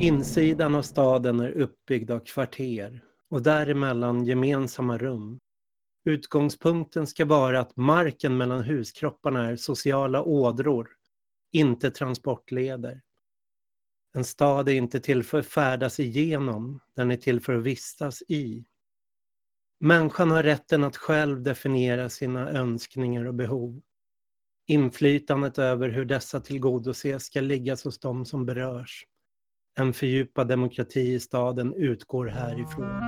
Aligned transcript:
Insidan 0.00 0.74
av 0.74 0.82
staden 0.82 1.40
är 1.40 1.50
uppbyggd 1.50 2.10
av 2.10 2.20
kvarter 2.20 3.04
och 3.30 3.42
däremellan 3.42 4.24
gemensamma 4.24 4.98
rum. 4.98 5.40
Utgångspunkten 6.04 7.06
ska 7.06 7.24
vara 7.24 7.60
att 7.60 7.76
marken 7.76 8.36
mellan 8.36 8.64
huskropparna 8.64 9.46
är 9.50 9.56
sociala 9.56 10.22
ådror, 10.22 10.88
inte 11.52 11.90
transportleder. 11.90 13.02
En 14.14 14.24
stad 14.24 14.68
är 14.68 14.72
inte 14.72 15.00
till 15.00 15.22
för 15.22 15.38
att 15.38 15.46
färdas 15.46 16.00
igenom, 16.00 16.80
den 16.96 17.10
är 17.10 17.16
till 17.16 17.40
för 17.40 17.54
att 17.54 17.62
vistas 17.62 18.22
i. 18.28 18.64
Människan 19.80 20.30
har 20.30 20.42
rätten 20.42 20.84
att 20.84 20.96
själv 20.96 21.42
definiera 21.42 22.08
sina 22.08 22.50
önskningar 22.50 23.24
och 23.24 23.34
behov. 23.34 23.80
Inflytandet 24.66 25.58
över 25.58 25.88
hur 25.88 26.04
dessa 26.04 26.40
tillgodoses 26.40 27.24
ska 27.24 27.40
ligga 27.40 27.76
hos 27.84 27.98
de 27.98 28.24
som 28.24 28.46
berörs. 28.46 29.06
En 29.78 29.92
fördjupad 29.92 30.48
demokrati 30.48 31.00
i 31.00 31.20
staden 31.20 31.74
utgår 31.74 32.26
härifrån. 32.26 33.00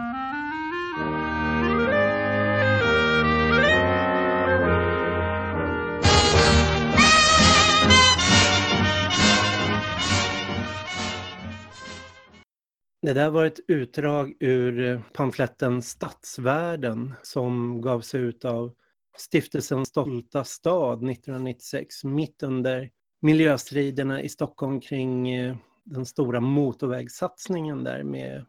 Det 13.02 13.12
där 13.12 13.30
var 13.30 13.44
ett 13.44 13.60
utdrag 13.68 14.36
ur 14.40 14.80
eh, 14.80 15.00
pamfletten 15.12 15.82
Stadsvärlden 15.82 17.14
som 17.22 17.80
gavs 17.80 18.14
ut 18.14 18.44
av 18.44 18.72
Stiftelsen 19.16 19.86
Stolta 19.86 20.44
stad 20.44 21.10
1996 21.10 22.04
mitt 22.04 22.42
under 22.42 22.90
miljöstriderna 23.22 24.22
i 24.22 24.28
Stockholm 24.28 24.80
kring 24.80 25.30
eh, 25.30 25.56
den 25.84 26.06
stora 26.06 26.40
motorvägssatsningen 26.40 27.84
där 27.84 28.02
med 28.02 28.46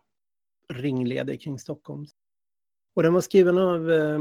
ringleder 0.74 1.36
kring 1.36 1.60
Stockholm. 1.60 2.06
Och 2.94 3.04
den 3.04 3.14
var 3.14 3.22
skriven 3.22 3.58
av 3.58 3.92
eh, 3.92 4.20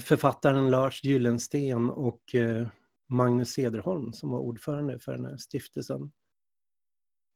författaren 0.00 0.70
Lars 0.70 1.04
Gyllensten 1.04 1.90
och 1.90 2.34
eh, 2.34 2.68
Magnus 3.08 3.50
Cederholm 3.52 4.12
som 4.12 4.30
var 4.30 4.38
ordförande 4.38 4.98
för 4.98 5.12
den 5.12 5.24
här 5.24 5.36
stiftelsen. 5.36 6.12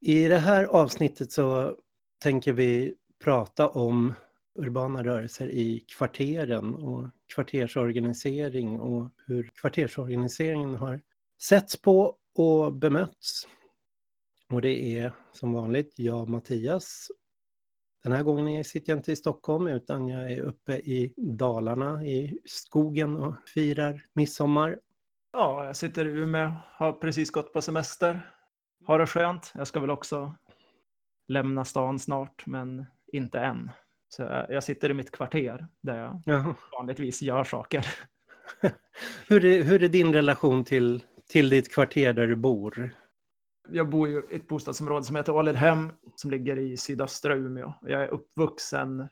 I 0.00 0.28
det 0.28 0.38
här 0.38 0.64
avsnittet 0.64 1.32
så 1.32 1.76
tänker 2.18 2.52
vi 2.52 2.94
prata 3.24 3.68
om 3.68 4.14
urbana 4.58 5.04
rörelser 5.04 5.48
i 5.48 5.84
kvarteren 5.88 6.74
och 6.74 7.08
kvartersorganisering 7.34 8.80
och 8.80 9.10
hur 9.26 9.50
kvartersorganiseringen 9.60 10.74
har 10.74 11.00
setts 11.38 11.82
på 11.82 12.16
och 12.34 12.72
bemötts. 12.72 13.48
Och 14.52 14.62
det 14.62 14.98
är 14.98 15.12
som 15.32 15.52
vanligt 15.52 15.92
jag, 15.96 16.28
Mattias. 16.28 17.08
Den 18.02 18.12
här 18.12 18.22
gången 18.22 18.64
sitter 18.64 18.92
jag 18.92 18.98
inte 18.98 19.12
i 19.12 19.16
Stockholm 19.16 19.66
utan 19.66 20.08
jag 20.08 20.32
är 20.32 20.40
uppe 20.40 20.76
i 20.76 21.14
Dalarna 21.16 22.04
i 22.04 22.38
skogen 22.44 23.16
och 23.16 23.34
firar 23.48 24.02
midsommar. 24.12 24.78
Ja, 25.32 25.64
jag 25.64 25.76
sitter 25.76 26.08
i 26.08 26.10
Umeå, 26.10 26.52
har 26.64 26.92
precis 26.92 27.30
gått 27.30 27.52
på 27.52 27.62
semester. 27.62 28.32
Har 28.84 28.98
det 28.98 29.06
skönt. 29.06 29.52
Jag 29.54 29.66
ska 29.66 29.80
väl 29.80 29.90
också 29.90 30.34
lämna 31.28 31.64
stan 31.64 31.98
snart, 31.98 32.46
men 32.46 32.86
inte 33.12 33.40
än. 33.40 33.70
Så 34.08 34.22
jag 34.48 34.64
sitter 34.64 34.90
i 34.90 34.94
mitt 34.94 35.10
kvarter 35.10 35.66
där 35.80 35.98
jag 35.98 36.22
Jaha. 36.26 36.54
vanligtvis 36.72 37.22
gör 37.22 37.44
saker. 37.44 37.86
hur, 39.28 39.44
är, 39.44 39.62
hur 39.62 39.82
är 39.82 39.88
din 39.88 40.12
relation 40.12 40.64
till, 40.64 41.02
till 41.28 41.48
ditt 41.48 41.74
kvarter 41.74 42.12
där 42.12 42.26
du 42.26 42.36
bor? 42.36 42.94
Jag 43.70 43.88
bor 43.88 44.08
i 44.08 44.36
ett 44.36 44.48
bostadsområde 44.48 45.04
som 45.04 45.16
heter 45.16 45.34
Ålidhem 45.34 45.92
som 46.14 46.30
ligger 46.30 46.58
i 46.58 46.76
sydöstra 46.76 47.34
Umeå. 47.34 47.72
Jag 47.82 48.02
är 48.02 48.08
uppvuxen 48.08 49.08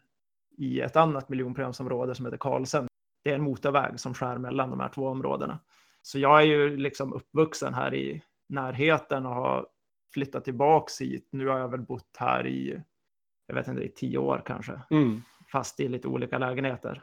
i 0.56 0.80
ett 0.80 0.96
annat 0.96 1.28
miljonprogramsområde 1.28 2.14
som 2.14 2.24
heter 2.24 2.38
Karlsen. 2.38 2.88
Det 3.24 3.30
är 3.30 3.34
en 3.34 3.42
motorväg 3.42 4.00
som 4.00 4.14
skär 4.14 4.38
mellan 4.38 4.70
de 4.70 4.80
här 4.80 4.88
två 4.88 5.08
områdena. 5.08 5.58
Så 6.02 6.18
jag 6.18 6.40
är 6.40 6.46
ju 6.46 6.76
liksom 6.76 7.12
uppvuxen 7.12 7.74
här 7.74 7.94
i 7.94 8.22
närheten 8.48 9.26
och 9.26 9.34
har 9.34 9.66
flyttat 10.14 10.44
tillbaks 10.44 11.00
hit. 11.00 11.28
Nu 11.30 11.48
har 11.48 11.58
jag 11.58 11.68
väl 11.68 11.80
bott 11.80 12.16
här 12.18 12.46
i, 12.46 12.82
jag 13.46 13.54
vet 13.54 13.68
inte, 13.68 13.82
i 13.82 13.88
tio 13.88 14.18
år 14.18 14.42
kanske. 14.46 14.80
Mm. 14.90 15.22
Fast 15.52 15.80
i 15.80 15.88
lite 15.88 16.08
olika 16.08 16.38
lägenheter. 16.38 17.02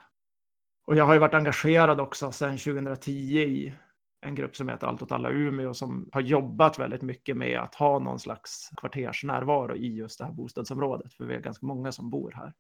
Och 0.86 0.96
jag 0.96 1.06
har 1.06 1.14
ju 1.14 1.20
varit 1.20 1.34
engagerad 1.34 2.02
också 2.02 2.32
sedan 2.32 2.58
2010 2.58 3.12
i 3.12 3.74
en 4.22 4.36
grupp 4.36 4.56
som 4.56 4.70
heter 4.70 4.88
Allt 4.88 5.02
åt 5.02 5.12
alla 5.12 5.32
Umeå 5.32 5.74
som 5.74 6.10
har 6.12 6.22
jobbat 6.22 6.80
väldigt 6.80 7.02
mycket 7.02 7.38
med 7.38 7.60
att 7.60 7.76
ha 7.76 8.00
någon 8.00 8.20
slags 8.20 8.70
kvartersnärvaro 8.78 9.76
i 9.76 9.96
just 9.96 10.20
det 10.20 10.26
här 10.26 10.32
bostadsområdet. 10.32 11.14
För 11.14 11.26
vi 11.26 11.36
är 11.36 11.40
ganska 11.40 11.66
många 11.66 11.92
som 11.92 12.10
bor 12.10 12.32
här. 12.36 12.54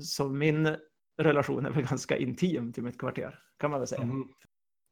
Så 0.00 0.28
min 0.28 0.76
relation 1.22 1.66
är 1.66 1.70
väl 1.70 1.86
ganska 1.86 2.16
intim 2.16 2.72
till 2.72 2.82
mitt 2.82 2.98
kvarter 2.98 3.38
kan 3.58 3.70
man 3.70 3.80
väl 3.80 3.86
säga. 3.86 4.02
Mm. 4.02 4.28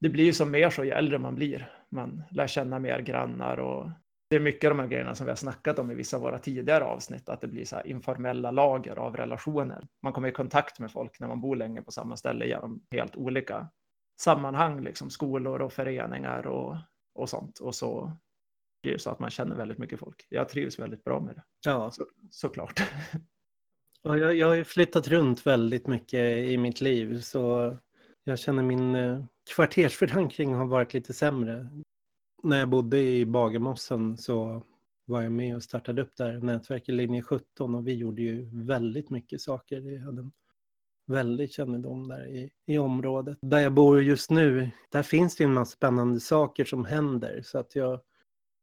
Det 0.00 0.08
blir 0.08 0.24
ju 0.24 0.32
som 0.32 0.50
mer 0.50 0.70
så 0.70 0.84
ju 0.84 0.90
äldre 0.90 1.18
man 1.18 1.34
blir. 1.34 1.70
Man 1.90 2.22
lär 2.30 2.46
känna 2.46 2.78
mer 2.78 3.00
grannar 3.00 3.56
och 3.56 3.90
det 4.30 4.36
är 4.36 4.40
mycket 4.40 4.70
av 4.70 4.76
de 4.76 4.82
här 4.82 4.88
grejerna 4.88 5.14
som 5.14 5.26
vi 5.26 5.30
har 5.30 5.36
snackat 5.36 5.78
om 5.78 5.90
i 5.90 5.94
vissa 5.94 6.16
av 6.16 6.22
våra 6.22 6.38
tidigare 6.38 6.84
avsnitt, 6.84 7.28
att 7.28 7.40
det 7.40 7.48
blir 7.48 7.64
så 7.64 7.80
informella 7.84 8.50
lager 8.50 8.98
av 8.98 9.16
relationer. 9.16 9.86
Man 10.02 10.12
kommer 10.12 10.28
i 10.28 10.32
kontakt 10.32 10.78
med 10.78 10.92
folk 10.92 11.20
när 11.20 11.28
man 11.28 11.40
bor 11.40 11.56
länge 11.56 11.82
på 11.82 11.92
samma 11.92 12.16
ställe 12.16 12.46
genom 12.46 12.82
helt 12.90 13.16
olika 13.16 13.68
sammanhang, 14.22 14.80
liksom 14.80 15.10
skolor 15.10 15.62
och 15.62 15.72
föreningar 15.72 16.46
och, 16.46 16.76
och 17.14 17.28
sånt. 17.28 17.58
Och 17.58 17.74
så 17.74 18.12
blir 18.82 18.92
det 18.92 18.98
så 18.98 19.10
att 19.10 19.18
man 19.18 19.30
känner 19.30 19.56
väldigt 19.56 19.78
mycket 19.78 19.98
folk. 19.98 20.26
Jag 20.28 20.48
trivs 20.48 20.78
väldigt 20.78 21.04
bra 21.04 21.20
med 21.20 21.34
det. 21.34 21.42
Ja. 21.64 21.90
Så, 21.90 22.06
såklart. 22.30 22.82
Ja, 24.04 24.18
jag, 24.18 24.34
jag 24.34 24.48
har 24.48 24.64
flyttat 24.64 25.08
runt 25.08 25.46
väldigt 25.46 25.86
mycket 25.86 26.38
i 26.38 26.58
mitt 26.58 26.80
liv 26.80 27.20
så 27.20 27.76
jag 28.24 28.38
känner 28.38 28.62
min 28.62 28.94
eh, 28.94 29.24
kvartersförankring 29.54 30.54
har 30.54 30.66
varit 30.66 30.94
lite 30.94 31.12
sämre 31.12 31.68
när 32.42 32.58
jag 32.58 32.68
bodde 32.68 33.00
i 33.00 33.26
Bagarmossen 33.26 34.16
så 34.16 34.62
var 35.04 35.22
jag 35.22 35.32
med 35.32 35.56
och 35.56 35.62
startade 35.62 36.02
upp 36.02 36.16
där 36.16 36.38
nätverket 36.38 36.94
Linje 36.94 37.22
17 37.22 37.74
och 37.74 37.86
vi 37.86 37.94
gjorde 37.94 38.22
ju 38.22 38.64
väldigt 38.64 39.10
mycket 39.10 39.40
saker. 39.40 39.80
Vi 39.80 39.98
hade 39.98 40.20
en 40.20 40.32
Väldig 41.06 41.50
kännedom 41.50 42.08
där 42.08 42.26
i, 42.26 42.50
i 42.66 42.78
området. 42.78 43.38
Där 43.42 43.58
jag 43.60 43.72
bor 43.72 44.02
just 44.02 44.30
nu, 44.30 44.70
där 44.90 45.02
finns 45.02 45.36
det 45.36 45.44
en 45.44 45.54
massa 45.54 45.76
spännande 45.76 46.20
saker 46.20 46.64
som 46.64 46.84
händer 46.84 47.42
så 47.44 47.58
att 47.58 47.76
jag 47.76 48.00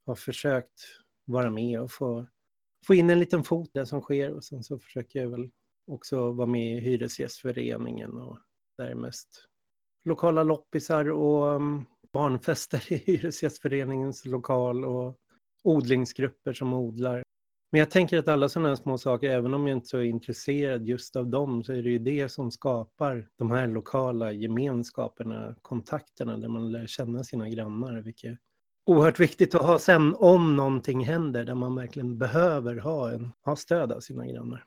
har 0.06 0.16
försökt 0.16 0.82
vara 1.26 1.50
med 1.50 1.82
och 1.82 1.92
få, 1.92 2.28
få 2.88 2.94
in 2.94 3.10
en 3.10 3.20
liten 3.20 3.44
fot 3.44 3.70
där 3.74 3.86
som 3.86 4.02
sker 4.02 4.34
och 4.34 4.44
sen 4.44 4.64
så 4.64 4.80
försöker 4.80 5.20
jag 5.20 5.30
väl 5.30 5.50
också 5.88 6.32
vara 6.32 6.48
med 6.48 6.78
i 6.78 6.80
Hyresgästföreningen 6.80 8.18
och 8.18 8.40
där 8.78 8.86
är 8.86 8.96
mest 8.96 9.46
lokala 10.06 10.44
loppisar 10.44 11.10
och 11.10 11.56
mm, 11.56 11.86
barnfester 12.14 12.94
i 12.94 12.98
Hyresgästföreningens 13.06 14.26
lokal 14.26 14.86
och 14.86 15.18
odlingsgrupper 15.64 16.54
som 16.54 16.74
odlar. 16.74 17.24
Men 17.72 17.80
jag 17.80 17.92
tänker 17.92 18.18
att 18.18 18.28
alla 18.28 18.50
sådana 18.50 18.70
här 18.70 18.76
små 18.76 18.98
saker, 18.98 19.30
även 19.30 19.54
om 19.54 19.68
jag 19.68 19.78
inte 19.78 19.98
är 19.98 20.02
intresserad 20.02 20.86
just 20.86 21.16
av 21.16 21.28
dem, 21.28 21.64
så 21.64 21.74
är 21.74 21.84
det 21.84 21.90
ju 21.90 22.00
det 22.00 22.30
som 22.30 22.52
skapar 22.52 23.28
de 23.38 23.52
här 23.52 23.68
lokala 23.68 24.32
gemenskaperna, 24.32 25.56
kontakterna 25.62 26.38
där 26.38 26.48
man 26.48 26.72
lär 26.72 26.88
känna 26.88 27.24
sina 27.24 27.50
grannar, 27.50 28.02
vilket 28.02 28.30
är 28.32 28.38
oerhört 28.86 29.20
viktigt 29.20 29.56
att 29.56 29.62
ha 29.62 29.80
sen 29.80 30.16
om 30.16 30.56
någonting 30.56 31.06
händer 31.06 31.46
där 31.46 31.56
man 31.56 31.76
verkligen 31.76 32.18
behöver 32.18 32.76
ha, 32.76 33.12
en, 33.12 33.32
ha 33.46 33.56
stöd 33.56 33.92
av 33.92 34.00
sina 34.00 34.26
grannar. 34.26 34.66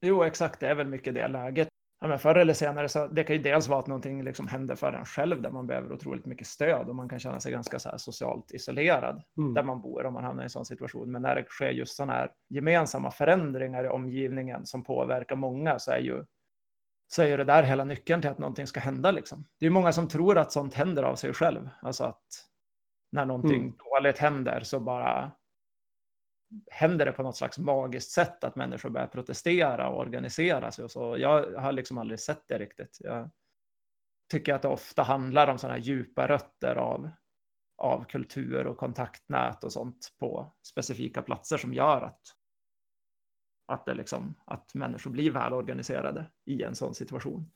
Jo, 0.00 0.22
exakt, 0.22 0.60
det 0.60 0.66
är 0.66 0.74
väl 0.74 0.86
mycket 0.86 1.14
det 1.14 1.28
läget 1.28 1.68
ja, 2.02 2.08
men 2.08 2.18
förr 2.18 2.34
eller 2.34 2.54
senare 2.54 2.88
så 2.88 3.06
det 3.06 3.24
kan 3.24 3.36
ju 3.36 3.42
dels 3.42 3.68
vara 3.68 3.80
att 3.80 3.86
någonting 3.86 4.24
liksom 4.24 4.48
händer 4.48 4.76
för 4.76 4.92
en 4.92 5.04
själv 5.04 5.42
där 5.42 5.50
man 5.50 5.66
behöver 5.66 5.92
otroligt 5.92 6.26
mycket 6.26 6.46
stöd 6.46 6.88
och 6.88 6.96
man 6.96 7.08
kan 7.08 7.18
känna 7.18 7.40
sig 7.40 7.52
ganska 7.52 7.78
så 7.78 7.98
socialt 7.98 8.50
isolerad 8.50 9.22
mm. 9.38 9.54
där 9.54 9.62
man 9.62 9.82
bor 9.82 10.06
om 10.06 10.14
man 10.14 10.24
hamnar 10.24 10.42
i 10.42 10.44
en 10.44 10.50
sån 10.50 10.64
situation. 10.64 11.12
Men 11.12 11.22
när 11.22 11.34
det 11.34 11.44
sker 11.48 11.70
just 11.70 11.96
sådana 11.96 12.12
här 12.12 12.30
gemensamma 12.48 13.10
förändringar 13.10 13.84
i 13.84 13.88
omgivningen 13.88 14.66
som 14.66 14.84
påverkar 14.84 15.36
många 15.36 15.78
så 15.78 15.90
är 15.90 15.98
ju 15.98 16.24
så 17.12 17.22
är 17.22 17.38
det 17.38 17.44
där 17.44 17.62
hela 17.62 17.84
nyckeln 17.84 18.20
till 18.20 18.30
att 18.30 18.38
någonting 18.38 18.66
ska 18.66 18.80
hända. 18.80 19.10
Liksom. 19.10 19.44
Det 19.60 19.66
är 19.66 19.70
många 19.70 19.92
som 19.92 20.08
tror 20.08 20.38
att 20.38 20.52
sånt 20.52 20.74
händer 20.74 21.02
av 21.02 21.16
sig 21.16 21.32
själv. 21.34 21.68
Alltså 21.82 22.04
att 22.04 22.26
när 23.12 23.24
någonting 23.24 23.62
mm. 23.62 23.74
dåligt 23.76 24.18
händer 24.18 24.60
så 24.60 24.80
bara 24.80 25.32
händer 26.70 27.06
det 27.06 27.12
på 27.12 27.22
något 27.22 27.36
slags 27.36 27.58
magiskt 27.58 28.10
sätt 28.10 28.44
att 28.44 28.56
människor 28.56 28.90
börjar 28.90 29.06
protestera 29.06 29.88
och 29.88 29.98
organisera 29.98 30.72
sig 30.72 30.84
och 30.84 30.90
så. 30.90 31.18
Jag 31.18 31.60
har 31.60 31.72
liksom 31.72 31.98
aldrig 31.98 32.20
sett 32.20 32.42
det 32.48 32.58
riktigt. 32.58 32.98
Jag 33.00 33.30
tycker 34.30 34.54
att 34.54 34.62
det 34.62 34.68
ofta 34.68 35.02
handlar 35.02 35.48
om 35.48 35.58
sådana 35.58 35.78
djupa 35.78 36.28
rötter 36.28 36.76
av, 36.76 37.10
av 37.78 38.04
kultur 38.04 38.66
och 38.66 38.76
kontaktnät 38.76 39.64
och 39.64 39.72
sånt 39.72 40.12
på 40.18 40.52
specifika 40.62 41.22
platser 41.22 41.56
som 41.56 41.74
gör 41.74 42.02
att, 42.02 42.20
att, 43.66 43.86
det 43.86 43.94
liksom, 43.94 44.34
att 44.46 44.74
människor 44.74 45.10
blir 45.10 45.30
välorganiserade 45.30 46.30
i 46.44 46.62
en 46.62 46.74
sån 46.74 46.94
situation. 46.94 47.50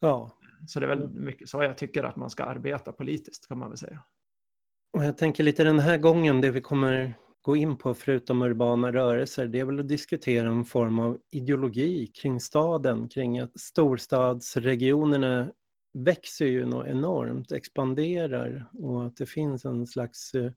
Ja. 0.00 0.30
Så 0.66 0.80
det 0.80 0.86
är 0.86 0.88
väl 0.88 1.08
mycket 1.08 1.48
så 1.48 1.62
jag 1.62 1.78
tycker 1.78 2.04
att 2.04 2.16
man 2.16 2.30
ska 2.30 2.44
arbeta 2.44 2.92
politiskt 2.92 3.48
kan 3.48 3.58
man 3.58 3.68
väl 3.68 3.78
säga. 3.78 4.04
Och 4.92 5.04
jag 5.04 5.18
tänker 5.18 5.44
lite 5.44 5.64
den 5.64 5.78
här 5.78 5.98
gången, 5.98 6.40
det 6.40 6.50
vi 6.50 6.60
kommer 6.60 7.14
gå 7.48 7.56
in 7.56 7.76
på 7.76 7.94
förutom 7.94 8.42
urbana 8.42 8.92
rörelser, 8.92 9.46
det 9.46 9.60
är 9.60 9.64
väl 9.64 9.80
att 9.80 9.88
diskutera 9.88 10.48
en 10.48 10.64
form 10.64 10.98
av 10.98 11.18
ideologi 11.30 12.06
kring 12.06 12.40
staden, 12.40 13.08
kring 13.08 13.38
att 13.38 13.60
storstadsregionerna 13.60 15.52
växer 15.94 16.46
ju 16.46 16.66
något 16.66 16.86
enormt, 16.86 17.52
expanderar 17.52 18.66
och 18.72 19.06
att 19.06 19.16
det 19.16 19.26
finns 19.26 19.64
en 19.64 19.86
slags 19.86 20.34
uh, 20.34 20.52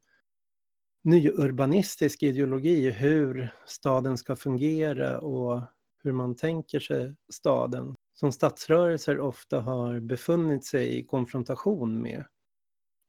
nyurbanistisk 1.03 2.23
ideologi 2.23 2.89
hur 2.89 3.53
staden 3.65 4.17
ska 4.17 4.35
fungera 4.35 5.19
och 5.19 5.61
hur 6.03 6.11
man 6.11 6.35
tänker 6.35 6.79
sig 6.79 7.15
staden 7.33 7.95
som 8.13 8.31
stadsrörelser 8.31 9.19
ofta 9.19 9.61
har 9.61 9.99
befunnit 9.99 10.65
sig 10.65 10.97
i 10.97 11.05
konfrontation 11.05 12.01
med. 12.01 12.25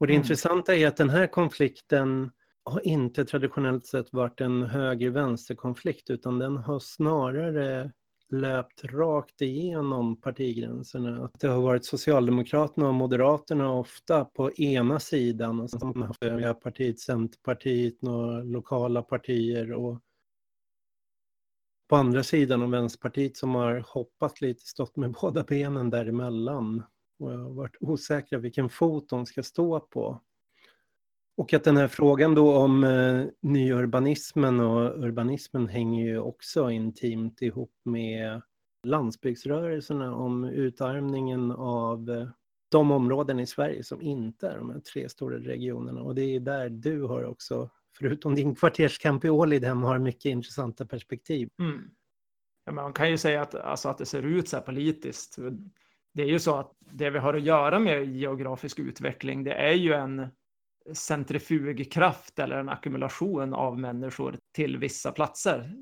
Och 0.00 0.06
det 0.06 0.12
mm. 0.12 0.22
intressanta 0.22 0.74
är 0.74 0.88
att 0.88 0.96
den 0.96 1.10
här 1.10 1.26
konflikten 1.26 2.30
har 2.64 2.86
inte 2.86 3.24
traditionellt 3.24 3.86
sett 3.86 4.12
varit 4.12 4.40
en 4.40 4.62
höger-vänster-konflikt 4.62 6.10
utan 6.10 6.38
den 6.38 6.56
har 6.56 6.78
snarare 6.78 7.92
löpt 8.32 8.84
rakt 8.84 9.40
igenom 9.40 10.20
partigränserna. 10.20 11.24
Att 11.24 11.40
det 11.40 11.48
har 11.48 11.62
varit 11.62 11.84
Socialdemokraterna 11.84 12.88
och 12.88 12.94
Moderaterna 12.94 13.72
ofta 13.72 14.24
på 14.24 14.52
ena 14.52 15.00
sidan 15.00 15.60
och 15.60 15.70
sen 15.70 16.02
har 16.02 16.30
Miljöpartiet, 16.34 17.00
Centerpartiet, 17.00 18.02
några 18.02 18.42
lokala 18.42 19.02
partier 19.02 19.72
och 19.72 20.00
på 21.88 21.96
andra 21.96 22.22
sidan 22.22 22.62
och 22.62 22.72
Vänsterpartiet 22.72 23.36
som 23.36 23.54
har 23.54 23.84
hoppat 23.88 24.40
lite, 24.40 24.60
stått 24.64 24.96
med 24.96 25.12
båda 25.20 25.44
benen 25.44 25.90
däremellan 25.90 26.82
och 27.18 27.30
har 27.30 27.54
varit 27.54 27.76
osäkra 27.80 28.38
vilken 28.38 28.68
fot 28.68 29.08
de 29.08 29.26
ska 29.26 29.42
stå 29.42 29.80
på. 29.80 30.20
Och 31.36 31.54
att 31.54 31.64
den 31.64 31.76
här 31.76 31.88
frågan 31.88 32.34
då 32.34 32.56
om 32.56 32.84
eh, 32.84 33.24
nyurbanismen 33.40 34.60
och 34.60 35.04
urbanismen 35.04 35.68
hänger 35.68 36.04
ju 36.04 36.18
också 36.18 36.70
intimt 36.70 37.42
ihop 37.42 37.72
med 37.84 38.42
landsbygdsrörelserna 38.86 40.14
om 40.14 40.44
utarmningen 40.44 41.50
av 41.52 42.10
eh, 42.10 42.28
de 42.68 42.90
områden 42.90 43.40
i 43.40 43.46
Sverige 43.46 43.84
som 43.84 44.02
inte 44.02 44.48
är 44.48 44.58
de 44.58 44.70
här 44.70 44.80
tre 44.80 45.08
stora 45.08 45.38
regionerna. 45.38 46.02
Och 46.02 46.14
det 46.14 46.22
är 46.22 46.40
där 46.40 46.68
du 46.68 47.02
har 47.02 47.24
också, 47.24 47.70
förutom 47.98 48.34
din 48.34 48.54
kvarterskamp 48.54 49.24
i 49.24 49.30
Ålidhem, 49.30 49.82
har 49.82 49.98
mycket 49.98 50.24
intressanta 50.24 50.86
perspektiv. 50.86 51.48
Mm. 51.58 51.90
Ja, 52.64 52.72
man 52.72 52.92
kan 52.92 53.10
ju 53.10 53.18
säga 53.18 53.42
att, 53.42 53.54
alltså, 53.54 53.88
att 53.88 53.98
det 53.98 54.06
ser 54.06 54.22
ut 54.22 54.48
så 54.48 54.56
här 54.56 54.64
politiskt. 54.64 55.38
Det 56.14 56.22
är 56.22 56.26
ju 56.26 56.38
så 56.38 56.56
att 56.56 56.72
det 56.80 57.10
vi 57.10 57.18
har 57.18 57.34
att 57.34 57.42
göra 57.42 57.78
med 57.78 58.16
geografisk 58.16 58.78
utveckling, 58.78 59.44
det 59.44 59.54
är 59.54 59.72
ju 59.72 59.92
en 59.92 60.28
centrifugkraft 60.92 62.38
eller 62.38 62.56
en 62.56 62.68
ackumulation 62.68 63.54
av 63.54 63.78
människor 63.78 64.38
till 64.54 64.78
vissa 64.78 65.12
platser. 65.12 65.74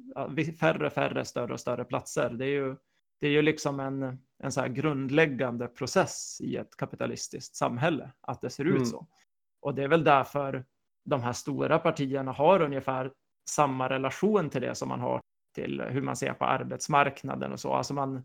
Färre, 0.60 0.90
färre, 0.90 1.24
större 1.24 1.52
och 1.52 1.60
större 1.60 1.84
platser. 1.84 2.30
Det 2.30 2.44
är 2.44 2.50
ju, 2.50 2.76
det 3.20 3.26
är 3.26 3.30
ju 3.30 3.42
liksom 3.42 3.80
en, 3.80 4.18
en 4.42 4.52
så 4.52 4.66
grundläggande 4.68 5.66
process 5.66 6.38
i 6.40 6.56
ett 6.56 6.76
kapitalistiskt 6.76 7.56
samhälle, 7.56 8.10
att 8.20 8.40
det 8.40 8.50
ser 8.50 8.64
ut 8.64 8.76
mm. 8.76 8.86
så. 8.86 9.06
Och 9.60 9.74
det 9.74 9.82
är 9.82 9.88
väl 9.88 10.04
därför 10.04 10.64
de 11.04 11.22
här 11.22 11.32
stora 11.32 11.78
partierna 11.78 12.32
har 12.32 12.62
ungefär 12.62 13.12
samma 13.50 13.88
relation 13.88 14.50
till 14.50 14.60
det 14.60 14.74
som 14.74 14.88
man 14.88 15.00
har 15.00 15.20
till 15.54 15.80
hur 15.80 16.02
man 16.02 16.16
ser 16.16 16.32
på 16.32 16.44
arbetsmarknaden 16.44 17.52
och 17.52 17.60
så. 17.60 17.72
Alltså 17.72 17.94
man, 17.94 18.24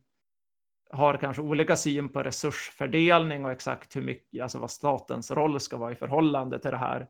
har 0.95 1.17
kanske 1.17 1.41
olika 1.41 1.75
syn 1.75 2.09
på 2.09 2.23
resursfördelning 2.23 3.45
och 3.45 3.51
exakt 3.51 3.95
hur 3.95 4.01
mycket, 4.01 4.43
alltså 4.43 4.59
vad 4.59 4.71
statens 4.71 5.31
roll 5.31 5.59
ska 5.59 5.77
vara 5.77 5.91
i 5.91 5.95
förhållande 5.95 6.59
till 6.59 6.71
det 6.71 6.77
här. 6.77 7.07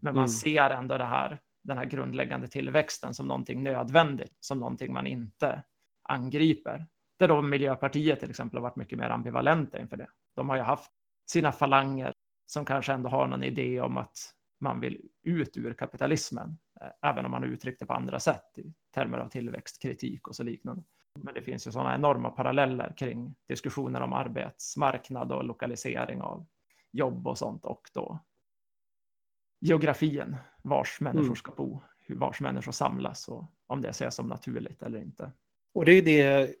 Men 0.00 0.14
man 0.14 0.24
mm. 0.24 0.28
ser 0.28 0.70
ändå 0.70 0.98
det 0.98 1.04
här, 1.04 1.38
den 1.64 1.78
här 1.78 1.84
grundläggande 1.84 2.48
tillväxten 2.48 3.14
som 3.14 3.28
någonting 3.28 3.62
nödvändigt, 3.62 4.36
som 4.40 4.58
någonting 4.58 4.92
man 4.92 5.06
inte 5.06 5.62
angriper. 6.02 6.86
Där 7.18 7.28
då 7.28 7.42
Miljöpartiet 7.42 8.20
till 8.20 8.30
exempel 8.30 8.56
har 8.56 8.62
varit 8.62 8.76
mycket 8.76 8.98
mer 8.98 9.10
ambivalenta 9.10 9.78
inför 9.78 9.96
det. 9.96 10.08
De 10.36 10.48
har 10.48 10.56
ju 10.56 10.62
haft 10.62 10.90
sina 11.30 11.52
falanger 11.52 12.12
som 12.46 12.64
kanske 12.64 12.92
ändå 12.92 13.08
har 13.08 13.26
någon 13.26 13.44
idé 13.44 13.80
om 13.80 13.96
att 13.96 14.34
man 14.60 14.80
vill 14.80 15.08
ut 15.22 15.56
ur 15.56 15.74
kapitalismen, 15.74 16.58
eh, 16.80 17.10
även 17.10 17.24
om 17.24 17.30
man 17.30 17.42
har 17.42 17.48
uttryckt 17.48 17.80
det 17.80 17.86
på 17.86 17.92
andra 17.92 18.20
sätt 18.20 18.58
i 18.58 18.74
termer 18.94 19.18
av 19.18 19.28
tillväxtkritik 19.28 20.28
och 20.28 20.36
så 20.36 20.42
liknande. 20.42 20.82
Men 21.18 21.34
det 21.34 21.42
finns 21.42 21.66
ju 21.66 21.72
sådana 21.72 21.94
enorma 21.94 22.30
paralleller 22.30 22.94
kring 22.96 23.34
diskussioner 23.48 24.00
om 24.00 24.12
arbetsmarknad 24.12 25.32
och 25.32 25.44
lokalisering 25.44 26.20
av 26.20 26.46
jobb 26.92 27.26
och 27.26 27.38
sånt 27.38 27.64
och 27.64 27.90
då 27.94 28.20
geografin, 29.60 30.36
vars 30.62 31.00
människor 31.00 31.24
mm. 31.24 31.36
ska 31.36 31.52
bo, 31.52 31.80
vars 32.08 32.40
människor 32.40 32.72
samlas 32.72 33.28
och 33.28 33.44
om 33.66 33.82
det 33.82 33.88
ses 33.88 34.14
som 34.14 34.28
naturligt 34.28 34.82
eller 34.82 34.98
inte. 34.98 35.32
Och 35.72 35.84
det 35.84 35.92
är 35.92 36.02
det, 36.02 36.54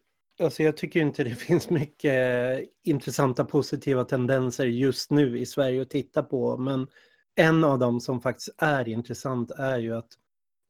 alltså 0.44 0.62
jag 0.62 0.76
tycker 0.76 1.00
inte 1.00 1.24
det 1.24 1.34
finns 1.34 1.70
mycket 1.70 2.60
intressanta 2.82 3.44
positiva 3.44 4.04
tendenser 4.04 4.66
just 4.66 5.10
nu 5.10 5.38
i 5.38 5.46
Sverige 5.46 5.82
att 5.82 5.90
titta 5.90 6.22
på, 6.22 6.56
men 6.56 6.86
en 7.34 7.64
av 7.64 7.78
dem 7.78 8.00
som 8.00 8.20
faktiskt 8.20 8.54
är 8.58 8.88
intressant 8.88 9.50
är 9.50 9.78
ju 9.78 9.96
att 9.96 10.12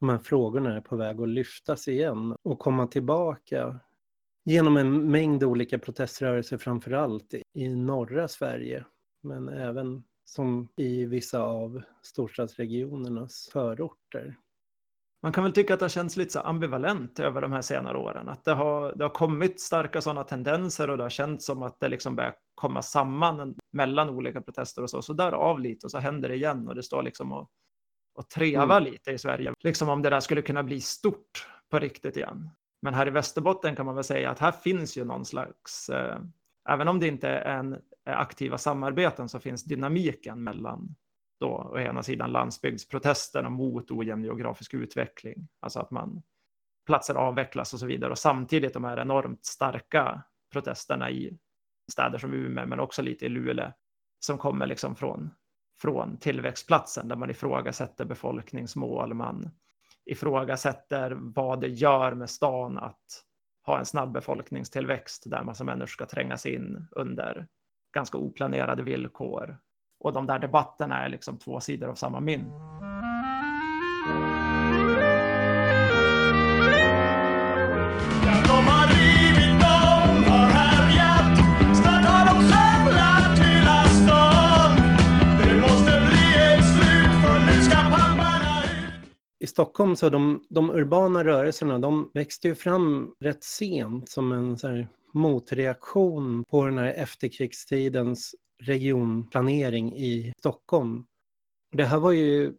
de 0.00 0.08
här 0.08 0.18
frågorna 0.18 0.76
är 0.76 0.80
på 0.80 0.96
väg 0.96 1.20
att 1.20 1.28
lyftas 1.28 1.88
igen 1.88 2.36
och 2.42 2.58
komma 2.58 2.86
tillbaka 2.86 3.80
genom 4.44 4.76
en 4.76 5.10
mängd 5.10 5.44
olika 5.44 5.78
proteströrelser, 5.78 6.58
framför 6.58 6.92
allt 6.92 7.34
i 7.54 7.68
norra 7.68 8.28
Sverige, 8.28 8.84
men 9.22 9.48
även 9.48 10.04
som 10.24 10.68
i 10.76 11.04
vissa 11.04 11.42
av 11.42 11.82
storstadsregionernas 12.02 13.48
förorter. 13.52 14.36
Man 15.22 15.32
kan 15.32 15.44
väl 15.44 15.52
tycka 15.52 15.74
att 15.74 15.80
det 15.80 15.84
har 15.84 15.90
känts 15.90 16.16
lite 16.16 16.32
så 16.32 16.40
ambivalent 16.40 17.20
över 17.20 17.40
de 17.40 17.52
här 17.52 17.62
senare 17.62 17.98
åren, 17.98 18.28
att 18.28 18.44
det 18.44 18.52
har, 18.52 18.94
det 18.96 19.04
har 19.04 19.10
kommit 19.10 19.60
starka 19.60 20.00
sådana 20.00 20.24
tendenser 20.24 20.90
och 20.90 20.96
det 20.96 21.02
har 21.02 21.10
känts 21.10 21.46
som 21.46 21.62
att 21.62 21.80
det 21.80 21.88
liksom 21.88 22.16
börjar 22.16 22.34
komma 22.54 22.82
samman 22.82 23.54
mellan 23.72 24.10
olika 24.10 24.40
protester 24.40 24.82
och 24.82 24.90
så, 24.90 25.02
så 25.02 25.12
där 25.12 25.32
av 25.32 25.60
lite 25.60 25.86
och 25.86 25.90
så 25.90 25.98
händer 25.98 26.28
det 26.28 26.34
igen 26.34 26.68
och 26.68 26.74
det 26.74 26.82
står 26.82 27.02
liksom 27.02 27.32
och 27.32 27.50
och 28.20 28.28
treva 28.28 28.76
mm. 28.76 28.92
lite 28.92 29.10
i 29.10 29.18
Sverige. 29.18 29.54
Liksom 29.60 29.88
om 29.88 30.02
det 30.02 30.10
där 30.10 30.20
skulle 30.20 30.42
kunna 30.42 30.62
bli 30.62 30.80
stort 30.80 31.48
på 31.70 31.78
riktigt 31.78 32.16
igen. 32.16 32.50
Men 32.82 32.94
här 32.94 33.06
i 33.06 33.10
Västerbotten 33.10 33.76
kan 33.76 33.86
man 33.86 33.94
väl 33.94 34.04
säga 34.04 34.30
att 34.30 34.38
här 34.38 34.52
finns 34.52 34.96
ju 34.96 35.04
någon 35.04 35.24
slags, 35.24 35.88
eh, 35.88 36.18
även 36.68 36.88
om 36.88 37.00
det 37.00 37.06
inte 37.06 37.28
är 37.28 37.58
en 37.58 37.78
är 38.04 38.14
aktiva 38.14 38.58
samarbeten 38.58 39.28
så 39.28 39.40
finns 39.40 39.64
dynamiken 39.64 40.42
mellan 40.42 40.96
då 41.40 41.70
å 41.74 41.78
ena 41.78 42.02
sidan 42.02 42.32
landsbygdsprotesterna 42.32 43.50
mot 43.50 43.90
ojämn 43.90 44.24
geografisk 44.24 44.74
utveckling, 44.74 45.48
alltså 45.60 45.80
att 45.80 45.90
man 45.90 46.22
platser 46.86 47.14
avvecklas 47.14 47.74
och 47.74 47.80
så 47.80 47.86
vidare 47.86 48.10
och 48.10 48.18
samtidigt 48.18 48.74
de 48.74 48.84
här 48.84 49.00
enormt 49.00 49.44
starka 49.44 50.22
protesterna 50.52 51.10
i 51.10 51.38
städer 51.92 52.18
som 52.18 52.34
Umeå 52.34 52.66
men 52.66 52.80
också 52.80 53.02
lite 53.02 53.26
i 53.26 53.28
Luleå 53.28 53.72
som 54.18 54.38
kommer 54.38 54.66
liksom 54.66 54.96
från 54.96 55.30
från 55.82 56.16
tillväxtplatsen 56.16 57.08
där 57.08 57.16
man 57.16 57.30
ifrågasätter 57.30 58.04
befolkningsmål, 58.04 59.14
man 59.14 59.50
ifrågasätter 60.04 61.16
vad 61.20 61.60
det 61.60 61.68
gör 61.68 62.14
med 62.14 62.30
stan 62.30 62.78
att 62.78 63.24
ha 63.66 63.78
en 63.78 63.86
snabb 63.86 64.12
befolkningstillväxt 64.12 65.22
där 65.26 65.44
massa 65.44 65.64
människor 65.64 65.86
ska 65.86 66.06
trängas 66.06 66.46
in 66.46 66.86
under 66.90 67.46
ganska 67.94 68.18
oplanerade 68.18 68.82
villkor. 68.82 69.58
Och 70.00 70.12
de 70.12 70.26
där 70.26 70.38
debatterna 70.38 71.04
är 71.04 71.08
liksom 71.08 71.38
två 71.38 71.60
sidor 71.60 71.88
av 71.88 71.94
samma 71.94 72.20
mynt. 72.20 72.52
I 89.40 89.46
Stockholm 89.46 89.96
så 89.96 90.08
de, 90.08 90.44
de 90.48 90.70
urbana 90.70 91.24
rörelserna, 91.24 91.78
de 91.78 92.10
växte 92.14 92.48
ju 92.48 92.54
fram 92.54 93.14
rätt 93.20 93.44
sent 93.44 94.08
som 94.08 94.32
en 94.32 94.58
så 94.58 94.68
här, 94.68 94.88
motreaktion 95.12 96.44
på 96.44 96.64
den 96.64 96.78
här 96.78 96.92
efterkrigstidens 96.92 98.34
regionplanering 98.62 99.96
i 99.96 100.32
Stockholm. 100.38 101.04
Det 101.72 101.84
här 101.84 101.98
var 101.98 102.12
ju 102.12 102.54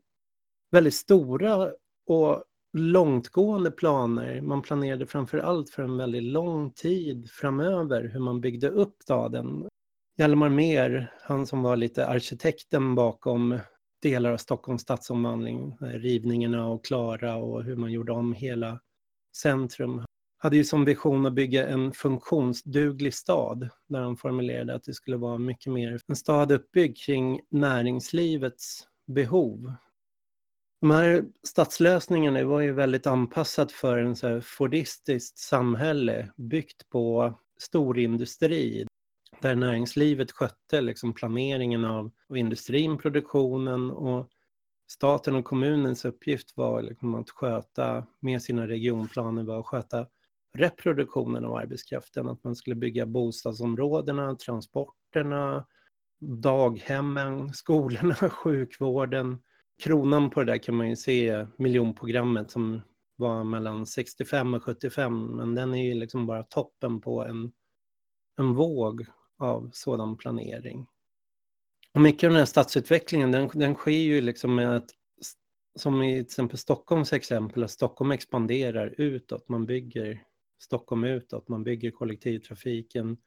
väldigt 0.71 0.93
stora 0.93 1.71
och 2.07 2.43
långtgående 2.73 3.71
planer. 3.71 4.41
Man 4.41 4.61
planerade 4.61 5.05
framför 5.05 5.37
allt 5.37 5.69
för 5.69 5.83
en 5.83 5.97
väldigt 5.97 6.23
lång 6.23 6.71
tid 6.71 7.29
framöver 7.31 8.09
hur 8.13 8.19
man 8.19 8.41
byggde 8.41 8.69
upp 8.69 8.95
staden. 9.03 9.67
Hjalmar 10.17 10.49
Mer, 10.49 11.13
han 11.21 11.47
som 11.47 11.61
var 11.61 11.75
lite 11.75 12.07
arkitekten 12.07 12.95
bakom 12.95 13.59
delar 14.01 14.31
av 14.31 14.37
Stockholms 14.37 14.81
stadsomvandling, 14.81 15.77
eh, 15.81 15.87
rivningarna 15.87 16.65
av 16.65 16.77
Klara 16.77 17.35
och 17.35 17.63
hur 17.63 17.75
man 17.75 17.91
gjorde 17.91 18.11
om 18.11 18.33
hela 18.33 18.79
centrum. 19.35 20.05
Hade 20.37 20.57
ju 20.57 20.63
som 20.63 20.85
vision 20.85 21.25
att 21.25 21.33
bygga 21.33 21.67
en 21.67 21.91
funktionsduglig 21.91 23.13
stad 23.13 23.69
där 23.87 23.99
han 23.99 24.17
formulerade 24.17 24.75
att 24.75 24.83
det 24.83 24.93
skulle 24.93 25.17
vara 25.17 25.37
mycket 25.37 25.73
mer 25.73 25.99
en 26.07 26.15
stad 26.15 26.51
uppbyggd 26.51 26.97
kring 26.97 27.41
näringslivets 27.49 28.87
behov. 29.07 29.73
De 30.81 30.91
här 30.91 31.25
stadslösningarna 31.43 32.43
var 32.43 32.61
ju 32.61 32.71
väldigt 32.71 33.07
anpassat 33.07 33.71
för 33.71 33.97
en 33.97 34.15
så 34.15 34.27
här 34.27 34.41
fordistiskt 34.41 35.37
samhälle 35.37 36.31
byggt 36.37 36.89
på 36.89 37.33
storindustri 37.59 38.85
där 39.41 39.55
näringslivet 39.55 40.31
skötte 40.31 40.81
liksom 40.81 41.13
planeringen 41.13 41.85
av, 41.85 42.11
av 42.29 42.37
industrin, 42.37 42.97
produktionen 42.97 43.91
och 43.91 44.29
staten 44.91 45.35
och 45.35 45.45
kommunens 45.45 46.05
uppgift 46.05 46.57
var 46.57 46.81
liksom 46.81 47.15
att 47.15 47.29
sköta 47.29 48.05
med 48.19 48.41
sina 48.41 48.67
regionplaner 48.67 49.43
var 49.43 49.59
att 49.59 49.65
sköta 49.65 50.07
reproduktionen 50.53 51.45
av 51.45 51.55
arbetskraften, 51.55 52.29
att 52.29 52.43
man 52.43 52.55
skulle 52.55 52.75
bygga 52.75 53.05
bostadsområdena, 53.05 54.35
transporterna, 54.35 55.65
daghemmen, 56.19 57.53
skolorna, 57.53 58.15
sjukvården. 58.29 59.37
Kronan 59.83 60.29
på 60.29 60.43
det 60.43 60.51
där 60.51 60.57
kan 60.57 60.75
man 60.75 60.89
ju 60.89 60.95
se 60.95 61.47
miljonprogrammet 61.57 62.51
som 62.51 62.81
var 63.15 63.43
mellan 63.43 63.85
65 63.85 64.53
och 64.53 64.63
75, 64.63 65.25
men 65.25 65.55
den 65.55 65.73
är 65.73 65.83
ju 65.83 65.93
liksom 65.93 66.27
bara 66.27 66.43
toppen 66.43 67.01
på 67.01 67.25
en, 67.25 67.51
en 68.37 68.53
våg 68.53 69.05
av 69.41 69.69
sådan 69.73 70.17
planering. 70.17 70.87
Och 71.93 72.01
mycket 72.01 72.27
av 72.27 72.31
den 72.31 72.39
här 72.39 72.45
stadsutvecklingen, 72.45 73.31
den, 73.31 73.49
den 73.53 73.75
sker 73.75 73.91
ju 73.91 74.21
liksom 74.21 74.55
med 74.55 74.75
att, 74.75 74.89
som 75.75 76.03
i 76.03 76.13
till 76.13 76.21
exempel 76.21 76.57
Stockholms 76.57 77.13
exempel, 77.13 77.63
att 77.63 77.71
Stockholm 77.71 78.11
expanderar 78.11 78.95
utåt, 78.97 79.49
man 79.49 79.65
bygger 79.65 80.23
Stockholm 80.59 81.03
utåt, 81.03 81.47
man 81.47 81.63
bygger 81.63 81.91
kollektivtrafiken 81.91 83.17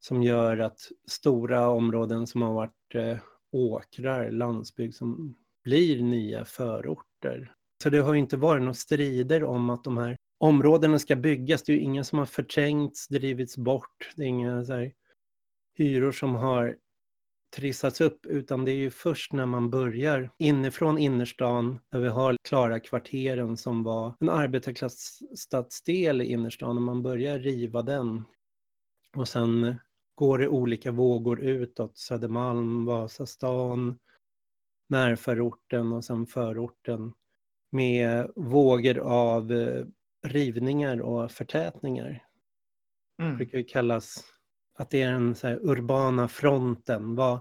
som 0.00 0.22
gör 0.22 0.58
att 0.58 0.80
stora 1.08 1.68
områden 1.68 2.26
som 2.26 2.42
har 2.42 2.52
varit 2.52 2.94
eh, 2.94 3.16
åkrar, 3.50 4.30
landsbygd, 4.30 4.94
som 4.94 5.34
blir 5.64 6.02
nya 6.02 6.44
förorter. 6.44 7.54
Så 7.82 7.90
det 7.90 7.98
har 7.98 8.14
inte 8.14 8.36
varit 8.36 8.62
några 8.62 8.74
strider 8.74 9.44
om 9.44 9.70
att 9.70 9.84
de 9.84 9.96
här 9.96 10.16
områdena 10.38 10.98
ska 10.98 11.16
byggas. 11.16 11.62
Det 11.62 11.72
är 11.72 11.76
ju 11.76 11.82
ingen 11.82 12.04
som 12.04 12.18
har 12.18 12.26
förträngts, 12.26 13.08
drivits 13.08 13.56
bort. 13.56 14.12
Det 14.16 14.22
är 14.22 14.26
inga 14.26 14.64
så 14.64 14.72
här, 14.72 14.92
hyror 15.78 16.12
som 16.12 16.34
har 16.34 16.76
trissats 17.56 18.00
upp, 18.00 18.26
utan 18.26 18.64
det 18.64 18.72
är 18.72 18.76
ju 18.76 18.90
först 18.90 19.32
när 19.32 19.46
man 19.46 19.70
börjar 19.70 20.30
inifrån 20.38 20.98
innerstan, 20.98 21.78
där 21.88 22.00
vi 22.00 22.08
har 22.08 22.36
Klara 22.48 22.80
kvarteren 22.80 23.56
som 23.56 23.82
var 23.82 24.14
en 24.20 24.28
arbetarklassstadsdel 24.28 26.22
i 26.22 26.24
innerstan, 26.24 26.76
och 26.76 26.82
man 26.82 27.02
börjar 27.02 27.38
riva 27.38 27.82
den. 27.82 28.24
Och 29.16 29.28
sen 29.28 29.76
går 30.14 30.38
det 30.38 30.48
olika 30.48 30.90
vågor 30.92 31.40
utåt, 31.40 31.98
Södermalm, 31.98 32.84
Vasastan, 32.84 33.98
närförorten 34.88 35.92
och 35.92 36.04
sen 36.04 36.26
förorten 36.26 37.12
med 37.70 38.30
vågor 38.36 38.98
av 38.98 39.52
eh, 39.52 39.84
rivningar 40.26 41.00
och 41.00 41.30
förtätningar. 41.30 42.24
Mm. 43.22 43.30
Det 43.30 43.36
brukar 43.36 43.68
kallas 43.68 44.24
att 44.78 44.90
det 44.90 45.02
är 45.02 45.12
den 45.12 45.34
så 45.34 45.46
här 45.46 45.58
urbana 45.62 46.28
fronten 46.28 47.14
vad, 47.14 47.40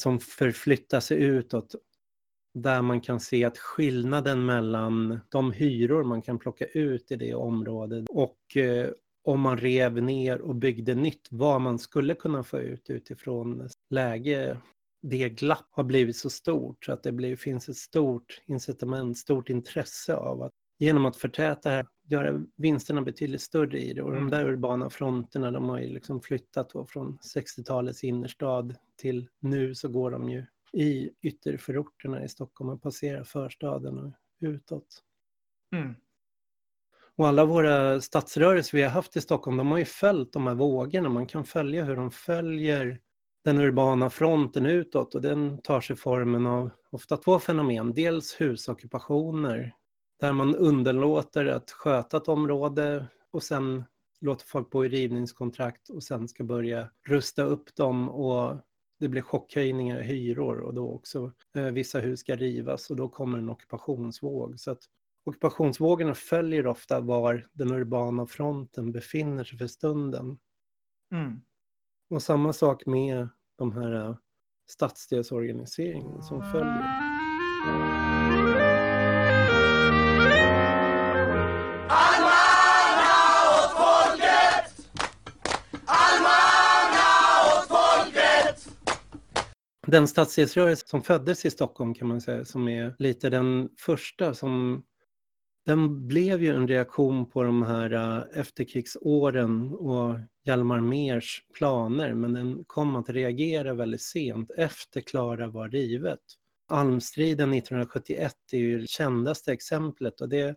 som 0.00 0.20
förflyttar 0.20 1.00
sig 1.00 1.22
utåt. 1.22 1.74
Där 2.54 2.82
man 2.82 3.00
kan 3.00 3.20
se 3.20 3.44
att 3.44 3.58
skillnaden 3.58 4.46
mellan 4.46 5.20
de 5.28 5.52
hyror 5.52 6.04
man 6.04 6.22
kan 6.22 6.38
plocka 6.38 6.64
ut 6.64 7.12
i 7.12 7.16
det 7.16 7.34
området 7.34 8.04
och 8.10 8.56
eh, 8.56 8.90
om 9.24 9.40
man 9.40 9.58
rev 9.58 10.02
ner 10.02 10.40
och 10.40 10.54
byggde 10.54 10.94
nytt, 10.94 11.28
vad 11.30 11.60
man 11.60 11.78
skulle 11.78 12.14
kunna 12.14 12.44
få 12.44 12.58
ut 12.58 12.90
utifrån 12.90 13.68
läge. 13.90 14.60
Det 15.02 15.28
glapp 15.28 15.68
har 15.70 15.84
blivit 15.84 16.16
så 16.16 16.30
stort 16.30 16.84
så 16.84 16.92
att 16.92 17.02
det 17.02 17.12
blir, 17.12 17.36
finns 17.36 17.68
ett 17.68 17.76
stort 17.76 18.42
incitament, 18.46 19.18
stort 19.18 19.50
intresse 19.50 20.14
av 20.14 20.42
att 20.42 20.52
genom 20.78 21.06
att 21.06 21.16
förtäta 21.16 21.70
här 21.70 21.86
göra 22.06 22.44
vinsterna 22.56 23.02
betydligt 23.02 23.40
större 23.40 23.80
i 23.80 23.92
det. 23.92 24.02
Och 24.02 24.10
de 24.10 24.18
mm. 24.18 24.30
där 24.30 24.48
urbana 24.48 24.90
fronterna, 24.90 25.50
de 25.50 25.68
har 25.68 25.78
ju 25.78 25.88
liksom 25.88 26.20
flyttat 26.20 26.72
från 26.88 27.18
60-talets 27.34 28.04
innerstad 28.04 28.76
till 28.96 29.28
nu 29.40 29.74
så 29.74 29.88
går 29.88 30.10
de 30.10 30.28
ju 30.30 30.46
i 30.72 31.10
ytterförorterna 31.22 32.24
i 32.24 32.28
Stockholm 32.28 32.70
och 32.70 32.82
passerar 32.82 33.24
förstaden 33.24 33.98
och 33.98 34.12
utåt. 34.40 35.02
Mm. 35.72 35.94
Och 37.16 37.28
alla 37.28 37.44
våra 37.44 38.00
stadsrörelser 38.00 38.78
vi 38.78 38.84
har 38.84 38.90
haft 38.90 39.16
i 39.16 39.20
Stockholm, 39.20 39.56
de 39.56 39.70
har 39.70 39.78
ju 39.78 39.84
följt 39.84 40.32
de 40.32 40.46
här 40.46 40.54
vågorna. 40.54 41.08
Man 41.08 41.26
kan 41.26 41.44
följa 41.44 41.84
hur 41.84 41.96
de 41.96 42.10
följer 42.10 43.00
den 43.44 43.60
urbana 43.60 44.10
fronten 44.10 44.66
utåt 44.66 45.14
och 45.14 45.22
den 45.22 45.62
tar 45.62 45.80
sig 45.80 45.96
formen 45.96 46.46
av 46.46 46.70
ofta 46.90 47.16
två 47.16 47.38
fenomen. 47.38 47.94
Dels 47.94 48.40
husockupationer 48.40 49.74
där 50.20 50.32
man 50.32 50.54
underlåter 50.54 51.46
att 51.46 51.70
sköta 51.70 52.16
ett 52.16 52.28
område 52.28 53.06
och 53.30 53.42
sen 53.42 53.84
låter 54.20 54.46
folk 54.46 54.70
bo 54.70 54.84
i 54.84 54.88
rivningskontrakt 54.88 55.88
och 55.88 56.02
sen 56.02 56.28
ska 56.28 56.44
börja 56.44 56.90
rusta 57.08 57.42
upp 57.42 57.76
dem 57.76 58.08
och 58.08 58.56
det 58.98 59.08
blir 59.08 59.22
chockhöjningar 59.22 60.00
i 60.00 60.02
hyror 60.02 60.58
och 60.58 60.74
då 60.74 60.92
också 60.92 61.32
eh, 61.56 61.64
vissa 61.64 62.00
hus 62.00 62.20
ska 62.20 62.36
rivas 62.36 62.90
och 62.90 62.96
då 62.96 63.08
kommer 63.08 63.38
en 63.38 63.50
ockupationsvåg. 63.50 64.60
Så 64.60 64.70
att 64.70 64.82
ockupationsvågorna 65.24 66.14
följer 66.14 66.66
ofta 66.66 67.00
var 67.00 67.46
den 67.52 67.72
urbana 67.72 68.26
fronten 68.26 68.92
befinner 68.92 69.44
sig 69.44 69.58
för 69.58 69.66
stunden. 69.66 70.38
Mm. 71.12 71.40
Och 72.10 72.22
samma 72.22 72.52
sak 72.52 72.86
med 72.86 73.28
de 73.56 73.72
här 73.72 73.92
eh, 73.94 74.16
stadsdelsorganiseringen 74.66 76.22
som 76.22 76.42
följer. 76.52 78.05
Den 89.96 90.08
stadsdelsrörelse 90.08 90.86
som 90.88 91.02
föddes 91.02 91.44
i 91.44 91.50
Stockholm 91.50 91.94
kan 91.94 92.08
man 92.08 92.20
säga, 92.20 92.44
som 92.44 92.68
är 92.68 92.94
lite 92.98 93.30
den 93.30 93.68
första 93.78 94.34
som 94.34 94.84
den 95.66 96.08
blev 96.08 96.42
ju 96.42 96.54
en 96.54 96.68
reaktion 96.68 97.30
på 97.30 97.42
de 97.42 97.62
här 97.62 97.92
äh, 97.92 98.40
efterkrigsåren 98.40 99.72
och 99.72 100.18
Hjalmar 100.44 100.80
Mers 100.80 101.42
planer, 101.58 102.14
men 102.14 102.32
den 102.32 102.64
kom 102.64 102.96
att 102.96 103.10
reagera 103.10 103.74
väldigt 103.74 104.02
sent 104.02 104.50
efter 104.50 105.00
Klara 105.00 105.48
var 105.48 105.68
rivet. 105.68 106.20
Almstriden 106.68 107.52
1971 107.52 108.34
är 108.52 108.58
ju 108.58 108.80
det 108.80 108.90
kändaste 108.90 109.52
exemplet 109.52 110.20
och 110.20 110.28
det 110.28 110.56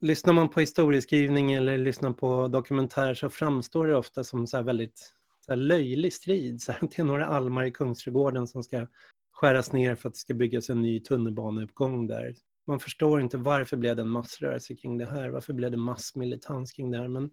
lyssnar 0.00 0.32
man 0.32 0.48
på 0.48 0.60
historieskrivning 0.60 1.52
eller 1.52 1.78
lyssnar 1.78 2.12
på 2.12 2.48
dokumentär 2.48 3.14
så 3.14 3.30
framstår 3.30 3.86
det 3.86 3.96
ofta 3.96 4.24
som 4.24 4.46
så 4.46 4.62
väldigt 4.62 5.12
så 5.46 5.54
löjlig 5.54 6.12
strid. 6.12 6.62
Så 6.62 6.72
det 6.80 6.98
är 6.98 7.04
några 7.04 7.26
almar 7.26 7.64
i 7.64 7.70
Kungsträdgården 7.70 8.46
som 8.46 8.62
ska 8.62 8.86
skäras 9.32 9.72
ner 9.72 9.94
för 9.94 10.08
att 10.08 10.14
det 10.14 10.20
ska 10.20 10.34
byggas 10.34 10.70
en 10.70 10.82
ny 10.82 11.00
tunnelbaneuppgång 11.00 12.06
där. 12.06 12.34
Man 12.66 12.80
förstår 12.80 13.20
inte 13.20 13.36
varför 13.36 13.76
blev 13.76 13.96
det 13.96 14.02
en 14.02 14.08
massrörelse 14.08 14.74
kring 14.74 14.98
det 14.98 15.06
här? 15.06 15.28
Varför 15.28 15.52
blev 15.52 15.70
det 15.70 15.76
massmilitans 15.76 16.72
kring 16.72 16.90
det 16.90 16.98
här? 16.98 17.08
Men 17.08 17.30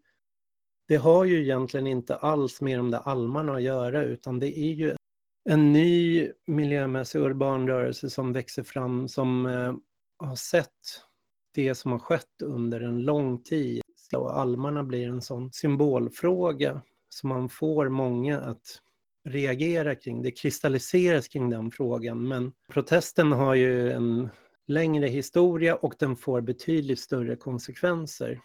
det 0.87 0.95
har 0.95 1.25
ju 1.25 1.41
egentligen 1.41 1.87
inte 1.87 2.15
alls 2.15 2.61
med 2.61 2.79
de 2.79 2.91
där 2.91 2.99
almarna 2.99 3.53
att 3.53 3.61
göra 3.61 4.03
utan 4.03 4.39
det 4.39 4.59
är 4.59 4.73
ju 4.73 4.95
en 5.49 5.73
ny 5.73 6.29
miljömässig 6.47 7.19
urban 7.19 7.67
rörelse 7.67 8.09
som 8.09 8.33
växer 8.33 8.63
fram 8.63 9.07
som 9.07 9.45
eh, 9.45 9.75
har 10.17 10.35
sett 10.35 11.03
det 11.53 11.75
som 11.75 11.91
har 11.91 11.99
skett 11.99 12.41
under 12.43 12.81
en 12.81 13.01
lång 13.01 13.43
tid. 13.43 13.81
Och 14.15 14.39
almarna 14.39 14.83
blir 14.83 15.07
en 15.07 15.21
sån 15.21 15.51
symbolfråga 15.51 16.81
som 17.09 17.29
man 17.29 17.49
får 17.49 17.89
många 17.89 18.39
att 18.39 18.81
reagera 19.25 19.95
kring. 19.95 20.21
Det 20.21 20.31
kristalliseras 20.31 21.27
kring 21.27 21.49
den 21.49 21.71
frågan, 21.71 22.27
men 22.27 22.53
protesten 22.71 23.31
har 23.31 23.55
ju 23.55 23.91
en 23.91 24.29
längre 24.67 25.07
historia 25.07 25.75
och 25.75 25.93
den 25.99 26.15
får 26.15 26.41
betydligt 26.41 26.99
större 26.99 27.35
konsekvenser. 27.35 28.41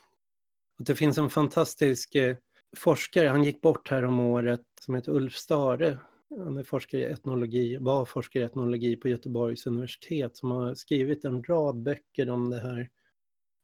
Och 0.79 0.85
det 0.85 0.95
finns 0.95 1.19
en 1.19 1.31
fantastisk 1.31 2.15
eh, 2.15 2.37
forskare, 2.77 3.29
han 3.29 3.45
gick 3.45 3.61
bort 3.61 3.91
här 3.91 4.05
om 4.05 4.21
året, 4.21 4.61
som 4.81 4.95
heter 4.95 5.13
Ulf 5.13 5.37
Stare. 5.37 5.99
Han 6.31 6.57
är 6.57 6.63
forskare 6.63 7.01
i 7.01 7.05
etnologi, 7.05 7.77
var 7.77 8.05
forskare 8.05 8.43
i 8.43 8.47
etnologi 8.47 8.97
på 8.97 9.09
Göteborgs 9.09 9.67
universitet 9.67 10.37
som 10.37 10.51
har 10.51 10.75
skrivit 10.75 11.25
en 11.25 11.43
rad 11.43 11.83
böcker 11.83 12.31
om 12.31 12.51
det 12.51 12.61
här, 12.61 12.91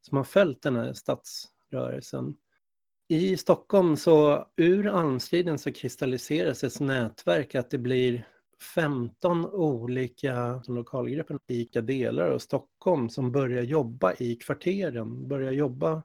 som 0.00 0.16
har 0.16 0.24
följt 0.24 0.62
den 0.62 0.76
här 0.76 0.92
stadsrörelsen. 0.92 2.36
I 3.12 3.36
Stockholm 3.36 3.96
så 3.96 4.46
ur 4.56 4.86
almstriden 4.86 5.58
så 5.58 5.72
kristalliseras 5.72 6.64
ett 6.64 6.80
nätverk 6.80 7.54
att 7.54 7.70
det 7.70 7.78
blir 7.78 8.28
15 8.74 9.46
olika 9.46 10.62
lokalgrupper 10.66 11.34
i 11.34 11.38
olika 11.56 11.80
delar 11.80 12.30
av 12.30 12.38
Stockholm 12.38 13.08
som 13.08 13.32
börjar 13.32 13.62
jobba 13.62 14.14
i 14.14 14.36
kvarteren, 14.36 15.28
börjar 15.28 15.52
jobba 15.52 16.02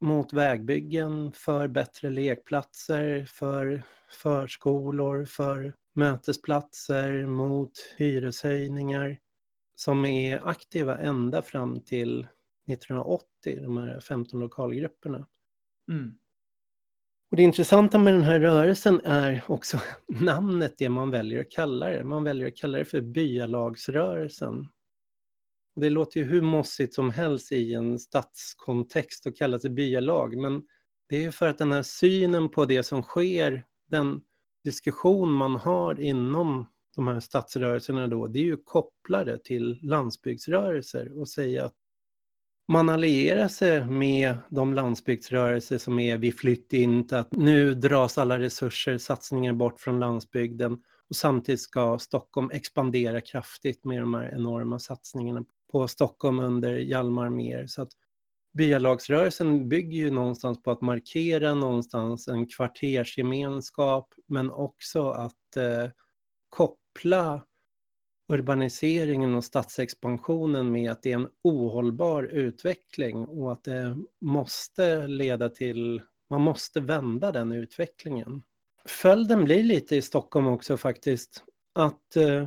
mot 0.00 0.32
vägbyggen, 0.32 1.32
för 1.32 1.68
bättre 1.68 2.10
lekplatser, 2.10 3.24
för 3.24 3.82
förskolor, 4.22 5.24
för 5.24 5.74
mötesplatser, 5.94 7.26
mot 7.26 7.72
hyreshöjningar. 7.96 9.18
som 9.74 10.04
är 10.04 10.48
aktiva 10.48 10.98
ända 10.98 11.42
fram 11.42 11.80
till 11.80 12.26
1980, 12.68 13.62
de 13.62 13.76
här 13.76 14.00
15 14.00 14.40
lokalgrupperna. 14.40 15.26
Mm. 15.88 16.18
Och 17.32 17.36
det 17.36 17.42
intressanta 17.42 17.98
med 17.98 18.14
den 18.14 18.22
här 18.22 18.40
rörelsen 18.40 19.00
är 19.04 19.44
också 19.48 19.80
namnet, 20.08 20.74
det 20.78 20.88
man 20.88 21.10
väljer 21.10 21.40
att 21.40 21.50
kalla 21.50 21.88
det. 21.88 22.04
Man 22.04 22.24
väljer 22.24 22.48
att 22.48 22.56
kalla 22.56 22.78
det 22.78 22.84
för 22.84 23.00
byalagsrörelsen. 23.00 24.68
Det 25.76 25.90
låter 25.90 26.20
ju 26.20 26.26
hur 26.26 26.42
mossigt 26.42 26.94
som 26.94 27.10
helst 27.10 27.52
i 27.52 27.74
en 27.74 27.98
stadskontext 27.98 29.26
att 29.26 29.36
kalla 29.36 29.58
sig 29.58 29.70
byalag, 29.70 30.36
men 30.36 30.62
det 31.08 31.24
är 31.24 31.30
för 31.30 31.48
att 31.48 31.58
den 31.58 31.72
här 31.72 31.82
synen 31.82 32.48
på 32.48 32.64
det 32.64 32.82
som 32.82 33.02
sker, 33.02 33.64
den 33.90 34.20
diskussion 34.64 35.32
man 35.32 35.56
har 35.56 36.00
inom 36.00 36.66
de 36.96 37.08
här 37.08 37.20
stadsrörelserna 37.20 38.06
då, 38.06 38.26
det 38.26 38.38
är 38.38 38.44
ju 38.44 38.56
kopplade 38.56 39.38
till 39.38 39.78
landsbygdsrörelser 39.82 41.20
och 41.20 41.28
säga 41.28 41.64
att 41.64 41.74
man 42.68 42.88
allierar 42.88 43.48
sig 43.48 43.84
med 43.84 44.36
de 44.50 44.74
landsbygdsrörelser 44.74 45.78
som 45.78 45.98
är 45.98 46.16
vi 46.16 46.32
flytt 46.32 46.72
inte, 46.72 47.18
att 47.18 47.32
nu 47.32 47.74
dras 47.74 48.18
alla 48.18 48.38
resurser, 48.38 48.98
satsningar 48.98 49.52
bort 49.52 49.80
från 49.80 50.00
landsbygden 50.00 50.72
och 51.08 51.16
samtidigt 51.16 51.60
ska 51.60 51.98
Stockholm 51.98 52.50
expandera 52.52 53.20
kraftigt 53.20 53.84
med 53.84 54.02
de 54.02 54.14
här 54.14 54.34
enorma 54.34 54.78
satsningarna 54.78 55.44
på 55.72 55.88
Stockholm 55.88 56.38
under 56.38 56.74
Hjalmar 56.74 57.30
Mer. 57.30 57.66
Så 57.66 57.82
att 57.82 57.90
byalagsrörelsen 58.54 59.68
bygger 59.68 59.98
ju 59.98 60.10
någonstans 60.10 60.62
på 60.62 60.70
att 60.70 60.80
markera 60.80 61.54
någonstans 61.54 62.28
en 62.28 62.46
kvartersgemenskap 62.46 64.14
men 64.28 64.50
också 64.50 65.10
att 65.10 65.56
eh, 65.56 65.90
koppla 66.48 67.42
urbaniseringen 68.28 69.34
och 69.34 69.44
stadsexpansionen 69.44 70.72
med 70.72 70.90
att 70.90 71.02
det 71.02 71.12
är 71.12 71.16
en 71.16 71.28
ohållbar 71.44 72.22
utveckling 72.22 73.24
och 73.24 73.52
att 73.52 73.64
det 73.64 73.96
måste 74.20 75.06
leda 75.06 75.48
till, 75.48 76.02
man 76.30 76.40
måste 76.40 76.80
vända 76.80 77.32
den 77.32 77.52
utvecklingen. 77.52 78.42
Följden 78.84 79.44
blir 79.44 79.62
lite 79.62 79.96
i 79.96 80.02
Stockholm 80.02 80.46
också 80.46 80.76
faktiskt 80.76 81.44
att 81.74 82.16
eh, 82.16 82.46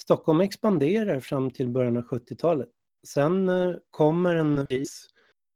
Stockholm 0.00 0.40
expanderar 0.40 1.20
fram 1.20 1.50
till 1.50 1.68
början 1.68 1.96
av 1.96 2.02
70-talet. 2.02 2.68
Sen 3.06 3.48
eh, 3.48 3.74
kommer 3.90 4.34
en 4.34 4.66
kris. 4.66 5.08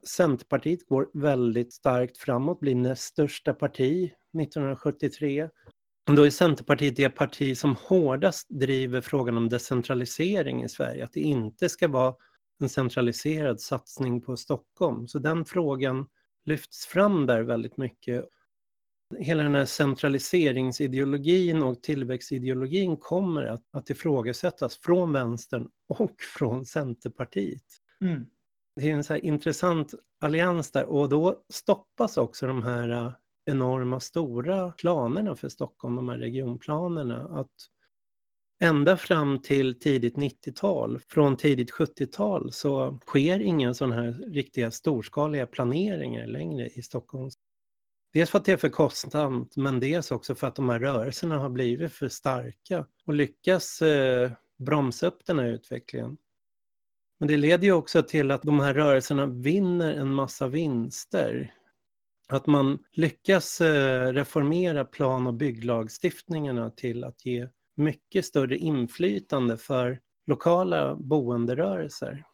Centerpartiet 0.07 0.87
går 0.87 1.11
väldigt 1.15 1.73
starkt 1.73 2.19
framåt, 2.19 2.61
blir 2.61 2.75
näst 2.75 3.03
största 3.03 3.55
parti 3.55 4.05
1973. 4.39 5.49
Då 6.07 6.27
är 6.27 6.31
Centerpartiet 6.31 6.97
det 6.97 7.11
parti 7.11 7.59
som 7.59 7.77
hårdast 7.77 8.47
driver 8.51 9.01
frågan 9.01 9.37
om 9.37 9.49
decentralisering 9.49 10.63
i 10.65 10.69
Sverige, 10.69 11.05
att 11.05 11.13
det 11.13 11.21
inte 11.21 11.69
ska 11.69 11.89
vara 11.89 12.15
en 12.61 12.69
centraliserad 12.69 13.61
satsning 13.61 14.21
på 14.21 14.37
Stockholm. 14.37 15.09
Så 15.09 15.19
den 15.19 15.45
frågan 15.45 16.07
lyfts 16.45 16.87
fram 16.87 17.27
där 17.27 17.43
väldigt 17.43 17.77
mycket. 17.77 18.25
Hela 19.19 19.43
den 19.43 19.55
här 19.55 19.65
centraliseringsideologin 19.65 21.63
och 21.63 21.83
tillväxtideologin 21.83 22.97
kommer 22.97 23.45
att, 23.45 23.63
att 23.73 23.91
ifrågasättas 23.91 24.79
från 24.79 25.13
vänstern 25.13 25.69
och 25.89 26.21
från 26.39 26.67
Centerpartiet. 26.67 27.65
Mm. 28.01 28.27
Det 28.77 28.91
är 28.91 28.95
en 28.95 29.05
så 29.05 29.17
intressant 29.17 29.95
allians 30.21 30.71
där 30.71 30.85
och 30.85 31.09
då 31.09 31.43
stoppas 31.53 32.17
också 32.17 32.47
de 32.47 32.63
här 32.63 33.15
enorma 33.45 34.01
stora 34.01 34.73
planerna 34.73 35.37
för 35.37 35.49
Stockholm, 35.49 35.97
de 35.97 36.09
här 36.09 36.19
regionplanerna, 36.19 37.41
att 37.41 37.51
ända 38.61 38.97
fram 38.97 39.39
till 39.39 39.79
tidigt 39.79 40.17
90-tal, 40.17 41.01
från 41.09 41.37
tidigt 41.37 41.73
70-tal, 41.73 42.53
så 42.53 42.99
sker 43.07 43.41
inga 43.41 43.75
sådana 43.75 43.95
här 43.95 44.13
riktiga 44.13 44.71
storskaliga 44.71 45.47
planeringar 45.47 46.27
längre 46.27 46.69
i 46.69 46.83
Stockholm. 46.83 47.31
Dels 48.13 48.31
för 48.31 48.39
att 48.39 48.45
det 48.45 48.53
är 48.53 48.57
för 48.57 48.69
kostsamt, 48.69 49.57
men 49.57 49.81
dels 49.81 50.11
också 50.11 50.35
för 50.35 50.47
att 50.47 50.55
de 50.55 50.69
här 50.69 50.79
rörelserna 50.79 51.39
har 51.39 51.49
blivit 51.49 51.93
för 51.93 52.09
starka 52.09 52.87
och 53.07 53.15
lyckas 53.15 53.83
eh, 53.83 54.31
bromsa 54.59 55.07
upp 55.07 55.27
den 55.27 55.39
här 55.39 55.47
utvecklingen. 55.47 56.17
Men 57.19 57.29
det 57.29 57.37
leder 57.37 57.65
ju 57.65 57.73
också 57.73 58.03
till 58.03 58.31
att 58.31 58.43
de 58.43 58.61
här 58.61 58.75
rörelserna 58.75 59.27
vinner 59.27 59.95
en 59.95 60.15
massa 60.15 60.49
vinster 60.49 61.55
att 62.35 62.47
man 62.47 62.79
lyckas 62.93 63.61
eh, 63.61 64.13
reformera 64.13 64.85
plan 64.85 65.27
och 65.27 65.35
bygglagstiftningarna 65.35 66.71
till 66.71 67.05
att 67.05 67.27
ge 67.27 67.49
mycket 67.77 68.25
större 68.25 68.57
inflytande 68.57 69.57
för 69.57 70.01
lokala 70.27 70.95
boenderörelser. 70.95 72.25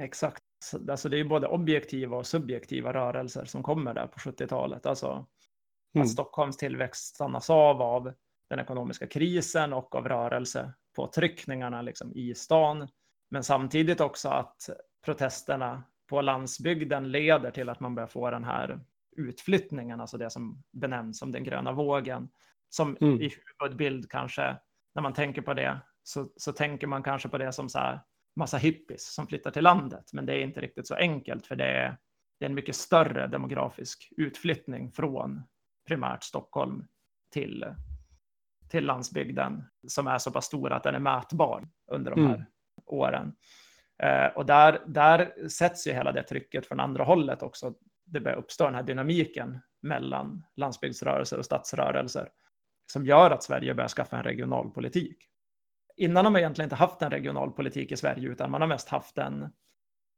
Exakt. 0.00 0.42
Alltså 0.90 1.08
det 1.08 1.20
är 1.20 1.24
både 1.24 1.46
objektiva 1.46 2.16
och 2.16 2.26
subjektiva 2.26 2.92
rörelser 2.92 3.44
som 3.44 3.62
kommer 3.62 3.94
där 3.94 4.06
på 4.06 4.18
70-talet. 4.18 4.86
Alltså 4.86 5.26
mm. 5.94 6.04
att 6.04 6.10
Stockholms 6.10 6.56
tillväxt 6.56 7.14
stannas 7.14 7.50
av 7.50 7.82
av 7.82 8.12
den 8.50 8.58
ekonomiska 8.58 9.06
krisen 9.06 9.72
och 9.72 9.94
av 9.94 10.08
rörelsepåtryckningarna 10.08 11.82
liksom 11.82 12.12
i 12.12 12.34
stan. 12.34 12.88
Men 13.30 13.44
samtidigt 13.44 14.00
också 14.00 14.28
att 14.28 14.70
protesterna 15.04 15.82
på 16.08 16.20
landsbygden 16.20 17.10
leder 17.10 17.50
till 17.50 17.68
att 17.68 17.80
man 17.80 17.94
börjar 17.94 18.06
få 18.06 18.30
den 18.30 18.44
här 18.44 18.80
utflyttningen, 19.16 20.00
alltså 20.00 20.18
det 20.18 20.30
som 20.30 20.62
benämns 20.72 21.18
som 21.18 21.32
den 21.32 21.44
gröna 21.44 21.72
vågen, 21.72 22.28
som 22.68 22.96
mm. 23.00 23.20
i 23.20 23.32
huvudbild 23.60 24.10
kanske, 24.10 24.56
när 24.94 25.02
man 25.02 25.12
tänker 25.12 25.42
på 25.42 25.54
det, 25.54 25.80
så, 26.02 26.28
så 26.36 26.52
tänker 26.52 26.86
man 26.86 27.02
kanske 27.02 27.28
på 27.28 27.38
det 27.38 27.52
som 27.52 27.68
så 27.68 27.78
här 27.78 28.00
massa 28.36 28.56
hippies 28.56 29.14
som 29.14 29.26
flyttar 29.26 29.50
till 29.50 29.64
landet, 29.64 30.10
men 30.12 30.26
det 30.26 30.32
är 30.34 30.40
inte 30.42 30.60
riktigt 30.60 30.86
så 30.86 30.94
enkelt, 30.94 31.46
för 31.46 31.56
det 31.56 31.64
är, 31.64 31.98
det 32.38 32.44
är 32.44 32.48
en 32.48 32.54
mycket 32.54 32.76
större 32.76 33.26
demografisk 33.26 34.12
utflyttning 34.16 34.92
från 34.92 35.42
primärt 35.88 36.22
Stockholm 36.22 36.84
till, 37.32 37.74
till 38.68 38.86
landsbygden, 38.86 39.64
som 39.86 40.06
är 40.06 40.18
så 40.18 40.30
pass 40.30 40.44
stor 40.44 40.72
att 40.72 40.82
den 40.82 40.94
är 40.94 40.98
mätbar 40.98 41.68
under 41.92 42.10
de 42.10 42.26
här 42.26 42.34
mm. 42.34 42.46
åren. 42.86 43.34
Eh, 44.02 44.26
och 44.26 44.46
där, 44.46 44.82
där 44.86 45.48
sätts 45.48 45.86
ju 45.86 45.92
hela 45.92 46.12
det 46.12 46.22
trycket 46.22 46.66
från 46.66 46.80
andra 46.80 47.04
hållet 47.04 47.42
också 47.42 47.74
det 48.08 48.20
börjar 48.20 48.36
uppstå 48.36 48.64
den 48.64 48.74
här 48.74 48.82
dynamiken 48.82 49.60
mellan 49.82 50.44
landsbygdsrörelser 50.56 51.38
och 51.38 51.44
stadsrörelser 51.44 52.28
som 52.92 53.06
gör 53.06 53.30
att 53.30 53.42
Sverige 53.42 53.74
börjar 53.74 53.88
skaffa 53.88 54.16
en 54.16 54.22
regionalpolitik. 54.22 55.16
Innan 55.96 56.24
har 56.24 56.32
man 56.32 56.38
egentligen 56.38 56.66
inte 56.66 56.76
haft 56.76 57.02
en 57.02 57.10
regionalpolitik 57.10 57.92
i 57.92 57.96
Sverige, 57.96 58.28
utan 58.28 58.50
man 58.50 58.60
har 58.60 58.68
mest 58.68 58.88
haft 58.88 59.18
en... 59.18 59.52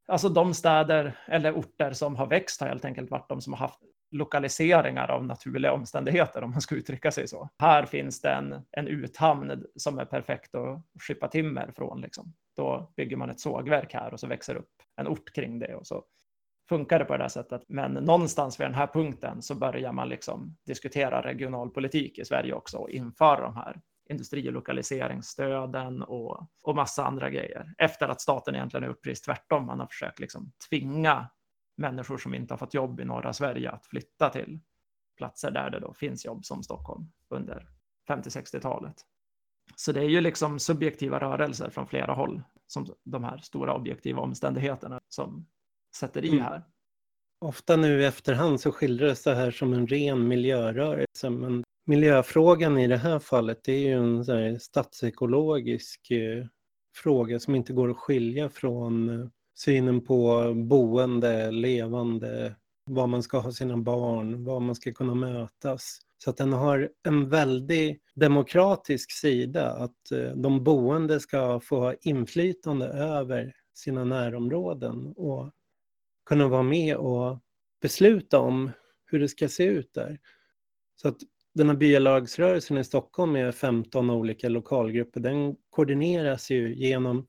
Alltså 0.08 0.28
de 0.28 0.54
städer 0.54 1.18
eller 1.26 1.52
orter 1.52 1.92
som 1.92 2.16
har 2.16 2.26
växt 2.26 2.60
har 2.60 2.68
helt 2.68 2.84
enkelt 2.84 3.10
varit 3.10 3.28
de 3.28 3.40
som 3.40 3.52
har 3.52 3.60
haft 3.60 3.80
lokaliseringar 4.10 5.10
av 5.10 5.26
naturliga 5.26 5.72
omständigheter, 5.72 6.42
om 6.42 6.50
man 6.50 6.60
ska 6.60 6.74
uttrycka 6.74 7.10
sig 7.10 7.28
så. 7.28 7.48
Här 7.58 7.84
finns 7.84 8.20
det 8.20 8.30
en, 8.30 8.62
en 8.70 8.88
uthamn 8.88 9.64
som 9.76 9.98
är 9.98 10.04
perfekt 10.04 10.54
att 10.54 10.82
skippa 11.00 11.28
timmer 11.28 11.72
från. 11.76 12.00
Liksom. 12.00 12.34
Då 12.56 12.92
bygger 12.96 13.16
man 13.16 13.30
ett 13.30 13.40
sågverk 13.40 13.94
här 13.94 14.12
och 14.12 14.20
så 14.20 14.26
växer 14.26 14.54
upp 14.54 14.72
en 14.96 15.08
ort 15.08 15.32
kring 15.34 15.58
det 15.58 15.74
och 15.74 15.86
så 15.86 16.04
funkar 16.70 16.98
det 16.98 17.04
på 17.04 17.16
det 17.16 17.22
här 17.22 17.28
sättet. 17.28 17.62
Men 17.68 17.92
någonstans 17.92 18.60
vid 18.60 18.66
den 18.66 18.74
här 18.74 18.86
punkten 18.86 19.42
så 19.42 19.54
börjar 19.54 19.92
man 19.92 20.08
liksom 20.08 20.56
diskutera 20.66 21.22
regionalpolitik 21.22 22.18
i 22.18 22.24
Sverige 22.24 22.52
också 22.52 22.76
och 22.76 22.90
införa 22.90 23.40
de 23.40 23.56
här 23.56 23.80
industrilokaliseringsstöden 24.10 26.02
och, 26.02 26.46
och 26.62 26.76
massa 26.76 27.04
andra 27.04 27.30
grejer. 27.30 27.74
Efter 27.78 28.08
att 28.08 28.20
staten 28.20 28.54
egentligen 28.54 28.82
har 28.84 28.88
gjort 28.88 29.02
precis 29.02 29.22
tvärtom. 29.22 29.66
Man 29.66 29.80
har 29.80 29.86
försökt 29.86 30.18
liksom 30.18 30.52
tvinga 30.68 31.30
människor 31.76 32.18
som 32.18 32.34
inte 32.34 32.54
har 32.54 32.58
fått 32.58 32.74
jobb 32.74 33.00
i 33.00 33.04
norra 33.04 33.32
Sverige 33.32 33.70
att 33.70 33.86
flytta 33.86 34.28
till 34.28 34.60
platser 35.16 35.50
där 35.50 35.70
det 35.70 35.80
då 35.80 35.94
finns 35.94 36.24
jobb 36.24 36.44
som 36.44 36.62
Stockholm 36.62 37.12
under 37.28 37.68
50-60-talet. 38.08 38.96
Så 39.76 39.92
det 39.92 40.00
är 40.00 40.08
ju 40.08 40.20
liksom 40.20 40.58
subjektiva 40.58 41.20
rörelser 41.20 41.70
från 41.70 41.86
flera 41.86 42.12
håll 42.12 42.42
som 42.66 42.86
de 43.04 43.24
här 43.24 43.38
stora 43.38 43.74
objektiva 43.74 44.20
omständigheterna 44.20 45.00
som 45.08 45.46
sätter 45.96 46.24
i 46.24 46.28
mm. 46.28 46.42
här. 46.42 46.62
Ofta 47.40 47.76
nu 47.76 48.00
i 48.00 48.04
efterhand 48.04 48.60
så 48.60 48.72
skildras 48.72 49.22
det 49.22 49.34
här 49.34 49.50
som 49.50 49.72
en 49.72 49.86
ren 49.86 50.28
miljörörelse, 50.28 51.30
men 51.30 51.64
miljöfrågan 51.86 52.78
i 52.78 52.86
det 52.86 52.96
här 52.96 53.18
fallet 53.18 53.60
det 53.64 53.72
är 53.72 53.78
ju 53.78 53.92
en 53.92 54.24
så 54.24 54.32
här 54.32 54.58
statsekologisk 54.58 56.10
eh, 56.10 56.46
fråga 56.96 57.40
som 57.40 57.54
inte 57.54 57.72
går 57.72 57.90
att 57.90 57.96
skilja 57.96 58.48
från 58.48 59.08
eh, 59.08 59.26
synen 59.54 60.00
på 60.04 60.52
boende, 60.54 61.50
levande, 61.50 62.54
var 62.90 63.06
man 63.06 63.22
ska 63.22 63.38
ha 63.38 63.52
sina 63.52 63.76
barn, 63.76 64.44
var 64.44 64.60
man 64.60 64.74
ska 64.74 64.92
kunna 64.92 65.14
mötas. 65.14 65.98
Så 66.24 66.30
att 66.30 66.36
den 66.36 66.52
har 66.52 66.90
en 67.08 67.28
väldigt 67.28 68.02
demokratisk 68.14 69.12
sida, 69.12 69.72
att 69.72 70.12
eh, 70.12 70.32
de 70.36 70.64
boende 70.64 71.20
ska 71.20 71.60
få 71.60 71.80
ha 71.80 71.94
inflytande 72.00 72.86
över 72.86 73.52
sina 73.74 74.04
närområden 74.04 75.12
och 75.16 75.50
kunna 76.30 76.48
vara 76.48 76.62
med 76.62 76.96
och 76.96 77.38
besluta 77.82 78.38
om 78.38 78.70
hur 79.06 79.20
det 79.20 79.28
ska 79.28 79.48
se 79.48 79.64
ut 79.64 79.94
där. 79.94 80.18
Så 80.96 81.08
att 81.08 81.16
den 81.54 81.68
här 81.68 81.76
byalagsrörelsen 81.76 82.78
i 82.78 82.84
Stockholm 82.84 83.32
med 83.32 83.54
15 83.54 84.10
olika 84.10 84.48
lokalgrupper, 84.48 85.20
den 85.20 85.56
koordineras 85.70 86.50
ju 86.50 86.74
genom 86.74 87.26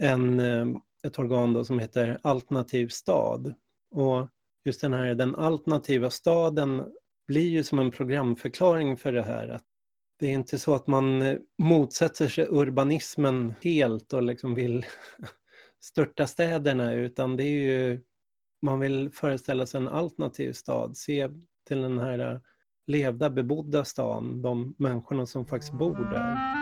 en, 0.00 0.40
eh, 0.40 0.66
ett 1.06 1.18
organ 1.18 1.52
då 1.52 1.64
som 1.64 1.78
heter 1.78 2.18
Alternativ 2.22 2.88
stad. 2.88 3.54
Och 3.90 4.28
just 4.64 4.80
den 4.80 4.92
här, 4.92 5.14
den 5.14 5.34
alternativa 5.34 6.10
staden 6.10 6.84
blir 7.26 7.48
ju 7.48 7.64
som 7.64 7.78
en 7.78 7.90
programförklaring 7.90 8.96
för 8.96 9.12
det 9.12 9.22
här. 9.22 9.48
Att 9.48 9.64
det 10.18 10.26
är 10.26 10.32
inte 10.32 10.58
så 10.58 10.74
att 10.74 10.86
man 10.86 11.22
eh, 11.22 11.38
motsätter 11.58 12.28
sig 12.28 12.46
urbanismen 12.50 13.54
helt 13.62 14.12
och 14.12 14.22
liksom 14.22 14.54
vill 14.54 14.86
störta 15.80 16.26
städerna 16.26 16.92
utan 16.92 17.36
det 17.36 17.44
är 17.44 17.62
ju 17.62 18.00
man 18.62 18.80
vill 18.80 19.10
föreställa 19.10 19.66
sig 19.66 19.80
en 19.80 19.88
alternativ 19.88 20.52
stad, 20.52 20.96
se 20.96 21.28
till 21.66 21.82
den 21.82 21.98
här 21.98 22.18
eh, 22.18 22.40
levda 22.86 23.30
bebodda 23.30 23.84
stan, 23.84 24.42
de 24.42 24.74
människorna 24.78 25.26
som 25.26 25.46
faktiskt 25.46 25.72
bor 25.72 25.94
där. 25.94 26.58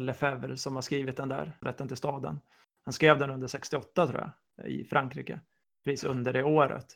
Lefebvre 0.00 0.56
som 0.56 0.74
har 0.74 0.82
skrivit 0.82 1.16
den 1.16 1.28
där, 1.28 1.56
Rätten 1.60 1.88
till 1.88 1.96
staden. 1.96 2.40
Han 2.84 2.92
skrev 2.92 3.18
den 3.18 3.30
under 3.30 3.46
68 3.46 4.06
tror 4.06 4.32
jag, 4.56 4.70
i 4.70 4.84
Frankrike, 4.84 5.40
precis 5.84 6.04
under 6.04 6.32
det 6.32 6.42
året. 6.42 6.86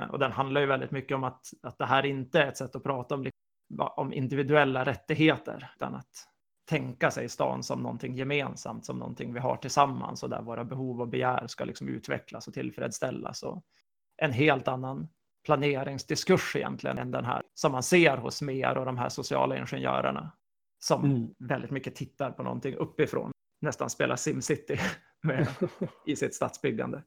Eh, 0.00 0.10
och 0.10 0.18
den 0.18 0.32
handlar 0.32 0.60
ju 0.60 0.66
väldigt 0.66 0.90
mycket 0.90 1.14
om 1.14 1.24
att, 1.24 1.46
att 1.62 1.78
det 1.78 1.86
här 1.86 2.06
inte 2.06 2.40
är 2.40 2.48
ett 2.48 2.56
sätt 2.56 2.76
att 2.76 2.82
prata 2.82 3.14
om, 3.14 3.30
om 3.78 4.12
individuella 4.12 4.84
rättigheter, 4.84 5.70
utan 5.76 5.94
att 5.94 6.26
tänka 6.68 7.10
sig 7.10 7.28
stan 7.28 7.62
som 7.62 7.82
någonting 7.82 8.14
gemensamt, 8.14 8.84
som 8.84 8.98
någonting 8.98 9.32
vi 9.34 9.40
har 9.40 9.56
tillsammans 9.56 10.22
och 10.22 10.30
där 10.30 10.42
våra 10.42 10.64
behov 10.64 11.00
och 11.00 11.08
begär 11.08 11.46
ska 11.46 11.64
liksom 11.64 11.88
utvecklas 11.88 12.48
och 12.48 12.54
tillfredsställas. 12.54 13.42
Och 13.42 13.62
en 14.16 14.32
helt 14.32 14.68
annan 14.68 15.08
planeringsdiskurs 15.44 16.56
egentligen 16.56 16.98
än 16.98 17.10
den 17.10 17.24
här 17.24 17.42
som 17.54 17.72
man 17.72 17.82
ser 17.82 18.16
hos 18.16 18.42
Mer 18.42 18.78
och 18.78 18.86
de 18.86 18.98
här 18.98 19.08
sociala 19.08 19.56
ingenjörerna 19.56 20.32
som 20.78 21.04
mm. 21.04 21.34
väldigt 21.38 21.70
mycket 21.70 21.94
tittar 21.94 22.30
på 22.30 22.42
någonting 22.42 22.74
uppifrån, 22.74 23.32
nästan 23.60 23.90
spelar 23.90 24.16
Simcity 24.16 24.78
med, 25.22 25.48
i 26.06 26.16
sitt 26.16 26.34
stadsbyggande. 26.34 27.02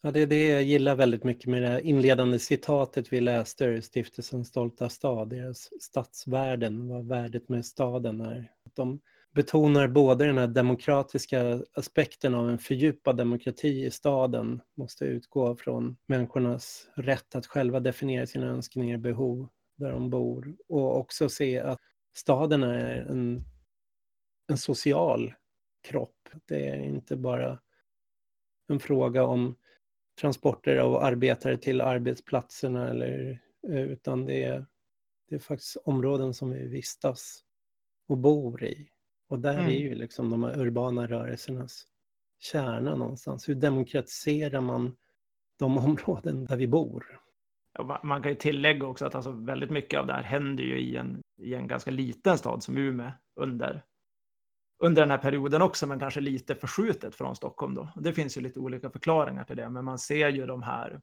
Ja, 0.00 0.10
det 0.10 0.20
är 0.20 0.26
det 0.26 0.48
jag 0.48 0.62
gillar 0.62 0.94
väldigt 0.94 1.24
mycket 1.24 1.46
med 1.46 1.62
det 1.62 1.82
inledande 1.82 2.38
citatet 2.38 3.12
vi 3.12 3.20
läste 3.20 3.64
ur 3.64 3.80
Stiftelsen 3.80 4.44
Stolta 4.44 4.88
stad, 4.88 5.28
deras 5.28 5.70
stadsvärden, 5.80 6.88
vad 6.88 7.08
värdet 7.08 7.48
med 7.48 7.66
staden 7.66 8.20
är. 8.20 8.52
De 8.74 9.00
betonar 9.34 9.88
både 9.88 10.26
den 10.26 10.38
här 10.38 10.46
demokratiska 10.46 11.60
aspekten 11.74 12.34
av 12.34 12.50
en 12.50 12.58
fördjupad 12.58 13.16
demokrati 13.16 13.84
i 13.84 13.90
staden, 13.90 14.60
måste 14.76 15.04
utgå 15.04 15.56
från 15.56 15.96
människornas 16.06 16.88
rätt 16.94 17.34
att 17.34 17.46
själva 17.46 17.80
definiera 17.80 18.26
sina 18.26 18.46
önskningar 18.46 18.96
och 18.96 19.02
behov 19.02 19.48
där 19.76 19.92
de 19.92 20.10
bor 20.10 20.56
och 20.68 20.98
också 20.98 21.28
se 21.28 21.58
att 21.58 21.80
staden 22.16 22.62
är 22.62 22.96
en, 22.96 23.44
en 24.48 24.58
social 24.58 25.34
kropp. 25.88 26.28
Det 26.48 26.68
är 26.68 26.76
inte 26.76 27.16
bara 27.16 27.58
en 28.68 28.80
fråga 28.80 29.24
om 29.24 29.56
transporter 30.20 30.76
av 30.76 30.96
arbetare 30.96 31.56
till 31.56 31.80
arbetsplatserna 31.80 32.88
eller, 32.88 33.40
eh, 33.68 33.82
utan 33.82 34.24
det 34.24 34.44
är, 34.44 34.66
det 35.28 35.34
är 35.34 35.38
faktiskt 35.38 35.76
områden 35.84 36.34
som 36.34 36.50
vi 36.50 36.68
vistas 36.68 37.44
och 38.08 38.18
bor 38.18 38.64
i. 38.64 38.88
Och 39.28 39.38
där 39.38 39.54
mm. 39.54 39.66
är 39.66 39.78
ju 39.78 39.94
liksom 39.94 40.30
de 40.30 40.44
här 40.44 40.58
urbana 40.58 41.06
rörelsernas 41.06 41.86
kärna 42.38 42.94
någonstans. 42.94 43.48
Hur 43.48 43.54
demokratiserar 43.54 44.60
man 44.60 44.96
de 45.58 45.78
områden 45.84 46.44
där 46.44 46.56
vi 46.56 46.66
bor? 46.66 47.20
Man 48.02 48.22
kan 48.22 48.30
ju 48.30 48.36
tillägga 48.36 48.86
också 48.86 49.06
att 49.06 49.14
alltså 49.14 49.30
väldigt 49.30 49.70
mycket 49.70 50.00
av 50.00 50.06
det 50.06 50.12
här 50.12 50.22
händer 50.22 50.64
ju 50.64 50.80
i 50.80 50.96
en, 50.96 51.22
i 51.38 51.54
en 51.54 51.66
ganska 51.66 51.90
liten 51.90 52.38
stad 52.38 52.62
som 52.62 52.76
Umeå 52.76 53.10
under 53.34 53.82
under 54.78 55.02
den 55.02 55.10
här 55.10 55.18
perioden 55.18 55.62
också, 55.62 55.86
men 55.86 55.98
kanske 55.98 56.20
lite 56.20 56.54
förskjutet 56.54 57.14
från 57.14 57.36
Stockholm 57.36 57.74
då. 57.74 57.88
Det 57.96 58.12
finns 58.12 58.36
ju 58.36 58.40
lite 58.40 58.60
olika 58.60 58.90
förklaringar 58.90 59.44
till 59.44 59.56
det, 59.56 59.70
men 59.70 59.84
man 59.84 59.98
ser 59.98 60.28
ju 60.28 60.46
de 60.46 60.62
här, 60.62 61.00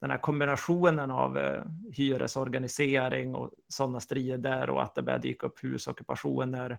den 0.00 0.10
här 0.10 0.18
kombinationen 0.18 1.10
av 1.10 1.38
eh, 1.38 1.62
hyresorganisering 1.92 3.34
och 3.34 3.50
sådana 3.68 4.00
strider 4.00 4.70
och 4.70 4.82
att 4.82 4.94
det 4.94 5.02
börjar 5.02 5.18
dyka 5.18 5.46
upp 5.46 5.64
husockupationer 5.64 6.78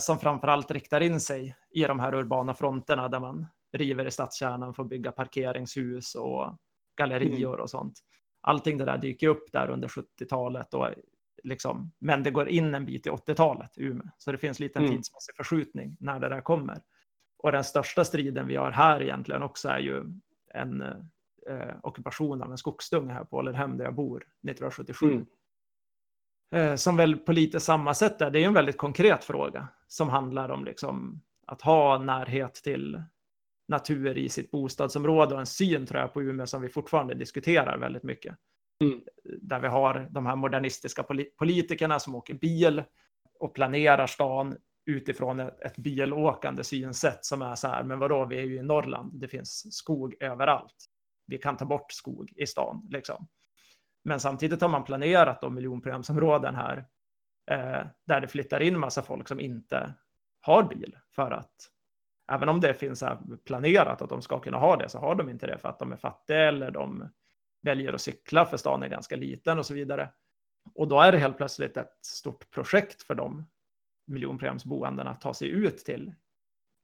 som 0.00 0.18
framförallt 0.18 0.70
riktar 0.70 1.00
in 1.00 1.20
sig 1.20 1.56
i 1.70 1.84
de 1.84 2.00
här 2.00 2.14
urbana 2.14 2.54
fronterna 2.54 3.08
där 3.08 3.20
man 3.20 3.46
river 3.72 4.06
i 4.06 4.10
stadskärnan 4.10 4.74
för 4.74 4.82
att 4.82 4.88
bygga 4.88 5.12
parkeringshus 5.12 6.14
och 6.14 6.56
gallerior 6.96 7.54
mm. 7.54 7.62
och 7.62 7.70
sånt. 7.70 8.00
Allting 8.40 8.78
det 8.78 8.84
där 8.84 8.98
dyker 8.98 9.28
upp 9.28 9.52
där 9.52 9.70
under 9.70 9.88
70-talet 9.88 10.74
och 10.74 10.86
liksom, 11.44 11.92
men 11.98 12.22
det 12.22 12.30
går 12.30 12.48
in 12.48 12.74
en 12.74 12.84
bit 12.84 13.06
i 13.06 13.10
80-talet 13.10 13.78
i 13.78 13.82
Umeå. 13.82 14.08
Så 14.18 14.32
det 14.32 14.38
finns 14.38 14.60
lite 14.60 14.78
en 14.78 14.84
mm. 14.84 14.96
tidsmässig 14.96 15.36
förskjutning 15.36 15.96
när 16.00 16.20
det 16.20 16.28
där 16.28 16.40
kommer. 16.40 16.78
Och 17.38 17.52
den 17.52 17.64
största 17.64 18.04
striden 18.04 18.46
vi 18.46 18.56
har 18.56 18.70
här 18.70 19.02
egentligen 19.02 19.42
också 19.42 19.68
är 19.68 19.78
ju 19.78 20.04
en 20.54 20.82
eh, 21.48 21.76
ockupation 21.82 22.42
av 22.42 22.50
en 22.50 22.58
skogsdunge 22.58 23.12
här 23.12 23.24
på 23.24 23.36
Ålidhem 23.36 23.76
där 23.76 23.84
jag 23.84 23.94
bor 23.94 24.16
1977. 24.16 25.06
Mm. 25.06 25.26
Eh, 26.54 26.76
som 26.76 26.96
väl 26.96 27.16
på 27.16 27.32
lite 27.32 27.60
samma 27.60 27.94
sätt 27.94 28.20
är, 28.20 28.30
det 28.30 28.42
är 28.42 28.46
en 28.46 28.54
väldigt 28.54 28.78
konkret 28.78 29.24
fråga 29.24 29.68
som 29.86 30.08
handlar 30.08 30.48
om 30.48 30.64
liksom 30.64 31.22
att 31.46 31.62
ha 31.62 31.98
närhet 31.98 32.54
till 32.54 33.02
natur 33.68 34.18
i 34.18 34.28
sitt 34.28 34.50
bostadsområde 34.50 35.34
och 35.34 35.40
en 35.40 35.46
syn 35.46 35.86
tror 35.86 36.00
jag 36.00 36.12
på 36.12 36.22
Umeå 36.22 36.46
som 36.46 36.62
vi 36.62 36.68
fortfarande 36.68 37.14
diskuterar 37.14 37.78
väldigt 37.78 38.02
mycket. 38.02 38.36
Mm. 38.80 39.00
Där 39.24 39.60
vi 39.60 39.68
har 39.68 40.08
de 40.10 40.26
här 40.26 40.36
modernistiska 40.36 41.04
politikerna 41.38 42.00
som 42.00 42.14
åker 42.14 42.34
bil 42.34 42.82
och 43.38 43.54
planerar 43.54 44.06
stan 44.06 44.56
utifrån 44.86 45.40
ett, 45.40 45.76
bilåkande 45.76 46.64
synsätt 46.64 47.24
som 47.24 47.42
är 47.42 47.54
så 47.54 47.68
här, 47.68 47.82
men 47.82 47.98
vadå, 47.98 48.24
vi 48.24 48.38
är 48.38 48.42
ju 48.42 48.56
i 48.56 48.62
Norrland, 48.62 49.20
det 49.20 49.28
finns 49.28 49.76
skog 49.76 50.14
överallt. 50.20 50.86
Vi 51.26 51.38
kan 51.38 51.56
ta 51.56 51.64
bort 51.64 51.92
skog 51.92 52.32
i 52.36 52.46
stan, 52.46 52.88
liksom. 52.90 53.28
Men 54.04 54.20
samtidigt 54.20 54.60
har 54.60 54.68
man 54.68 54.84
planerat 54.84 55.40
de 55.40 55.54
miljonprogramsområden 55.54 56.54
här 56.54 56.76
eh, 57.50 57.86
där 58.06 58.20
det 58.20 58.28
flyttar 58.28 58.60
in 58.60 58.78
massa 58.78 59.02
folk 59.02 59.28
som 59.28 59.40
inte 59.40 59.94
har 60.40 60.62
bil 60.62 60.96
för 61.14 61.30
att 61.30 61.54
även 62.32 62.48
om 62.48 62.60
det 62.60 62.74
finns 62.74 63.04
planerat 63.46 64.02
att 64.02 64.08
de 64.08 64.22
ska 64.22 64.40
kunna 64.40 64.58
ha 64.58 64.76
det 64.76 64.88
så 64.88 64.98
har 64.98 65.14
de 65.14 65.28
inte 65.28 65.46
det 65.46 65.58
för 65.58 65.68
att 65.68 65.78
de 65.78 65.92
är 65.92 65.96
fattiga 65.96 66.48
eller 66.48 66.70
de 66.70 67.08
väljer 67.62 67.92
att 67.92 68.00
cykla 68.00 68.46
för 68.46 68.56
stan 68.56 68.82
är 68.82 68.88
ganska 68.88 69.16
liten 69.16 69.58
och 69.58 69.66
så 69.66 69.74
vidare. 69.74 70.10
Och 70.74 70.88
då 70.88 71.00
är 71.00 71.12
det 71.12 71.18
helt 71.18 71.36
plötsligt 71.36 71.76
ett 71.76 71.98
stort 72.02 72.50
projekt 72.50 73.02
för 73.02 73.14
de 73.14 73.46
miljonprogramsboendena 74.06 75.10
att 75.10 75.20
ta 75.20 75.34
sig 75.34 75.48
ut 75.48 75.78
till 75.78 76.14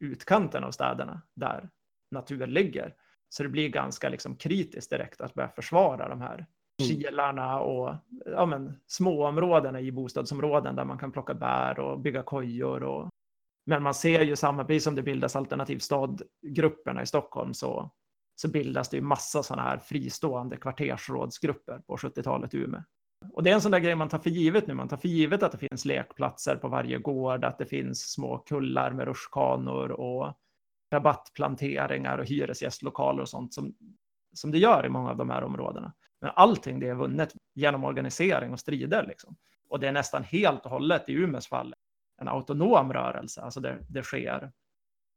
utkanten 0.00 0.64
av 0.64 0.70
städerna 0.70 1.22
där 1.34 1.70
natur 2.10 2.46
ligger. 2.46 2.94
Så 3.28 3.42
det 3.42 3.48
blir 3.48 3.68
ganska 3.68 4.08
liksom 4.08 4.36
kritiskt 4.36 4.90
direkt 4.90 5.20
att 5.20 5.34
börja 5.34 5.48
försvara 5.48 6.08
de 6.08 6.20
här 6.20 6.34
mm. 6.34 6.46
kilarna 6.78 7.60
och 7.60 7.94
ja, 8.26 8.46
men, 8.46 8.80
småområdena 8.86 9.80
i 9.80 9.92
bostadsområden 9.92 10.76
där 10.76 10.84
man 10.84 10.98
kan 10.98 11.12
plocka 11.12 11.34
bär 11.34 11.78
och 11.78 12.00
bygga 12.00 12.22
kojor. 12.22 12.82
Och... 12.82 13.08
Men 13.66 13.82
man 13.82 13.94
ser 13.94 14.20
ju 14.20 14.36
samma, 14.36 14.64
precis 14.64 14.84
som 14.84 14.94
det 14.94 15.02
bildas 15.02 15.36
alternativ 15.36 15.78
stadgrupperna 15.78 17.02
i 17.02 17.06
Stockholm 17.06 17.54
så 17.54 17.90
så 18.34 18.48
bildas 18.48 18.88
det 18.88 18.96
ju 18.96 19.02
massa 19.02 19.42
sådana 19.42 19.62
här 19.62 19.78
fristående 19.78 20.56
kvartersrådsgrupper 20.56 21.78
på 21.78 21.96
70-talet 21.96 22.54
i 22.54 22.58
Umeå. 22.58 22.80
Och 23.32 23.42
det 23.42 23.50
är 23.50 23.54
en 23.54 23.60
sån 23.60 23.72
där 23.72 23.78
grej 23.78 23.94
man 23.94 24.08
tar 24.08 24.18
för 24.18 24.30
givet 24.30 24.66
nu. 24.66 24.74
Man 24.74 24.88
tar 24.88 24.96
för 24.96 25.08
givet 25.08 25.42
att 25.42 25.52
det 25.52 25.68
finns 25.68 25.84
lekplatser 25.84 26.56
på 26.56 26.68
varje 26.68 26.98
gård, 26.98 27.44
att 27.44 27.58
det 27.58 27.66
finns 27.66 28.12
små 28.12 28.38
kullar 28.38 28.90
med 28.90 29.06
rutschkanor 29.06 29.90
och 29.90 30.32
rabattplanteringar 30.92 32.18
och 32.18 32.26
hyresgästlokaler 32.26 33.22
och 33.22 33.28
sånt 33.28 33.54
som, 33.54 33.74
som 34.32 34.50
det 34.50 34.58
gör 34.58 34.86
i 34.86 34.88
många 34.88 35.10
av 35.10 35.16
de 35.16 35.30
här 35.30 35.44
områdena. 35.44 35.92
Men 36.20 36.30
allting 36.34 36.80
det 36.80 36.88
är 36.88 36.94
vunnet 36.94 37.34
genom 37.54 37.84
organisering 37.84 38.52
och 38.52 38.60
strider. 38.60 39.06
Liksom. 39.06 39.36
Och 39.68 39.80
det 39.80 39.88
är 39.88 39.92
nästan 39.92 40.24
helt 40.24 40.64
och 40.64 40.70
hållet 40.70 41.08
i 41.08 41.12
Umeås 41.12 41.48
fall 41.48 41.74
en 42.20 42.28
autonom 42.28 42.92
rörelse. 42.92 43.42
Alltså 43.42 43.60
det, 43.60 43.78
det 43.88 44.02
sker 44.02 44.52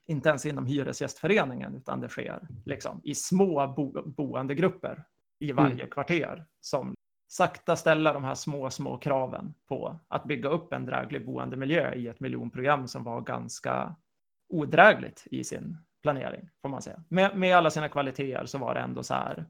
inte 0.08 0.30
ens 0.30 0.46
inom 0.46 0.66
Hyresgästföreningen, 0.66 1.76
utan 1.76 2.02
det 2.02 2.10
sker 2.10 2.48
liksom 2.66 3.02
i 3.04 3.16
små 3.16 3.68
bo 3.68 4.02
boendegrupper 4.06 5.04
i 5.40 5.52
varje 5.52 5.74
mm. 5.74 5.90
kvarter 5.90 6.46
som 6.62 6.94
sakta 7.28 7.76
ställer 7.76 8.14
de 8.14 8.24
här 8.24 8.36
små, 8.36 8.70
små 8.70 8.98
kraven 8.98 9.54
på 9.68 10.00
att 10.08 10.24
bygga 10.24 10.50
upp 10.50 10.74
en 10.74 10.86
dräglig 10.86 11.26
boendemiljö 11.26 11.94
i 11.94 12.08
ett 12.08 12.20
miljonprogram 12.20 12.88
som 12.88 13.04
var 13.04 13.22
ganska 13.22 13.96
odrägligt 14.50 15.28
i 15.32 15.44
sin 15.44 15.78
planering, 16.02 16.50
får 16.62 16.70
man 16.70 16.82
säga. 16.82 17.04
Med, 17.10 17.38
med 17.38 17.58
alla 17.58 17.70
sina 17.70 17.90
kvaliteter 17.90 18.46
så 18.46 18.58
var 18.58 18.74
det 18.74 18.80
ändå 18.80 19.04
så 19.04 19.14
här 19.14 19.46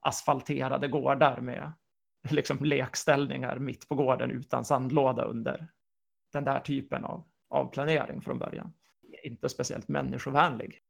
asfalterade 0.00 0.88
gårdar 0.88 1.40
med 1.40 1.72
liksom 2.30 2.58
lekställningar 2.60 3.58
mitt 3.58 3.88
på 3.88 3.94
gården 3.94 4.30
utan 4.30 4.64
sandlåda 4.64 5.24
under 5.24 5.68
den 6.32 6.44
där 6.44 6.60
typen 6.60 7.04
av, 7.04 7.24
av 7.48 7.72
planering 7.72 8.20
från 8.20 8.38
början 8.38 8.72
inte 9.22 9.48
speciellt 9.48 9.88
människovänlig. 9.88 10.80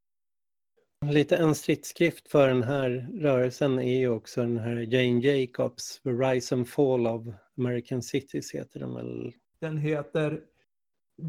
Lite 1.11 1.37
en 1.37 1.55
stridsskrift 1.55 2.29
för 2.29 2.49
den 2.49 2.63
här 2.63 3.09
rörelsen 3.15 3.79
är 3.79 3.99
ju 3.99 4.09
också 4.09 4.41
den 4.41 4.59
här 4.59 4.77
Jane 4.77 5.21
Jacobs, 5.21 6.01
The 6.03 6.11
Rise 6.11 6.55
and 6.55 6.69
Fall 6.69 7.07
of 7.07 7.27
American 7.59 8.03
Cities 8.03 8.55
heter 8.55 8.81
den 8.81 8.95
väl 8.95 9.33
Den 9.61 9.79
heter 9.79 10.41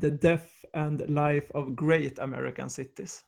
The 0.01 0.09
Death 0.09 0.45
and 0.73 0.99
Life 0.99 1.47
of 1.53 1.67
Great 1.79 2.19
American 2.19 2.69
Cities. 2.69 3.21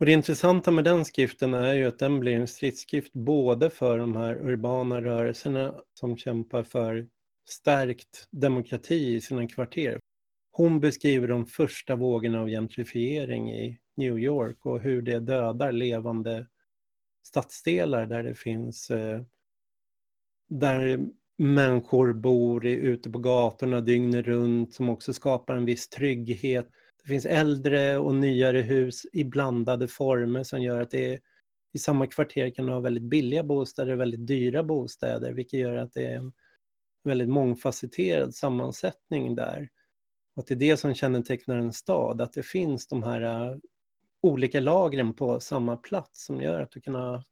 Och 0.00 0.06
det 0.06 0.12
intressanta 0.12 0.70
med 0.70 0.84
den 0.84 1.04
skriften 1.04 1.54
är 1.54 1.74
ju 1.74 1.86
att 1.86 1.98
den 1.98 2.20
blir 2.20 2.34
en 2.34 2.48
stridsskrift 2.48 3.12
både 3.12 3.70
för 3.70 3.98
de 3.98 4.16
här 4.16 4.34
urbana 4.34 5.00
rörelserna 5.00 5.74
som 5.94 6.16
kämpar 6.16 6.62
för 6.62 7.08
stärkt 7.48 8.28
demokrati 8.30 9.14
i 9.14 9.20
sina 9.20 9.48
kvarter. 9.48 9.98
Hon 10.54 10.80
beskriver 10.80 11.28
de 11.28 11.46
första 11.46 11.96
vågorna 11.96 12.40
av 12.40 12.48
gentrifiering 12.48 13.52
i 13.52 13.78
New 13.96 14.18
York 14.18 14.66
och 14.66 14.80
hur 14.80 15.02
det 15.02 15.20
dödar 15.20 15.72
levande 15.72 16.46
stadsdelar 17.22 18.06
där 18.06 18.22
det 18.22 18.34
finns 18.34 18.90
eh, 18.90 19.22
där 20.48 21.00
människor 21.38 22.12
bor 22.12 22.66
ute 22.66 23.10
på 23.10 23.18
gatorna 23.18 23.80
dygnet 23.80 24.26
runt 24.26 24.74
som 24.74 24.88
också 24.88 25.12
skapar 25.12 25.56
en 25.56 25.64
viss 25.64 25.88
trygghet. 25.88 26.68
Det 27.02 27.08
finns 27.08 27.26
äldre 27.26 27.98
och 27.98 28.14
nyare 28.14 28.60
hus 28.60 29.06
i 29.12 29.24
blandade 29.24 29.88
former 29.88 30.42
som 30.42 30.62
gör 30.62 30.80
att 30.80 30.90
det 30.90 31.14
är, 31.14 31.20
i 31.72 31.78
samma 31.78 32.06
kvarter 32.06 32.50
kan 32.50 32.66
du 32.66 32.72
ha 32.72 32.80
väldigt 32.80 33.02
billiga 33.02 33.42
bostäder 33.42 33.92
och 33.92 34.00
väldigt 34.00 34.26
dyra 34.26 34.62
bostäder 34.62 35.32
vilket 35.32 35.60
gör 35.60 35.76
att 35.76 35.92
det 35.92 36.06
är 36.06 36.16
en 36.16 36.32
väldigt 37.04 37.28
mångfacetterad 37.28 38.34
sammansättning 38.34 39.34
där. 39.34 39.68
Att 40.36 40.46
det 40.46 40.54
är 40.54 40.58
det 40.58 40.76
som 40.76 40.94
kännetecknar 40.94 41.56
en 41.56 41.72
stad, 41.72 42.20
att 42.20 42.32
det 42.32 42.42
finns 42.42 42.86
de 42.86 43.02
här 43.02 43.50
äh, 43.50 43.56
olika 44.22 44.60
lagren 44.60 45.14
på 45.14 45.40
samma 45.40 45.76
plats 45.76 46.24
som 46.24 46.42
gör 46.42 46.60
att 46.60 46.70
du 46.70 46.80
kan 46.80 46.94
ha 46.94 47.24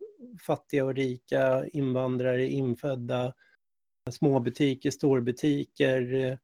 fattiga 0.46 0.84
och 0.84 0.94
rika, 0.94 1.66
invandrare, 1.66 2.46
infödda, 2.46 3.34
småbutiker, 4.10 4.90
storbutiker 4.90 6.14
äh, 6.14 6.36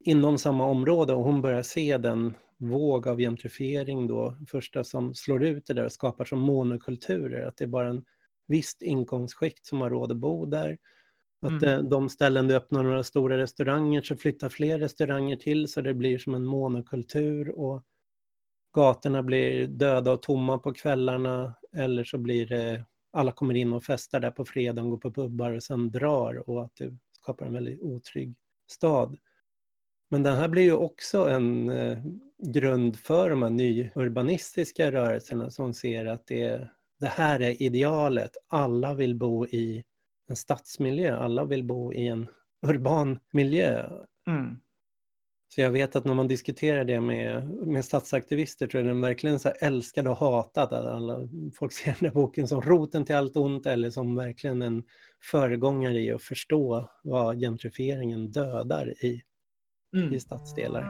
inom 0.00 0.38
samma 0.38 0.66
område. 0.66 1.12
Och 1.14 1.24
hon 1.24 1.42
börjar 1.42 1.62
se 1.62 1.98
den 1.98 2.34
våg 2.56 3.08
av 3.08 3.18
gentrifiering 3.18 4.06
då, 4.06 4.36
första 4.48 4.84
som 4.84 5.14
slår 5.14 5.44
ut 5.44 5.66
det 5.66 5.74
där 5.74 5.84
och 5.84 5.92
skapar 5.92 6.24
som 6.24 6.40
monokulturer, 6.40 7.46
att 7.46 7.56
det 7.56 7.64
är 7.64 7.68
bara 7.68 7.88
en 7.88 8.04
visst 8.46 8.82
inkomstskikt 8.82 9.66
som 9.66 9.80
har 9.80 9.90
råd 9.90 10.10
att 10.10 10.16
bo 10.16 10.46
där 10.46 10.78
att 11.44 11.62
mm. 11.62 11.68
Eh, 11.68 11.78
de 11.78 12.08
ställen 12.08 12.48
du 12.48 12.54
öppnar 12.54 12.82
några 12.82 13.02
stora 13.02 13.38
restauranger 13.38 14.02
så 14.02 14.16
flyttar 14.16 14.48
fler 14.48 14.78
restauranger 14.78 15.36
till 15.36 15.68
så 15.68 15.80
det 15.80 15.94
blir 15.94 16.18
som 16.18 16.34
en 16.34 16.44
monokultur 16.44 17.58
och 17.58 17.82
gatorna 18.74 19.22
blir 19.22 19.66
döda 19.66 20.12
och 20.12 20.22
tomma 20.22 20.58
på 20.58 20.72
kvällarna 20.72 21.54
eller 21.76 22.04
så 22.04 22.18
blir 22.18 22.46
det 22.46 22.84
alla 23.12 23.32
kommer 23.32 23.54
in 23.54 23.72
och 23.72 23.84
festar 23.84 24.20
där 24.20 24.30
på 24.30 24.44
fredagen, 24.44 24.90
går 24.90 24.98
på 24.98 25.12
pubbar 25.12 25.52
och 25.52 25.62
sen 25.62 25.90
drar 25.90 26.48
och 26.50 26.64
att 26.64 26.76
det 26.76 26.96
skapar 27.12 27.46
en 27.46 27.52
väldigt 27.52 27.82
otrygg 27.82 28.34
stad. 28.70 29.18
Men 30.10 30.22
det 30.22 30.30
här 30.30 30.48
blir 30.48 30.62
ju 30.62 30.72
också 30.72 31.28
en 31.28 31.70
eh, 31.70 31.98
grund 32.38 32.96
för 32.96 33.30
de 33.30 33.42
här 33.42 33.50
nyurbanistiska 33.50 34.92
rörelserna 34.92 35.50
som 35.50 35.74
ser 35.74 36.06
att 36.06 36.26
det, 36.26 36.68
det 37.00 37.06
här 37.06 37.42
är 37.42 37.62
idealet. 37.62 38.36
Alla 38.48 38.94
vill 38.94 39.14
bo 39.14 39.46
i 39.46 39.84
en 40.28 40.36
stadsmiljö. 40.36 41.16
Alla 41.16 41.44
vill 41.44 41.64
bo 41.64 41.92
i 41.92 42.06
en 42.06 42.28
urban 42.66 43.18
miljö. 43.30 43.90
Mm. 44.26 44.56
Så 45.54 45.60
jag 45.60 45.70
vet 45.70 45.96
att 45.96 46.04
när 46.04 46.14
man 46.14 46.28
diskuterar 46.28 46.84
det 46.84 47.00
med, 47.00 47.48
med 47.48 47.84
stadsaktivister 47.84 48.66
tror 48.66 48.82
jag 48.82 48.90
den 48.90 49.00
verkligen 49.00 49.38
så 49.38 49.48
älskade 49.48 50.10
och 50.10 50.16
hatade. 50.16 50.92
Alla, 50.92 51.28
folk 51.54 51.72
ser 51.72 51.96
den 52.00 52.08
här 52.08 52.14
boken 52.14 52.48
som 52.48 52.60
roten 52.60 53.04
till 53.04 53.14
allt 53.14 53.36
ont 53.36 53.66
eller 53.66 53.90
som 53.90 54.16
verkligen 54.16 54.62
en 54.62 54.82
föregångare 55.30 56.00
i 56.00 56.12
att 56.12 56.22
förstå 56.22 56.90
vad 57.02 57.40
gentrifieringen 57.40 58.30
dödar 58.30 59.04
i, 59.04 59.22
mm. 59.96 60.14
i 60.14 60.20
stadsdelar. 60.20 60.84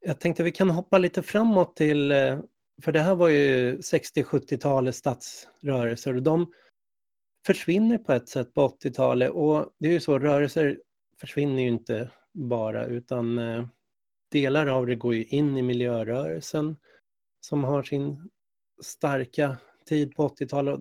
Jag 0.00 0.20
tänkte 0.20 0.42
vi 0.42 0.52
kan 0.52 0.70
hoppa 0.70 0.98
lite 0.98 1.22
framåt 1.22 1.76
till, 1.76 2.12
eh, 2.12 2.38
för 2.82 2.92
det 2.92 3.00
här 3.00 3.14
var 3.14 3.28
ju 3.28 3.78
60-70-talets 3.80 4.98
stadsrörelser 4.98 6.16
och 6.16 6.22
de 6.22 6.52
försvinner 7.46 7.98
på 7.98 8.12
ett 8.12 8.28
sätt 8.28 8.54
på 8.54 8.68
80-talet 8.68 9.30
och 9.30 9.66
det 9.78 9.88
är 9.88 9.92
ju 9.92 10.00
så, 10.00 10.18
rörelser 10.18 10.80
försvinner 11.20 11.62
ju 11.62 11.68
inte 11.68 12.10
bara 12.32 12.86
utan 12.86 13.38
eh, 13.38 13.66
delar 14.30 14.66
av 14.66 14.86
det 14.86 14.94
går 14.94 15.14
ju 15.14 15.24
in 15.24 15.56
i 15.56 15.62
miljörörelsen 15.62 16.76
som 17.40 17.64
har 17.64 17.82
sin 17.82 18.30
starka 18.82 19.56
tid 19.88 20.14
på 20.16 20.28
80-talet. 20.28 20.80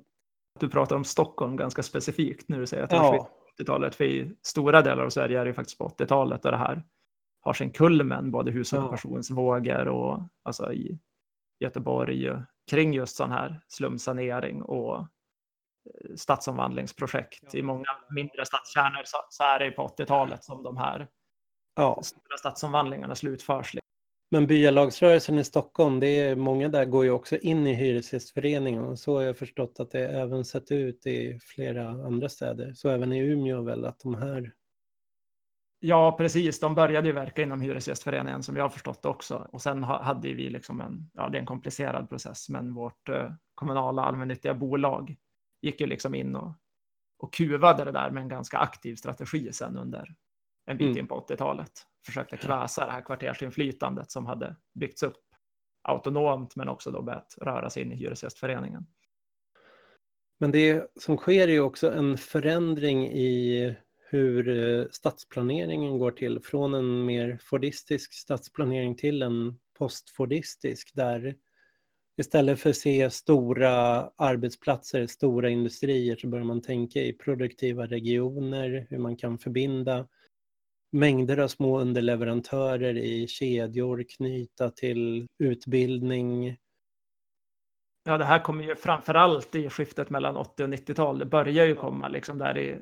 Du 0.59 0.69
pratar 0.69 0.95
om 0.95 1.03
Stockholm 1.03 1.55
ganska 1.55 1.83
specifikt 1.83 2.49
när 2.49 2.59
du 2.59 2.67
säger 2.67 2.83
att 2.83 2.89
det 2.89 2.95
ja. 2.95 3.29
80-talet, 3.59 3.95
för 3.95 4.03
i 4.03 4.31
stora 4.41 4.81
delar 4.81 5.03
av 5.03 5.09
Sverige 5.09 5.39
är 5.39 5.45
det 5.45 5.53
faktiskt 5.53 5.77
på 5.77 5.87
80-talet 5.87 6.43
där 6.43 6.51
det 6.51 6.57
här 6.57 6.83
har 7.41 7.53
sin 7.53 7.71
kulmen, 7.71 8.31
både 8.31 8.51
husockupationsvågor 8.51 9.87
och 9.87 10.21
alltså 10.43 10.73
i 10.73 10.99
Göteborg 11.59 12.31
kring 12.69 12.93
just 12.93 13.15
sån 13.15 13.31
här 13.31 13.61
slumsanering 13.67 14.61
och 14.61 14.97
eh, 14.97 15.05
stadsomvandlingsprojekt. 16.15 17.55
I 17.55 17.61
många 17.61 17.85
mindre 18.09 18.45
stadskärnor 18.45 19.01
så, 19.05 19.17
så 19.29 19.43
är 19.43 19.59
det 19.59 19.71
på 19.71 19.87
80-talet 19.87 20.43
som 20.43 20.63
de 20.63 20.77
här 20.77 21.07
ja. 21.75 22.01
stora 22.03 22.37
stadsomvandlingarna 22.37 23.15
slutförs. 23.15 23.75
Men 24.31 24.47
byalagsrörelsen 24.47 25.39
i 25.39 25.43
Stockholm, 25.43 25.99
det 25.99 26.07
är, 26.07 26.35
många 26.35 26.69
där 26.69 26.85
går 26.85 27.03
ju 27.05 27.11
också 27.11 27.37
in 27.37 27.67
i 27.67 27.73
Hyresgästföreningen 27.73 28.83
och 28.83 28.99
så 28.99 29.15
har 29.15 29.21
jag 29.21 29.37
förstått 29.37 29.79
att 29.79 29.91
det 29.91 30.07
även 30.07 30.45
sett 30.45 30.71
ut 30.71 31.07
i 31.07 31.39
flera 31.41 31.89
andra 31.89 32.29
städer. 32.29 32.73
Så 32.73 32.89
även 32.89 33.13
i 33.13 33.19
Umeå 33.19 33.61
väl 33.61 33.85
att 33.85 33.99
de 33.99 34.15
här 34.15 34.53
Ja, 35.79 36.15
precis. 36.17 36.59
De 36.59 36.75
började 36.75 37.07
ju 37.07 37.13
verka 37.13 37.41
inom 37.41 37.61
Hyresgästföreningen 37.61 38.43
som 38.43 38.55
jag 38.55 38.63
har 38.63 38.69
förstått 38.69 39.05
också. 39.05 39.47
Och 39.51 39.61
sen 39.61 39.83
hade 39.83 40.33
vi 40.33 40.49
liksom 40.49 40.81
en, 40.81 41.09
ja 41.13 41.29
det 41.29 41.37
är 41.37 41.39
en 41.39 41.45
komplicerad 41.45 42.09
process, 42.09 42.49
men 42.49 42.73
vårt 42.73 43.09
eh, 43.09 43.31
kommunala 43.55 44.01
allmännyttiga 44.01 44.53
bolag 44.53 45.15
gick 45.61 45.81
ju 45.81 45.87
liksom 45.87 46.15
in 46.15 46.35
och, 46.35 46.53
och 47.19 47.33
kuvade 47.33 47.83
det 47.83 47.91
där 47.91 48.11
med 48.11 48.23
en 48.23 48.29
ganska 48.29 48.57
aktiv 48.57 48.95
strategi 48.95 49.53
sen 49.53 49.77
under 49.77 50.15
en 50.65 50.77
bit 50.77 50.85
mm. 50.85 50.97
in 50.97 51.07
på 51.07 51.25
80-talet. 51.29 51.71
Försökte 52.05 52.37
kväsa 52.37 52.85
det 52.85 52.91
här 52.91 53.01
kvartersinflytandet 53.01 54.11
som 54.11 54.25
hade 54.25 54.55
byggts 54.73 55.03
upp 55.03 55.17
autonomt, 55.81 56.55
men 56.55 56.69
också 56.69 56.91
då 56.91 57.01
börjat 57.01 57.35
röra 57.41 57.69
sig 57.69 57.83
in 57.83 57.91
i 57.91 57.95
Hyresgästföreningen. 57.95 58.85
Men 60.39 60.51
det 60.51 60.91
som 60.95 61.17
sker 61.17 61.47
är 61.47 61.51
ju 61.51 61.59
också 61.59 61.91
en 61.91 62.17
förändring 62.17 63.07
i 63.07 63.75
hur 64.09 64.49
eh, 64.49 64.85
stadsplaneringen 64.91 65.97
går 65.99 66.11
till 66.11 66.39
från 66.39 66.73
en 66.73 67.05
mer 67.05 67.39
fordistisk 67.41 68.13
stadsplanering 68.13 68.95
till 68.95 69.21
en 69.21 69.59
postfordistisk 69.77 70.91
där 70.95 71.35
istället 72.17 72.59
för 72.59 72.69
att 72.69 72.75
se 72.75 73.09
stora 73.09 74.09
arbetsplatser, 74.15 75.07
stora 75.07 75.49
industrier 75.49 76.15
så 76.15 76.27
börjar 76.27 76.45
man 76.45 76.61
tänka 76.61 76.99
i 77.01 77.13
produktiva 77.13 77.85
regioner, 77.85 78.87
hur 78.89 78.97
man 78.97 79.17
kan 79.17 79.37
förbinda 79.37 80.07
mängder 80.91 81.37
av 81.37 81.47
små 81.47 81.79
underleverantörer 81.79 82.97
i 82.97 83.27
kedjor, 83.27 84.05
knyta 84.17 84.69
till 84.69 85.27
utbildning. 85.39 86.57
Ja, 88.03 88.17
det 88.17 88.25
här 88.25 88.39
kommer 88.39 88.63
ju 88.63 88.75
framför 88.75 89.13
allt 89.13 89.55
i 89.55 89.69
skiftet 89.69 90.09
mellan 90.09 90.37
80 90.37 90.63
och 90.63 90.69
90-tal. 90.69 91.19
Det 91.19 91.25
börjar 91.25 91.65
ju 91.65 91.75
komma 91.75 92.07
liksom 92.07 92.37
där 92.37 92.57
i 92.57 92.77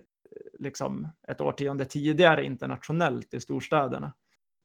liksom 0.60 1.08
ett 1.28 1.42
årtionde 1.42 1.86
tidigare 1.86 2.46
internationellt 2.46 3.34
i 3.34 3.40
storstäderna. 3.40 4.14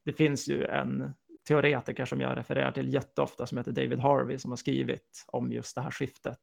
Det 0.05 0.13
finns 0.13 0.49
ju 0.49 0.65
en 0.65 1.15
teoretiker 1.49 2.05
som 2.05 2.21
jag 2.21 2.37
refererar 2.37 2.73
till 2.73 2.95
jätteofta 2.95 3.47
som 3.47 3.59
heter 3.59 3.73
David 3.73 3.99
Harvey 3.99 4.39
som 4.39 4.51
har 4.51 4.57
skrivit 4.57 5.25
om 5.27 5.53
just 5.53 5.75
det 5.75 5.81
här 5.81 5.91
skiftet. 5.91 6.39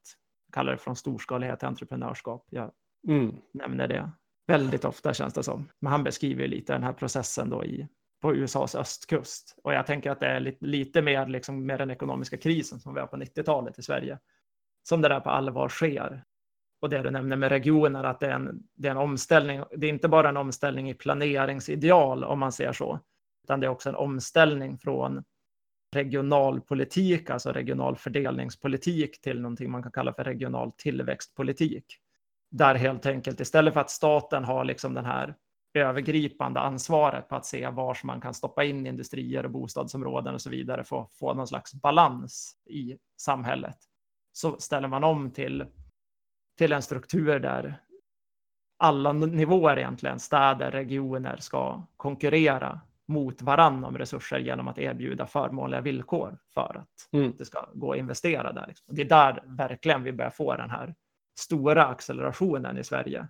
Jag 0.48 0.54
kallar 0.54 0.72
det 0.72 0.78
från 0.78 0.96
storskalighet 0.96 1.60
till 1.60 1.68
entreprenörskap. 1.68 2.48
Jag 2.50 2.72
mm. 3.08 3.36
nämner 3.54 3.88
det 3.88 4.12
väldigt 4.48 4.86
ofta 4.86 5.14
känns 5.14 5.34
det 5.34 5.44
som. 5.44 5.70
Men 5.80 5.92
han 5.92 6.04
beskriver 6.04 6.48
lite 6.48 6.74
den 6.74 6.84
här 6.84 6.94
processen 6.94 7.50
då 7.50 7.66
i, 7.66 7.88
på 8.22 8.36
USAs 8.36 8.76
östkust. 8.76 9.60
Och 9.64 9.74
jag 9.74 9.86
tänker 9.86 10.12
att 10.12 10.20
det 10.20 10.28
är 10.28 10.40
lite, 10.40 10.66
lite 10.66 11.02
mer 11.02 11.28
liksom 11.28 11.66
med 11.66 11.80
den 11.80 11.92
ekonomiska 11.92 12.38
krisen 12.38 12.80
som 12.80 12.94
vi 12.94 13.00
har 13.00 13.08
på 13.08 13.18
90-talet 13.18 13.80
i 13.80 13.82
Sverige. 13.82 14.20
Som 14.84 15.02
det 15.02 15.10
där 15.10 15.20
på 15.20 15.30
allvar 15.30 15.70
sker 15.70 16.24
och 16.80 16.90
det 16.90 17.02
du 17.02 17.12
nämner 17.12 17.36
med 17.36 17.50
regioner, 17.50 18.04
att 18.04 18.20
det 18.20 18.28
är, 18.28 18.32
en, 18.32 18.64
det 18.76 18.88
är 18.88 18.92
en 18.92 18.98
omställning. 18.98 19.64
Det 19.78 19.88
är 19.88 19.90
inte 19.90 20.08
bara 20.08 20.30
en 20.30 20.38
omställning 20.38 20.90
i 20.90 20.94
planeringsideal 20.94 22.24
om 22.24 22.40
man 22.40 22.52
ser 22.52 22.74
så, 22.74 23.00
utan 23.44 23.60
det 23.60 23.68
är 23.68 23.72
också 23.72 23.90
en 23.90 23.96
omställning 23.96 24.78
från 24.78 25.24
regionalpolitik, 25.96 27.30
alltså 27.30 27.52
regional 27.52 27.98
fördelningspolitik 27.98 29.22
till 29.22 29.42
någonting 29.42 29.72
man 29.72 29.84
kan 29.84 29.92
kalla 29.92 30.14
för 30.14 30.24
regional 30.24 30.72
tillväxtpolitik. 30.72 31.86
Där 32.52 32.76
helt 32.76 33.06
enkelt 33.06 33.40
istället 33.40 33.74
för 33.74 33.82
att 33.82 33.90
staten 33.90 34.44
har 34.44 34.66
liksom 34.66 34.94
den 34.94 35.06
här 35.06 35.36
övergripande 35.74 36.60
ansvaret 36.60 37.30
på 37.30 37.36
att 37.36 37.46
se 37.46 37.70
var 37.70 37.98
man 38.04 38.22
kan 38.22 38.34
stoppa 38.34 38.64
in 38.64 38.88
industrier 38.88 39.46
och 39.46 39.52
bostadsområden 39.52 40.34
och 40.34 40.42
så 40.42 40.50
vidare 40.50 40.84
för 40.84 41.02
att 41.02 41.14
få 41.14 41.34
någon 41.34 41.48
slags 41.48 41.74
balans 41.74 42.56
i 42.66 42.98
samhället 43.18 43.78
så 44.32 44.60
ställer 44.60 44.88
man 44.88 45.04
om 45.04 45.32
till 45.32 45.66
till 46.60 46.74
en 46.74 46.82
struktur 46.82 47.40
där 47.40 47.76
alla 48.78 49.14
nivåer 49.14 49.78
egentligen, 49.78 50.20
städer, 50.20 50.72
regioner, 50.72 51.38
ska 51.38 51.84
konkurrera 51.98 52.82
mot 53.08 53.42
varann 53.42 53.84
om 53.84 53.98
resurser 53.98 54.40
genom 54.40 54.68
att 54.68 54.78
erbjuda 54.78 55.28
förmånliga 55.28 55.82
villkor 55.82 56.38
för 56.54 56.78
att 56.78 57.14
mm. 57.14 57.34
det 57.38 57.46
ska 57.46 57.70
gå 57.74 57.92
att 57.92 57.98
investera 57.98 58.54
där. 58.54 58.68
Liksom. 58.68 58.96
Det 58.96 59.02
är 59.02 59.06
där 59.06 59.44
verkligen 59.46 60.04
vi 60.04 60.12
börjar 60.12 60.32
få 60.32 60.56
den 60.56 60.70
här 60.70 60.96
stora 61.40 61.86
accelerationen 61.86 62.78
i 62.78 62.84
Sverige 62.84 63.28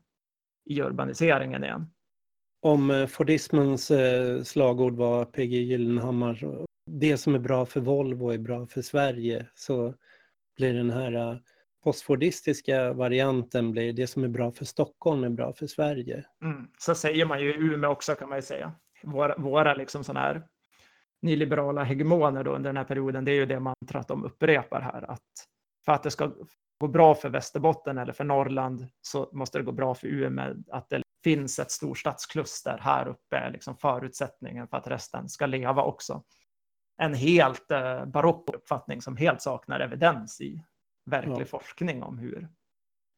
i 0.66 0.82
urbaniseringen 0.82 1.64
igen. 1.64 1.88
Om 2.62 2.92
eh, 2.92 3.08
Fordismens 3.08 3.92
eh, 3.92 4.44
slagord 4.44 4.96
var 4.96 5.26
PG 5.26 5.54
Gyllenhammar, 5.54 6.66
det 6.86 7.18
som 7.18 7.36
är 7.36 7.40
bra 7.40 7.66
för 7.66 7.80
Volvo 7.80 8.30
är 8.30 8.38
bra 8.38 8.66
för 8.66 8.82
Sverige, 8.82 9.46
så 9.56 9.94
blir 10.58 10.74
den 10.74 10.90
här 10.90 11.14
eh, 11.14 11.38
postfordistiska 11.84 12.94
varianten 12.94 13.72
blir 13.72 13.94
det 13.94 14.08
som 14.08 14.24
är 14.24 14.28
bra 14.28 14.52
för 14.52 14.66
Stockholm 14.66 15.24
är 15.24 15.30
bra 15.30 15.54
för 15.54 15.68
Sverige. 15.68 16.26
Mm. 16.44 16.68
Så 16.78 16.96
säger 16.96 17.26
man 17.26 17.42
ju 17.42 17.54
i 17.54 17.58
Umeå 17.58 17.92
också 17.92 18.16
kan 18.16 18.30
man 18.30 18.38
ju 18.38 18.42
säga. 18.42 18.72
Våra, 19.04 19.38
våra 19.38 19.74
liksom 19.74 20.04
sådana 20.04 20.20
här 20.20 20.44
nyliberala 21.22 21.84
hegemoner 21.84 22.44
då 22.44 22.52
under 22.52 22.70
den 22.70 22.78
här 22.78 22.84
perioden, 22.84 23.26
det 23.26 23.32
är 23.32 23.36
ju 23.36 23.46
det 23.46 23.60
mantrat 23.60 24.08
de 24.08 24.24
upprepar 24.24 24.82
här, 24.82 25.12
att 25.12 25.22
för 25.86 25.92
att 25.92 26.04
det 26.04 26.12
ska 26.12 26.32
gå 26.80 26.88
bra 26.88 27.16
för 27.16 27.30
Västerbotten 27.30 27.98
eller 27.98 28.14
för 28.14 28.24
Norrland 28.24 28.88
så 29.02 29.30
måste 29.34 29.58
det 29.58 29.64
gå 29.64 29.72
bra 29.72 29.96
för 29.96 30.08
Umeå, 30.08 30.56
att 30.72 30.90
det 30.90 31.02
finns 31.24 31.60
ett 31.60 31.72
storstadskluster 31.72 32.78
här 32.82 33.08
uppe 33.08 33.38
är 33.38 33.52
liksom 33.52 33.78
förutsättningen 33.78 34.68
för 34.68 34.78
att 34.78 34.88
resten 34.88 35.30
ska 35.30 35.46
leva 35.46 35.84
också. 35.84 36.24
En 36.98 37.14
helt 37.14 37.72
eh, 37.72 38.06
barock 38.06 38.50
uppfattning 38.56 39.02
som 39.02 39.18
helt 39.18 39.42
saknar 39.42 39.80
evidens 39.80 40.42
i 40.42 40.64
verklig 41.10 41.42
ja. 41.42 41.46
forskning 41.46 42.04
om 42.04 42.18
hur, 42.18 42.48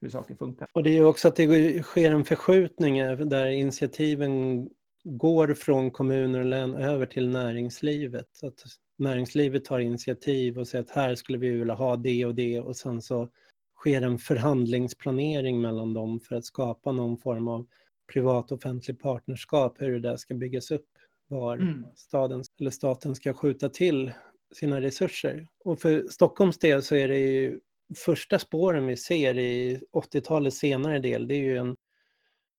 hur 0.01 0.09
saker 0.09 0.35
funkar. 0.35 0.67
Och 0.73 0.83
det 0.83 0.97
är 0.97 1.03
också 1.03 1.27
att 1.27 1.35
det 1.35 1.83
sker 1.83 2.11
en 2.11 2.25
förskjutning 2.25 2.97
där 3.29 3.45
initiativen 3.45 4.69
går 5.03 5.53
från 5.53 5.91
kommuner 5.91 6.39
och 6.39 6.45
län 6.45 6.75
över 6.75 7.05
till 7.05 7.29
näringslivet. 7.29 8.43
Att 8.43 8.63
näringslivet 8.97 9.65
tar 9.65 9.79
initiativ 9.79 10.59
och 10.59 10.67
säger 10.67 10.83
att 10.83 10.89
här 10.89 11.15
skulle 11.15 11.37
vi 11.37 11.49
vilja 11.49 11.73
ha 11.73 11.95
det 11.95 12.25
och 12.25 12.35
det 12.35 12.59
och 12.59 12.75
sen 12.75 13.01
så 13.01 13.29
sker 13.75 14.01
en 14.01 14.17
förhandlingsplanering 14.17 15.61
mellan 15.61 15.93
dem 15.93 16.19
för 16.19 16.35
att 16.35 16.45
skapa 16.45 16.91
någon 16.91 17.17
form 17.17 17.47
av 17.47 17.67
privat-offentlig 18.13 18.99
partnerskap, 18.99 19.81
hur 19.81 19.91
det 19.91 19.99
där 19.99 20.17
ska 20.17 20.33
byggas 20.33 20.71
upp, 20.71 20.87
var 21.27 21.57
mm. 21.57 21.85
staden 21.95 22.43
eller 22.59 22.71
staten 22.71 23.15
ska 23.15 23.33
skjuta 23.33 23.69
till 23.69 24.11
sina 24.53 24.81
resurser. 24.81 25.47
Och 25.63 25.79
för 25.79 26.07
Stockholms 26.09 26.57
del 26.57 26.81
så 26.81 26.95
är 26.95 27.07
det 27.07 27.19
ju 27.19 27.59
första 27.95 28.39
spåren 28.39 28.85
vi 28.85 28.97
ser 28.97 29.37
i 29.37 29.81
80-talets 29.93 30.57
senare 30.57 30.99
del, 30.99 31.27
det 31.27 31.35
är 31.35 31.39
ju 31.39 31.57
en 31.57 31.75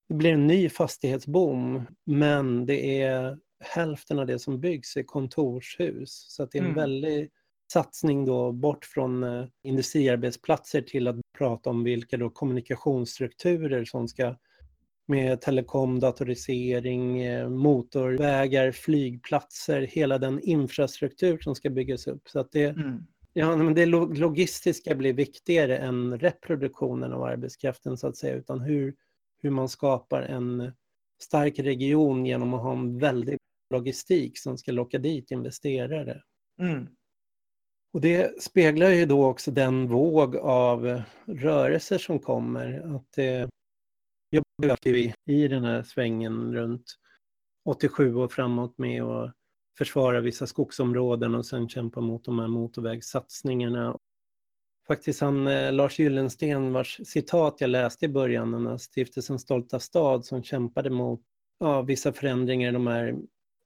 det 0.09 0.17
blir 0.17 0.33
en 0.33 0.47
ny 0.47 0.69
fastighetsboom, 0.69 1.87
men 2.05 2.67
det 2.67 3.03
är 3.03 3.39
hälften 3.61 4.19
av 4.19 4.27
det 4.27 4.39
som 4.39 4.61
byggs 4.61 4.97
är 4.97 5.03
kontorshus. 5.03 6.27
Så 6.29 6.45
det 6.45 6.59
är 6.59 6.63
en 6.63 6.67
mm. 6.67 6.77
väldig 6.77 7.31
satsning 7.73 8.25
då 8.25 8.53
bort 8.53 8.85
från 8.85 9.23
eh, 9.23 9.47
industriarbetsplatser 9.63 10.83
till 10.83 11.09
att 11.09 11.17
prata 11.39 11.71
om 11.71 11.85
vilka 11.85 12.17
då 12.17 12.31
kommunikationsstrukturer 12.31 13.85
som 13.85 14.09
ska 14.09 14.37
med 15.07 15.41
telekom, 15.41 16.01
datorisering, 16.01 17.23
eh, 17.23 17.49
motorvägar, 17.49 18.73
flygplatser, 18.73 19.83
hela 19.83 20.19
den 20.19 20.41
infrastruktur 20.41 21.39
som 21.39 21.55
ska 21.55 21.71
byggas 21.71 22.07
upp. 22.07 22.29
Så 22.29 22.41
att 22.41 22.53
det, 22.53 22.65
mm. 22.65 23.07
Ja, 23.33 23.57
men 23.57 23.75
det 23.75 23.87
logistiska 23.87 24.95
blir 24.95 25.13
viktigare 25.13 25.79
än 25.79 26.19
reproduktionen 26.19 27.13
av 27.13 27.23
arbetskraften 27.23 27.97
så 27.97 28.07
att 28.09 28.17
säga, 28.17 28.35
utan 28.35 28.61
hur, 28.61 28.95
hur 29.43 29.51
man 29.51 29.69
skapar 29.69 30.23
en 30.23 30.73
stark 31.23 31.59
region 31.59 32.27
genom 32.27 32.55
att 32.55 32.63
ha 32.63 32.73
en 32.73 32.99
väldig 32.99 33.39
logistik 33.71 34.39
som 34.39 34.59
ska 34.59 34.73
locka 34.73 34.99
dit 34.99 35.31
investerare. 35.31 36.23
Mm. 36.61 36.87
Och 37.93 38.01
det 38.01 38.43
speglar 38.43 38.91
ju 38.91 39.07
då 39.07 39.27
också 39.27 39.51
den 39.51 39.89
våg 39.89 40.37
av 40.37 41.03
rörelser 41.27 41.99
som 41.99 42.19
kommer. 42.19 42.97
Att 42.97 43.13
det 43.17 43.51
jobbar 44.31 44.77
vi 44.85 45.15
i 45.27 45.49
den 45.49 45.65
här 45.65 45.83
svängen 45.83 46.55
runt 46.55 46.85
87 47.65 48.15
och 48.15 48.33
framåt 48.33 48.79
med 48.79 49.03
att 49.03 49.35
försvara 49.79 50.21
vissa 50.21 50.47
skogsområden 50.47 51.35
och 51.35 51.47
sen 51.47 51.69
kämpa 51.69 52.01
mot 52.01 52.25
de 52.25 52.39
här 52.39 52.49
motorvägssatsningarna 52.49 53.99
faktiskt 54.87 55.21
han 55.21 55.47
eh, 55.47 55.73
Lars 55.73 55.99
Gyllensten 55.99 56.73
vars 56.73 57.01
citat 57.05 57.57
jag 57.59 57.71
läste 57.71 58.05
i 58.05 58.09
början, 58.09 58.53
den 58.53 58.67
här 58.67 58.77
stiftelsen 58.77 59.39
Stolta 59.39 59.81
stad 59.81 60.25
som 60.25 60.43
kämpade 60.43 60.91
mot 60.91 61.21
ja, 61.61 61.83
vissa 61.83 62.13
förändringar 62.13 62.73
de 62.73 62.87
här 62.87 63.17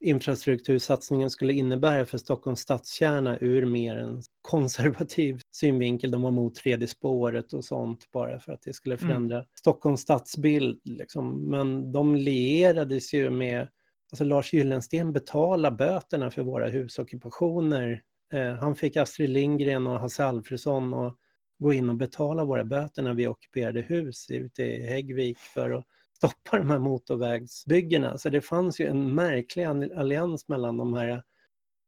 infrastruktursatsningen 0.00 1.30
skulle 1.30 1.52
innebära 1.52 2.06
för 2.06 2.18
Stockholms 2.18 2.60
stadskärna 2.60 3.38
ur 3.38 3.66
mer 3.66 3.96
en 3.96 4.22
konservativ 4.42 5.40
synvinkel. 5.50 6.10
De 6.10 6.22
var 6.22 6.30
mot 6.30 6.54
tredje 6.54 6.88
spåret 6.88 7.52
och 7.52 7.64
sånt 7.64 8.12
bara 8.12 8.40
för 8.40 8.52
att 8.52 8.62
det 8.62 8.72
skulle 8.72 8.94
mm. 8.94 9.08
förändra 9.08 9.36
mm. 9.36 9.46
Stockholms 9.58 10.00
stadsbild. 10.00 10.80
Liksom. 10.84 11.50
Men 11.50 11.92
de 11.92 12.16
lierades 12.16 13.14
ju 13.14 13.30
med, 13.30 13.68
alltså 14.12 14.24
Lars 14.24 14.52
Gyllensten 14.52 15.12
betala 15.12 15.70
böterna 15.70 16.30
för 16.30 16.42
våra 16.42 16.68
husockupationer 16.68 18.02
Eh, 18.32 18.54
han 18.54 18.76
fick 18.76 18.96
Astrid 18.96 19.30
Lindgren 19.30 19.86
och 19.86 20.00
Hasse 20.00 20.24
Alfredson 20.24 20.94
att 20.94 21.16
gå 21.58 21.72
in 21.72 21.88
och 21.88 21.96
betala 21.96 22.44
våra 22.44 22.64
böter 22.64 23.02
när 23.02 23.14
vi 23.14 23.26
ockuperade 23.26 23.80
hus 23.80 24.30
ute 24.30 24.62
i 24.62 24.86
Häggvik 24.86 25.38
för 25.38 25.70
att 25.70 25.84
stoppa 26.12 26.58
de 26.58 26.70
här 26.70 26.78
motorvägsbyggena. 26.78 28.18
Så 28.18 28.28
det 28.28 28.40
fanns 28.40 28.80
ju 28.80 28.86
en 28.86 29.14
märklig 29.14 29.64
allians 29.64 30.48
mellan 30.48 30.76
de 30.76 30.94
här 30.94 31.22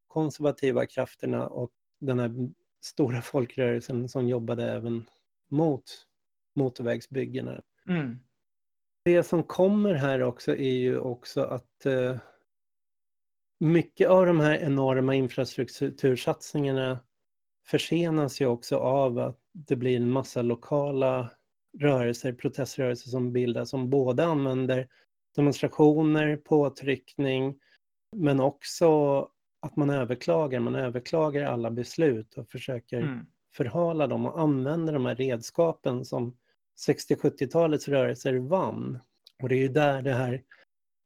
konservativa 0.06 0.86
krafterna 0.86 1.46
och 1.46 1.70
den 2.00 2.18
här 2.18 2.30
stora 2.80 3.22
folkrörelsen 3.22 4.08
som 4.08 4.28
jobbade 4.28 4.72
även 4.72 5.04
mot 5.48 5.84
motorvägsbyggena. 6.54 7.62
Mm. 7.88 8.18
Det 9.08 9.22
som 9.22 9.42
kommer 9.42 9.94
här 9.94 10.22
också 10.22 10.56
är 10.56 10.72
ju 10.72 10.98
också 10.98 11.42
att 11.42 11.86
eh, 11.86 12.16
mycket 13.60 14.08
av 14.08 14.26
de 14.26 14.40
här 14.40 14.58
enorma 14.58 15.14
infrastruktursatsningarna 15.14 16.98
försenas 17.66 18.40
ju 18.40 18.46
också 18.46 18.76
av 18.76 19.18
att 19.18 19.38
det 19.52 19.76
blir 19.76 19.96
en 19.96 20.10
massa 20.10 20.42
lokala 20.42 21.30
rörelser, 21.78 22.32
proteströrelser 22.32 23.10
som 23.10 23.32
bildas 23.32 23.70
som 23.70 23.90
både 23.90 24.24
använder 24.24 24.88
demonstrationer, 25.36 26.36
påtryckning, 26.36 27.58
men 28.16 28.40
också 28.40 29.20
att 29.60 29.76
man 29.76 29.90
överklagar. 29.90 30.60
Man 30.60 30.74
överklagar 30.74 31.44
alla 31.44 31.70
beslut 31.70 32.34
och 32.34 32.48
försöker 32.48 33.00
mm. 33.00 33.26
förhala 33.54 34.06
dem 34.06 34.26
och 34.26 34.40
använder 34.40 34.92
de 34.92 35.06
här 35.06 35.14
redskapen 35.14 36.04
som 36.04 36.36
60-70-talets 36.86 37.88
rörelser 37.88 38.34
vann. 38.34 38.98
Och 39.42 39.48
det 39.48 39.54
är 39.54 39.60
ju 39.60 39.68
där 39.68 40.02
det 40.02 40.14
här 40.14 40.42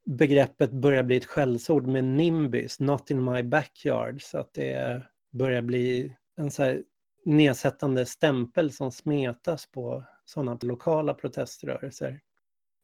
begreppet 0.05 0.71
börjar 0.71 1.03
bli 1.03 1.17
ett 1.17 1.25
skällsord 1.25 1.87
med 1.87 2.03
NIMBYs, 2.03 2.79
not 2.79 3.11
in 3.11 3.23
my 3.23 3.43
backyard, 3.43 4.21
så 4.21 4.37
att 4.37 4.53
det 4.53 5.03
börjar 5.31 5.61
bli 5.61 6.15
en 6.35 6.51
så 6.51 6.63
här 6.63 6.83
nedsättande 7.25 8.05
stämpel 8.05 8.71
som 8.71 8.91
smetas 8.91 9.71
på 9.71 10.03
sådana 10.25 10.57
lokala 10.61 11.13
proteströrelser. 11.13 12.21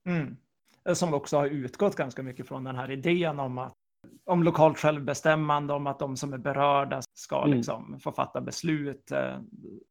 Mm. 0.07 0.38
Som 0.93 1.14
också 1.14 1.38
har 1.38 1.47
utgått 1.47 1.95
ganska 1.95 2.24
mycket 2.24 2.47
från 2.47 2.64
den 2.64 2.76
här 2.76 2.91
idén 2.91 3.39
om 3.39 3.57
att 3.57 3.78
om 4.26 4.43
lokalt 4.43 4.78
självbestämmande, 4.78 5.74
om 5.74 5.88
att 5.88 6.00
de 6.00 6.18
som 6.18 6.34
är 6.34 6.38
berörda 6.38 7.02
ska 7.14 7.43
mm. 7.43 7.58
liksom 7.58 8.00
få 8.00 8.12
fatta 8.12 8.41
beslut. 8.41 9.12
Eh, 9.12 9.38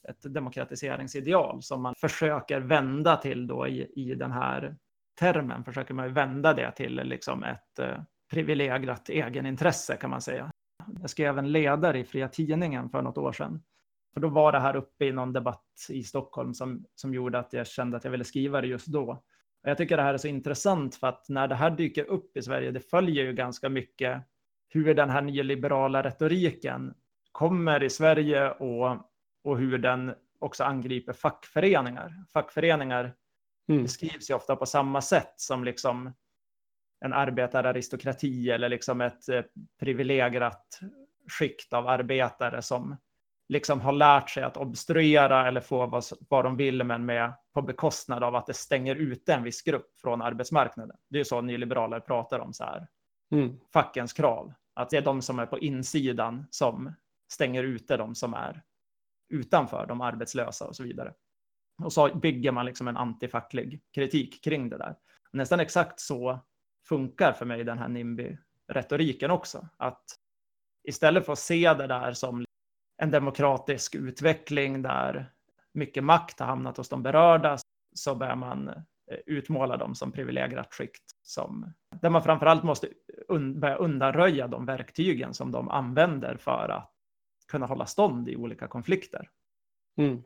ett 0.09 0.35
demokratiseringsideal 0.35 1.63
som 1.63 1.83
man 1.83 1.95
försöker 1.95 2.61
vända 2.61 3.17
till 3.17 3.47
då 3.47 3.69
i, 3.69 3.93
i 3.97 4.15
den 4.15 4.33
här 4.33 4.77
termen 5.21 5.65
försöker 5.65 5.95
man 5.95 6.15
vända 6.15 6.55
det 6.55 6.73
till 6.73 6.95
liksom 6.95 7.45
ett 7.45 7.79
eh, 7.79 8.01
privilegierat 8.31 9.09
egenintresse 9.09 9.97
kan 9.97 10.11
man 10.11 10.21
säga. 10.21 10.51
Jag 11.01 11.11
skrev 11.11 11.39
en 11.39 11.53
ledare 11.53 11.99
i 11.99 12.05
Fria 12.05 12.29
Tidningen 12.29 12.91
för 12.91 13.03
något 13.03 13.19
år 13.19 13.33
sedan. 13.33 13.63
För 14.15 14.21
då 14.21 14.29
var 14.29 14.53
det 14.53 14.61
här 14.61 14.77
uppe 14.77 15.05
i 15.05 15.13
någon 15.13 15.33
debatt 15.33 15.65
i 15.89 16.03
Stockholm 16.03 16.55
som, 16.55 16.85
som 16.95 17.15
gjorde 17.15 17.39
att 17.39 17.53
jag 17.53 17.67
kände 17.67 17.97
att 17.97 18.05
jag 18.05 18.11
ville 18.11 18.25
skriva 18.25 18.61
det 18.61 18.67
just 18.67 18.87
då. 18.87 19.23
Jag 19.69 19.79
tycker 19.79 19.97
det 19.97 20.03
här 20.03 20.14
är 20.14 20.19
så 20.19 20.29
intressant 20.29 20.97
för 20.97 21.07
att 21.07 21.29
när 21.29 21.49
det 21.49 21.55
här 21.55 21.71
dyker 21.71 22.05
upp 22.05 22.37
i 22.37 22.43
Sverige, 22.43 22.71
det 22.71 22.81
följer 22.81 23.25
ju 23.25 23.33
ganska 23.33 23.69
mycket 23.69 24.23
hur 24.69 24.95
den 24.95 25.11
här 25.11 25.23
nyliberala 25.23 26.03
retoriken 26.03 26.95
kommer 27.33 27.83
i 27.83 27.91
Sverige 27.91 28.51
och, 28.51 28.97
och 29.45 29.59
hur 29.59 29.79
den 29.79 30.14
också 30.39 30.64
angriper 30.64 31.12
fackföreningar. 31.12 32.25
Fackföreningar 32.33 33.14
mm. 33.69 33.83
beskrivs 33.83 34.31
ju 34.31 34.35
ofta 34.35 34.57
på 34.57 34.66
samma 34.66 35.01
sätt 35.01 35.35
som 35.37 35.64
liksom 35.64 36.12
en 37.05 37.12
arbetararistokrati 37.12 38.51
eller 38.51 38.69
liksom 38.69 39.01
ett 39.01 39.29
eh, 39.29 39.43
privilegierat 39.81 40.81
skikt 41.39 41.73
av 41.73 41.89
arbetare 41.89 42.62
som 42.62 42.97
liksom 43.49 43.81
har 43.81 43.93
lärt 43.93 44.31
sig 44.31 44.43
att 44.43 44.57
obstruera 44.57 45.49
eller 45.49 45.61
få 45.61 45.87
vad, 45.87 46.05
vad 46.29 46.45
de 46.45 46.57
vill 46.57 46.85
men 46.85 47.07
med 47.07 47.33
på 47.61 47.67
bekostnad 47.67 48.23
av 48.23 48.35
att 48.35 48.47
det 48.47 48.55
stänger 48.55 48.97
ute 48.97 49.35
en 49.35 49.43
viss 49.43 49.63
grupp 49.63 49.99
från 50.01 50.23
arbetsmarknaden. 50.23 50.97
Det 51.09 51.17
är 51.17 51.19
ju 51.19 51.25
så 51.25 51.41
nyliberaler 51.41 52.01
pratar 52.01 52.39
om 52.39 52.53
så 52.53 52.65
här. 52.65 52.89
Mm. 53.33 53.59
Fackens 53.73 54.13
krav. 54.13 54.53
Att 54.75 54.91
det 54.91 54.97
är 54.97 55.03
de 55.03 55.23
som 55.23 55.39
är 55.39 55.47
på 55.47 55.59
insidan 55.59 56.47
som 56.51 56.95
stänger 57.33 57.65
ute 57.65 57.97
de 57.97 58.15
som 58.15 58.35
är 58.35 58.63
utanför, 59.29 59.87
de 59.87 60.01
arbetslösa 60.01 60.67
och 60.67 60.77
så 60.77 60.83
vidare. 60.83 61.15
Och 61.83 61.93
så 61.93 62.15
bygger 62.15 62.53
man 62.53 62.67
liksom 62.67 62.89
en 62.89 62.97
antifacklig 62.97 63.83
kritik 63.95 64.45
kring 64.45 64.69
det 64.69 64.79
där. 64.79 64.97
Nästan 65.33 65.61
exakt 65.61 66.01
så 66.01 66.41
funkar 66.89 67.33
för 67.33 67.45
mig 67.45 67.65
den 67.65 67.79
här 67.79 67.89
NIMBY-retoriken 67.89 69.31
också. 69.31 69.69
Att 69.77 70.05
istället 70.85 71.27
för 71.27 71.33
att 71.33 71.39
se 71.39 71.75
det 71.75 71.87
där 71.87 72.13
som 72.13 72.45
en 73.03 73.11
demokratisk 73.11 73.95
utveckling 73.95 74.83
där 74.83 75.33
mycket 75.79 76.05
makt 76.05 76.41
har 76.41 76.47
hamnat 76.47 76.76
hos 76.76 76.89
de 76.89 77.03
berörda 77.03 77.59
så 77.95 78.14
börjar 78.14 78.37
man 78.37 78.68
eh, 78.68 79.18
utmåla 79.26 79.76
dem 79.76 79.95
som 79.95 80.12
privilegierat 80.12 80.74
skikt 80.74 81.05
som 81.22 81.72
där 82.01 82.11
man 82.11 82.22
framförallt 82.22 82.62
måste 82.62 82.89
un 83.29 83.61
börja 83.61 83.76
undanröja 83.76 84.49
de 84.49 84.66
verktygen 84.66 85.35
som 85.35 85.53
de 85.53 85.68
använder 85.68 86.37
för 86.37 86.68
att 86.68 86.93
kunna 87.49 87.66
hålla 87.66 87.87
stånd 87.87 88.29
i 88.29 88.37
olika 88.37 88.68
konflikter. 88.68 89.31
Mm. 89.97 90.22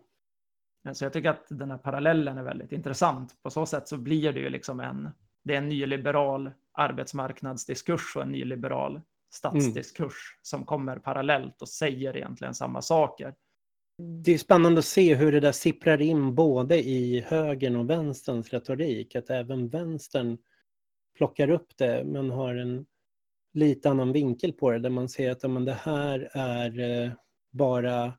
Så 0.93 1.05
jag 1.05 1.13
tycker 1.13 1.31
att 1.31 1.47
den 1.49 1.71
här 1.71 1.79
parallellen 1.79 2.39
är 2.39 2.43
väldigt 2.43 2.73
intressant. 2.73 3.43
På 3.43 3.51
så 3.51 3.67
sätt 3.67 3.89
så 3.89 3.97
blir 3.97 4.33
det 4.33 4.41
ju 4.41 4.49
liksom 4.49 4.81
en, 4.81 5.11
det 5.43 5.55
är 5.55 5.59
en 5.59 5.69
nyliberal 5.69 6.51
arbetsmarknadsdiskurs 6.73 8.17
och 8.17 8.23
en 8.23 8.33
nyliberal 8.33 9.01
statsdiskurs 9.31 10.35
mm. 10.35 10.41
som 10.43 10.65
kommer 10.65 10.99
parallellt 10.99 11.63
och 11.63 11.69
säger 11.69 12.17
egentligen 12.17 12.55
samma 12.55 12.83
saker. 12.83 13.35
Det 13.99 14.35
är 14.35 14.39
spännande 14.39 14.79
att 14.79 14.85
se 14.85 15.15
hur 15.15 15.33
det 15.33 15.41
där 15.41 15.53
sipprar 15.53 16.01
in 16.01 16.35
både 16.35 16.89
i 16.89 17.21
högern 17.21 17.77
och 17.77 17.91
vänsterns 17.91 18.51
retorik, 18.51 19.17
att 19.17 19.31
även 19.31 19.69
vänstern 19.69 20.39
plockar 21.17 21.51
upp 21.51 21.77
det 21.77 22.05
men 22.05 22.31
har 22.31 22.55
en 22.55 22.87
lite 23.55 23.91
annan 23.91 24.13
vinkel 24.13 24.53
på 24.53 24.71
det 24.71 24.79
där 24.79 24.91
man 24.91 25.09
ser 25.09 25.31
att 25.31 25.51
men 25.51 25.65
det 25.65 25.79
här 25.83 26.31
är 26.33 27.03
eh, 27.05 27.13
bara 27.53 28.13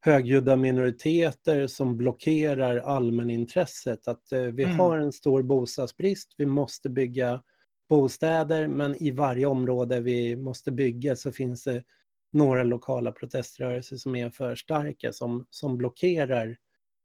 högljudda 0.00 0.56
minoriteter 0.56 1.66
som 1.66 1.96
blockerar 1.96 2.76
allmänintresset. 2.76 4.08
Att 4.08 4.32
eh, 4.32 4.40
vi 4.40 4.64
mm. 4.64 4.78
har 4.78 4.98
en 4.98 5.12
stor 5.12 5.42
bostadsbrist, 5.42 6.34
vi 6.36 6.46
måste 6.46 6.90
bygga 6.90 7.42
bostäder 7.88 8.68
men 8.68 9.02
i 9.02 9.10
varje 9.10 9.46
område 9.46 10.00
vi 10.00 10.36
måste 10.36 10.72
bygga 10.72 11.16
så 11.16 11.32
finns 11.32 11.64
det 11.64 11.84
några 12.30 12.62
lokala 12.62 13.12
proteströrelser 13.12 13.96
som 13.96 14.16
är 14.16 14.30
för 14.30 14.54
starka 14.54 15.12
som, 15.12 15.46
som 15.50 15.76
blockerar 15.76 16.56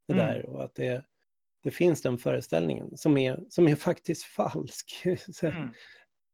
det 0.07 0.13
mm. 0.13 0.25
där 0.25 0.45
och 0.45 0.63
att 0.63 0.75
det, 0.75 1.05
det 1.63 1.71
finns 1.71 2.01
den 2.01 2.17
föreställningen 2.17 2.97
som 2.97 3.17
är, 3.17 3.39
som 3.49 3.67
är 3.67 3.75
faktiskt 3.75 4.23
falsk. 4.35 5.05
mm. 5.43 5.69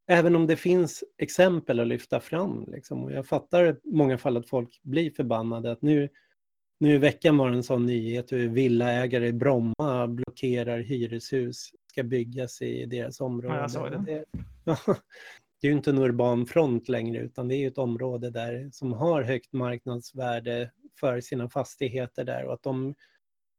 Även 0.08 0.36
om 0.36 0.48
det 0.48 0.56
finns 0.56 1.04
exempel 1.18 1.80
att 1.80 1.88
lyfta 1.88 2.20
fram. 2.20 2.66
Liksom. 2.68 3.04
Och 3.04 3.12
jag 3.12 3.28
fattar 3.28 3.66
i 3.66 3.76
många 3.84 4.18
fall 4.18 4.38
att 4.38 4.50
folk 4.50 4.80
blir 4.84 5.12
förbannade. 5.12 5.72
Att 5.72 5.82
nu, 5.82 6.10
nu 6.80 6.94
i 6.94 6.98
veckan 6.98 7.38
var 7.38 7.50
det 7.50 7.56
en 7.58 7.64
sån 7.64 7.86
nyhet 7.86 8.32
hur 8.32 8.50
villaägare 8.50 9.28
i 9.28 9.34
Bromma 9.34 10.08
blockerar 10.08 10.80
hyreshus 10.80 11.72
ska 11.92 12.04
byggas 12.04 12.62
i 12.62 12.86
deras 12.86 13.22
område. 13.22 13.56
Ja, 13.56 13.62
jag 13.62 13.72
såg 13.72 13.92
det. 13.92 14.04
Det, 14.06 14.26
det 15.62 15.68
är 15.68 15.72
ju 15.72 15.78
inte 15.78 15.90
en 15.90 15.98
urban 15.98 16.46
front 16.46 16.90
längre 16.90 17.18
utan 17.18 17.48
det 17.48 17.56
är 17.56 17.68
ett 17.68 17.78
område 17.78 18.30
där 18.30 18.70
som 18.72 18.94
har 18.94 19.22
högt 19.22 19.54
marknadsvärde 19.54 20.72
för 21.00 21.22
sina 21.22 21.50
fastigheter 21.50 22.24
där 22.24 22.46
och 22.46 22.54
att 22.54 22.64
de 22.64 22.96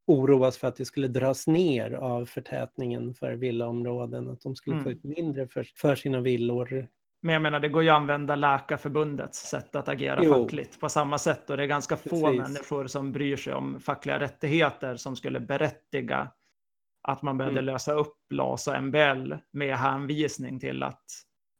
oroas 0.06 0.58
för 0.58 0.68
att 0.68 0.76
det 0.76 0.84
skulle 0.84 1.08
dras 1.08 1.46
ner 1.46 1.92
av 1.92 2.26
förtätningen 2.26 3.14
för 3.14 3.32
villaområden, 3.32 4.30
att 4.30 4.40
de 4.40 4.56
skulle 4.56 4.76
mm. 4.76 4.84
få 4.84 4.90
ut 4.90 5.04
mindre 5.04 5.48
för, 5.48 5.66
för 5.76 5.94
sina 5.94 6.20
villor. 6.20 6.88
Men 7.22 7.32
jag 7.32 7.42
menar, 7.42 7.60
det 7.60 7.68
går 7.68 7.82
ju 7.82 7.88
att 7.88 7.96
använda 7.96 8.36
Läkarförbundets 8.36 9.48
sätt 9.48 9.76
att 9.76 9.88
agera 9.88 10.20
jo. 10.22 10.32
fackligt 10.32 10.80
på 10.80 10.88
samma 10.88 11.18
sätt 11.18 11.50
och 11.50 11.56
det 11.56 11.62
är 11.62 11.66
ganska 11.66 11.96
få 11.96 12.08
Precis. 12.08 12.40
människor 12.40 12.86
som 12.86 13.12
bryr 13.12 13.36
sig 13.36 13.54
om 13.54 13.80
fackliga 13.80 14.20
rättigheter 14.20 14.96
som 14.96 15.16
skulle 15.16 15.40
berättiga 15.40 16.32
att 17.02 17.22
man 17.22 17.38
behövde 17.38 17.60
mm. 17.60 17.72
lösa 17.72 17.92
upp 17.92 18.16
LAS 18.30 18.66
och 18.68 18.82
MBL 18.82 19.34
med 19.50 19.76
hänvisning 19.76 20.60
till 20.60 20.82
att 20.82 21.04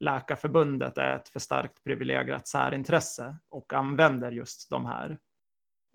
Läkarförbundet 0.03 0.99
är 0.99 1.17
ett 1.17 1.29
för 1.29 1.41
starkt 1.41 1.85
privilegierat 1.85 2.49
särintresse 2.49 3.37
och 3.51 3.73
använder 3.73 4.31
just 4.33 4.71
de 4.71 4.87
här 4.87 5.19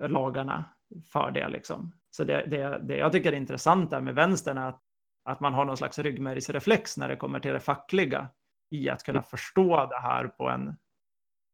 lagarna 0.01 0.65
för 1.11 1.31
det. 1.31 1.49
Liksom. 1.49 1.91
Så 2.09 2.23
det, 2.23 2.45
det, 2.45 2.79
det 2.83 2.97
jag 2.97 3.11
tycker 3.11 3.33
är 3.33 3.37
intressant 3.37 3.91
där 3.91 4.01
med 4.01 4.15
vänstern 4.15 4.57
är 4.57 4.69
att, 4.69 4.81
att 5.23 5.39
man 5.39 5.53
har 5.53 5.65
någon 5.65 5.77
slags 5.77 5.99
ryggmärgsreflex 5.99 6.97
när 6.97 7.07
det 7.07 7.15
kommer 7.15 7.39
till 7.39 7.53
det 7.53 7.59
fackliga 7.59 8.29
i 8.69 8.89
att 8.89 9.03
kunna 9.03 9.23
förstå 9.23 9.85
det 9.85 9.99
här 9.99 10.27
på 10.27 10.49
en, 10.49 10.77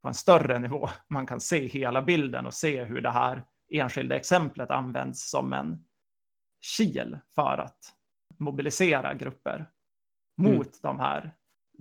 på 0.01 0.07
en 0.07 0.13
större 0.13 0.59
nivå. 0.59 0.89
Man 1.09 1.25
kan 1.25 1.39
se 1.39 1.67
hela 1.67 2.01
bilden 2.01 2.45
och 2.45 2.53
se 2.53 2.83
hur 2.83 3.01
det 3.01 3.11
här 3.11 3.43
enskilda 3.71 4.15
exemplet 4.15 4.71
används 4.71 5.29
som 5.29 5.53
en 5.53 5.85
kil 6.77 7.17
för 7.35 7.57
att 7.57 7.79
mobilisera 8.37 9.13
grupper 9.13 9.69
mot 10.37 10.51
mm. 10.51 10.79
de 10.81 10.99
här 10.99 11.35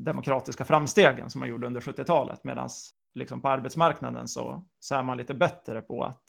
demokratiska 0.05 0.64
framstegen 0.64 1.30
som 1.30 1.38
man 1.38 1.48
gjorde 1.48 1.66
under 1.66 1.80
70-talet. 1.80 2.44
Medan 2.44 2.68
liksom 3.14 3.40
på 3.40 3.48
arbetsmarknaden 3.48 4.28
så, 4.28 4.64
så 4.80 4.94
är 4.94 5.03
man 5.03 5.18
lite 5.18 5.34
bättre 5.34 5.82
på 5.82 6.05
att, 6.05 6.22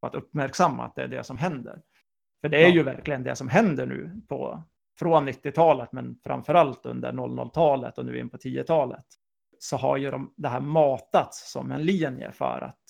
på 0.00 0.06
att 0.06 0.14
uppmärksamma 0.14 0.84
att 0.84 0.94
det 0.94 1.02
är 1.02 1.08
det 1.08 1.24
som 1.24 1.38
händer. 1.38 1.82
För 2.40 2.48
det 2.48 2.56
är 2.56 2.68
ja. 2.68 2.74
ju 2.74 2.82
verkligen 2.82 3.22
det 3.22 3.36
som 3.36 3.48
händer 3.48 3.86
nu 3.86 4.20
på, 4.28 4.62
från 4.98 5.28
90-talet, 5.28 5.92
men 5.92 6.18
framför 6.24 6.54
allt 6.54 6.86
under 6.86 7.12
00-talet 7.12 7.98
och 7.98 8.06
nu 8.06 8.18
in 8.18 8.30
på 8.30 8.36
10-talet. 8.36 9.04
Så 9.58 9.76
har 9.76 9.96
ju 9.96 10.10
de, 10.10 10.34
det 10.36 10.48
här 10.48 10.60
matats 10.60 11.52
som 11.52 11.72
en 11.72 11.82
linje 11.82 12.32
för 12.32 12.60
att 12.60 12.82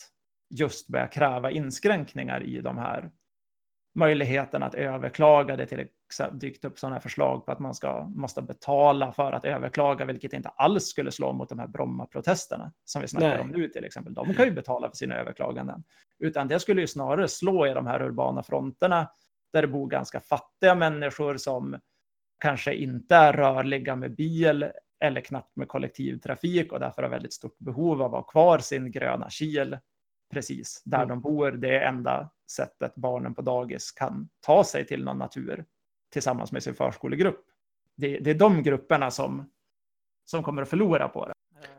just 0.51 0.89
börja 0.89 1.07
kräva 1.07 1.51
inskränkningar 1.51 2.43
i 2.43 2.61
de 2.61 2.79
här 2.79 3.11
möjligheten 3.95 4.63
att 4.63 4.75
överklaga. 4.75 5.57
Det 5.57 5.67
till 5.67 5.89
dykt 6.33 6.65
upp 6.65 6.79
sådana 6.79 6.95
här 6.95 7.01
förslag 7.01 7.47
på 7.47 7.53
att 7.53 7.59
man 7.59 7.75
ska, 7.75 8.05
måste 8.05 8.43
betala 8.43 9.13
för 9.13 9.33
att 9.33 9.45
överklaga, 9.45 10.05
vilket 10.05 10.33
inte 10.33 10.49
alls 10.49 10.85
skulle 10.85 11.13
slå 11.13 11.33
mot 11.33 11.49
de 11.49 11.59
här 11.59 11.67
Bromma-protesterna 11.67 12.73
som 12.85 13.03
vi 13.03 13.09
snackar 13.09 13.29
Nej. 13.29 13.41
om 13.41 13.49
nu 13.49 13.69
till 13.69 13.85
exempel. 13.85 14.15
De 14.15 14.35
kan 14.35 14.45
ju 14.45 14.51
betala 14.51 14.89
för 14.89 14.97
sina 14.97 15.15
överklaganden, 15.15 15.85
utan 16.19 16.49
det 16.49 16.61
skulle 16.61 16.81
ju 16.81 16.87
snarare 16.87 17.29
slå 17.29 17.67
i 17.67 17.75
de 17.75 17.87
här 17.87 18.03
urbana 18.03 18.43
fronterna 18.43 19.11
där 19.53 19.63
det 19.63 19.69
bor 19.69 19.87
ganska 19.87 20.21
fattiga 20.21 20.75
människor 20.75 21.37
som 21.37 21.81
kanske 22.41 22.75
inte 22.75 23.17
är 23.17 23.33
rörliga 23.33 23.97
med 23.97 24.15
bil 24.15 24.71
eller 25.01 25.21
knappt 25.21 25.57
med 25.57 25.69
kollektivtrafik 25.69 26.73
och 26.73 26.81
därför 26.81 27.03
har 27.03 27.11
väldigt 27.11 27.33
stort 27.33 27.59
behov 27.59 28.03
av 28.03 28.15
att 28.15 28.25
ha 28.25 28.33
kvar 28.33 28.59
sin 28.59 28.91
gröna 28.91 29.29
kil 29.31 29.79
precis 30.33 30.83
där 30.85 30.99
mm. 30.99 31.09
de 31.09 31.21
bor. 31.21 31.53
Det 31.53 31.77
är 31.77 31.89
enda 31.89 32.31
sättet 32.51 32.95
barnen 32.95 33.35
på 33.35 33.43
dagis 33.43 33.93
kan 33.93 34.29
ta 34.41 34.65
sig 34.65 34.87
till 34.87 35.05
någon 35.05 35.19
natur 35.19 35.65
tillsammans 36.11 36.53
med 36.53 36.63
sin 36.63 36.75
förskolegrupp. 36.75 37.45
Det, 37.97 38.19
det 38.19 38.31
är 38.31 38.35
de 38.35 38.63
grupperna 38.63 39.11
som, 39.11 39.51
som 40.25 40.43
kommer 40.43 40.63
att 40.63 40.69
förlora 40.69 41.09
på 41.09 41.27
det. 41.27 41.33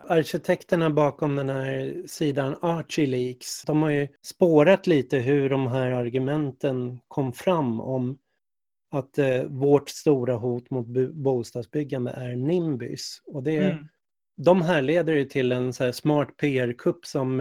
Arkitekterna 0.08 0.90
bakom 0.90 1.36
den 1.36 1.50
här 1.50 2.04
sidan 2.08 2.56
Archie 2.62 3.08
Leaks, 3.08 3.64
de 3.64 3.82
har 3.82 3.90
ju 3.90 4.08
spårat 4.22 4.88
lite 4.88 5.18
hur 5.18 5.50
de 5.50 5.68
här 5.68 5.92
argumenten 5.92 7.00
kom 7.08 7.34
fram 7.34 7.82
om 7.82 8.18
att 8.92 9.18
eh, 9.18 9.44
vårt 9.44 9.90
stora 9.90 10.36
hot 10.36 10.70
mot 10.70 10.88
bostadsbyggande 11.12 12.12
är 12.12 12.36
Nimbys. 12.36 13.22
Och 13.26 13.44
det, 13.44 13.58
mm 13.58 13.88
de 14.42 14.62
här 14.62 14.82
leder 14.82 15.14
ju 15.14 15.26
till 15.26 15.52
en 15.52 15.74
så 15.74 15.94
smart 15.94 16.38
PR-kupp 16.38 17.06
som 17.06 17.40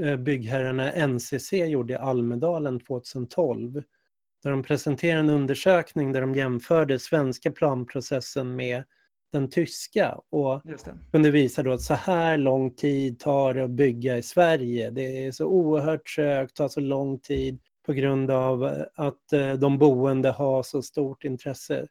eh, 0.00 0.16
byggherrarna 0.16 1.06
NCC 1.06 1.52
gjorde 1.52 1.92
i 1.92 1.96
Almedalen 1.96 2.80
2012. 2.80 3.82
Där 4.42 4.50
de 4.50 4.62
presenterade 4.62 5.20
en 5.20 5.30
undersökning 5.30 6.12
där 6.12 6.20
de 6.20 6.34
jämförde 6.34 6.98
svenska 6.98 7.50
planprocessen 7.50 8.56
med 8.56 8.84
den 9.32 9.50
tyska 9.50 10.20
och 10.30 10.62
kunde 11.12 11.30
visa 11.30 11.62
då 11.62 11.72
att 11.72 11.82
så 11.82 11.94
här 11.94 12.36
lång 12.38 12.74
tid 12.74 13.18
tar 13.18 13.54
det 13.54 13.64
att 13.64 13.70
bygga 13.70 14.18
i 14.18 14.22
Sverige. 14.22 14.90
Det 14.90 15.26
är 15.26 15.32
så 15.32 15.46
oerhört 15.46 16.14
trögt, 16.14 16.56
tar 16.56 16.68
så 16.68 16.80
lång 16.80 17.18
tid 17.18 17.60
på 17.86 17.92
grund 17.92 18.30
av 18.30 18.84
att 18.94 19.32
eh, 19.32 19.52
de 19.52 19.78
boende 19.78 20.30
har 20.30 20.62
så 20.62 20.82
stort 20.82 21.24
intresse 21.24 21.86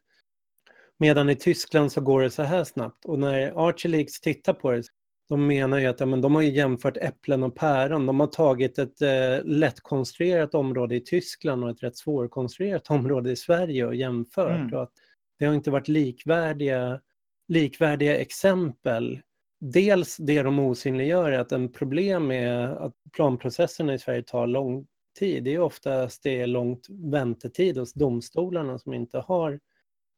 Medan 1.00 1.30
i 1.30 1.36
Tyskland 1.36 1.92
så 1.92 2.00
går 2.00 2.22
det 2.22 2.30
så 2.30 2.42
här 2.42 2.64
snabbt. 2.64 3.04
Och 3.04 3.18
när 3.18 3.68
Archileaks 3.68 4.20
tittar 4.20 4.52
på 4.52 4.70
det, 4.70 4.82
de 5.30 5.46
menar 5.46 5.78
ju 5.78 5.86
att 5.86 6.00
ja, 6.00 6.06
men 6.06 6.20
de 6.20 6.34
har 6.34 6.42
jämfört 6.42 6.96
äpplen 6.96 7.42
och 7.42 7.54
päron. 7.54 8.06
De 8.06 8.20
har 8.20 8.26
tagit 8.26 8.78
ett 8.78 9.02
eh, 9.02 9.44
lättkonstruerat 9.44 10.54
område 10.54 10.96
i 10.96 11.00
Tyskland 11.00 11.64
och 11.64 11.70
ett 11.70 11.82
rätt 11.82 11.96
svårkonstruerat 11.96 12.86
område 12.90 13.30
i 13.30 13.36
Sverige 13.36 13.86
och 13.86 13.94
jämfört. 13.94 14.60
Mm. 14.60 14.74
Och 14.74 14.82
att 14.82 14.92
det 15.38 15.44
har 15.44 15.54
inte 15.54 15.70
varit 15.70 15.88
likvärdiga, 15.88 17.00
likvärdiga 17.48 18.16
exempel. 18.16 19.20
Dels 19.60 20.16
det 20.16 20.42
de 20.42 20.58
osynliggör 20.58 21.32
är 21.32 21.38
att 21.38 21.52
en 21.52 21.72
problem 21.72 22.30
är 22.30 22.68
att 22.86 22.94
planprocesserna 23.12 23.94
i 23.94 23.98
Sverige 23.98 24.22
tar 24.22 24.46
lång, 24.46 24.86
tid. 25.18 25.44
Det 25.44 25.54
är 25.54 25.60
oftast 25.60 26.22
det 26.22 26.40
är 26.40 26.46
långt 26.46 26.86
väntetid 26.90 27.78
hos 27.78 27.92
domstolarna 27.92 28.78
som 28.78 28.94
inte 28.94 29.18
har 29.18 29.60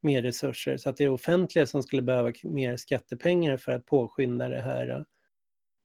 mer 0.03 0.23
resurser. 0.23 0.77
Så 0.77 0.91
att 0.91 0.97
det 0.97 1.05
är 1.05 1.11
offentliga 1.11 1.67
som 1.67 1.83
skulle 1.83 2.03
behöva 2.03 2.33
mer 2.45 2.77
skattepengar 2.77 3.57
för 3.57 3.73
att 3.73 3.87
påskynda 3.87 4.49
det 4.49 4.61
här. 4.61 5.05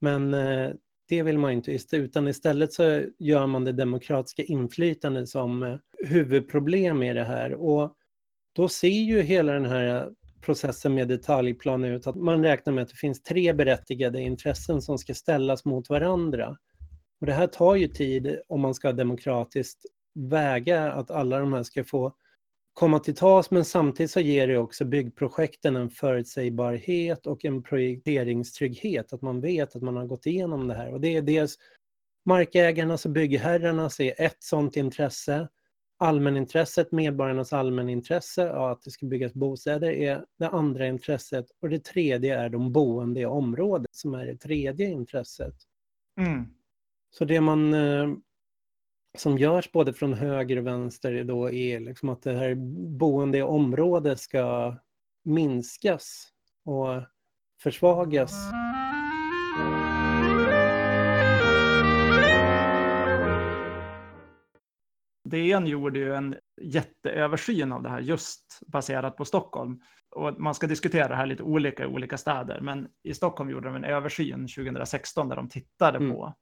Men 0.00 0.34
eh, 0.34 0.70
det 1.08 1.22
vill 1.22 1.38
man 1.38 1.52
inte, 1.52 1.78
utan 1.92 2.28
istället 2.28 2.72
så 2.72 3.02
gör 3.18 3.46
man 3.46 3.64
det 3.64 3.72
demokratiska 3.72 4.42
inflytandet 4.42 5.28
som 5.28 5.62
eh, 5.62 5.76
huvudproblem 6.06 7.02
i 7.02 7.14
det 7.14 7.24
här. 7.24 7.54
Och 7.54 7.94
då 8.52 8.68
ser 8.68 8.88
ju 8.88 9.22
hela 9.22 9.52
den 9.52 9.64
här 9.64 9.96
eh, 9.96 10.08
processen 10.40 10.94
med 10.94 11.08
detaljplan 11.08 11.84
ut 11.84 12.06
att 12.06 12.16
man 12.16 12.42
räknar 12.42 12.72
med 12.72 12.82
att 12.82 12.88
det 12.88 12.96
finns 12.96 13.22
tre 13.22 13.52
berättigade 13.52 14.20
intressen 14.20 14.82
som 14.82 14.98
ska 14.98 15.14
ställas 15.14 15.64
mot 15.64 15.90
varandra. 15.90 16.56
Och 17.20 17.26
det 17.26 17.32
här 17.32 17.46
tar 17.46 17.74
ju 17.74 17.88
tid 17.88 18.38
om 18.48 18.60
man 18.60 18.74
ska 18.74 18.92
demokratiskt 18.92 19.86
väga 20.14 20.92
att 20.92 21.10
alla 21.10 21.38
de 21.38 21.52
här 21.52 21.62
ska 21.62 21.84
få 21.84 22.14
komma 22.78 22.98
till 22.98 23.14
tas, 23.14 23.50
men 23.50 23.64
samtidigt 23.64 24.10
så 24.10 24.20
ger 24.20 24.48
det 24.48 24.58
också 24.58 24.84
byggprojekten 24.84 25.76
en 25.76 25.90
förutsägbarhet 25.90 27.26
och 27.26 27.44
en 27.44 27.62
projekteringstrygghet, 27.62 29.12
att 29.12 29.22
man 29.22 29.40
vet 29.40 29.76
att 29.76 29.82
man 29.82 29.96
har 29.96 30.06
gått 30.06 30.26
igenom 30.26 30.68
det 30.68 30.74
här. 30.74 30.92
Och 30.92 31.00
det 31.00 31.16
är 31.16 31.22
dels 31.22 31.56
markägarnas 32.24 33.04
och 33.04 33.10
byggherrarnas 33.10 34.00
är 34.00 34.14
ett 34.20 34.36
sådant 34.38 34.76
intresse. 34.76 35.48
Allmänintresset, 35.98 36.92
medborgarnas 36.92 37.52
allmänintresse, 37.52 38.42
ja, 38.42 38.70
att 38.70 38.82
det 38.82 38.90
ska 38.90 39.06
byggas 39.06 39.34
bostäder, 39.34 39.90
är 39.90 40.24
det 40.38 40.48
andra 40.48 40.86
intresset. 40.86 41.46
Och 41.62 41.68
det 41.68 41.84
tredje 41.84 42.38
är 42.38 42.48
de 42.48 42.72
boende 42.72 43.20
i 43.20 43.26
området 43.26 43.94
som 43.94 44.14
är 44.14 44.26
det 44.26 44.36
tredje 44.36 44.86
intresset. 44.86 45.54
Mm. 46.20 46.46
Så 47.10 47.24
det 47.24 47.40
man 47.40 47.74
eh, 47.74 48.08
som 49.16 49.38
görs 49.38 49.72
både 49.72 49.92
från 49.92 50.12
höger 50.12 50.56
och 50.56 50.66
vänster 50.66 51.24
då 51.24 51.50
är 51.50 51.80
liksom 51.80 52.08
att 52.08 52.22
det 52.22 52.32
här 52.32 52.54
boende 52.98 53.38
i 53.38 53.42
området 53.42 54.20
ska 54.20 54.76
minskas 55.24 56.28
och 56.64 57.02
försvagas. 57.62 58.32
DN 65.24 65.66
gjorde 65.66 65.98
ju 65.98 66.14
en 66.14 66.36
jätteöversyn 66.60 67.72
av 67.72 67.82
det 67.82 67.88
här 67.88 68.00
just 68.00 68.60
baserat 68.66 69.16
på 69.16 69.24
Stockholm. 69.24 69.80
Och 70.10 70.40
man 70.40 70.54
ska 70.54 70.66
diskutera 70.66 71.08
det 71.08 71.14
här 71.14 71.26
lite 71.26 71.42
olika 71.42 71.82
i 71.82 71.86
olika 71.86 72.18
städer, 72.18 72.60
men 72.60 72.88
i 73.02 73.14
Stockholm 73.14 73.50
gjorde 73.50 73.68
de 73.68 73.76
en 73.76 73.84
översyn 73.84 74.48
2016 74.48 75.28
där 75.28 75.36
de 75.36 75.48
tittade 75.48 75.98
mm. 75.98 76.12
på 76.12 76.34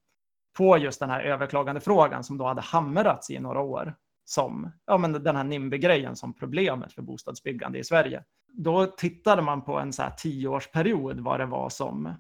på 0.57 0.79
just 0.79 1.01
den 1.01 1.11
här 1.11 1.21
överklagandefrågan 1.21 2.25
som 2.25 2.39
då 2.39 2.47
hade 2.47 2.61
hamrats 2.61 3.31
i 3.31 3.39
några 3.39 3.61
år 3.61 3.95
som 4.25 4.73
ja, 4.87 4.99
men 4.99 5.13
den 5.13 5.37
här 5.37 5.45
NIMBY-grejen 5.45 6.17
som 6.17 6.35
problemet 6.35 6.93
för 6.93 7.03
bostadsbyggande 7.03 7.79
i 7.79 7.85
Sverige. 7.85 8.25
Då 8.53 8.87
tittade 8.87 9.43
man 9.43 9.63
på 9.63 9.79
en 9.79 9.93
så 9.93 10.03
här 10.03 10.11
tioårsperiod 10.11 11.21
vad 11.21 11.41
det 11.41 11.47
var 11.47 11.69
som 11.69 12.15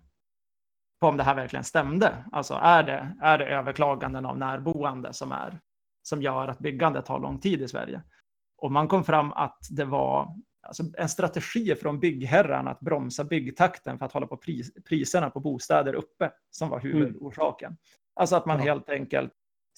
på 1.01 1.09
om 1.09 1.17
det 1.17 1.23
här 1.23 1.35
verkligen 1.35 1.65
stämde. 1.65 2.25
Alltså 2.33 2.55
är 2.55 2.83
det, 2.83 3.17
är 3.23 3.39
det 3.39 3.45
överklaganden 3.45 4.27
av 4.27 4.39
närboende 4.39 5.13
som, 5.13 5.33
är, 5.33 5.61
som 6.03 6.23
gör 6.23 6.49
att 6.49 6.59
byggandet 6.59 7.07
tar 7.07 7.21
lång 7.21 7.39
tid 7.41 7.63
i 7.63 7.69
Sverige? 7.69 8.03
Och 8.59 8.73
man 8.73 8.89
kom 8.89 9.05
fram 9.05 9.33
att 9.33 9.59
det 9.71 9.85
var 9.85 10.29
alltså 10.63 10.83
en 10.99 11.09
strategi 11.09 11.75
från 11.75 12.01
byggherrarna 12.01 12.71
att 12.71 12.81
bromsa 12.81 13.25
byggtakten 13.25 13.99
för 13.99 14.07
att 14.07 14.13
hålla 14.13 14.27
på 14.27 14.37
pris, 14.37 14.71
priserna 14.89 15.31
på 15.31 15.41
bostäder 15.41 15.95
uppe 15.95 16.31
som 16.51 16.69
var 16.69 16.81
mm. 16.81 16.93
huvudorsaken. 16.93 17.69
Mm. 17.69 17.79
Alltså 18.17 18.37
att 18.37 18.47
man 18.47 18.59
ja. 18.59 18.65
helt 18.65 18.91
enkelt 18.91 19.33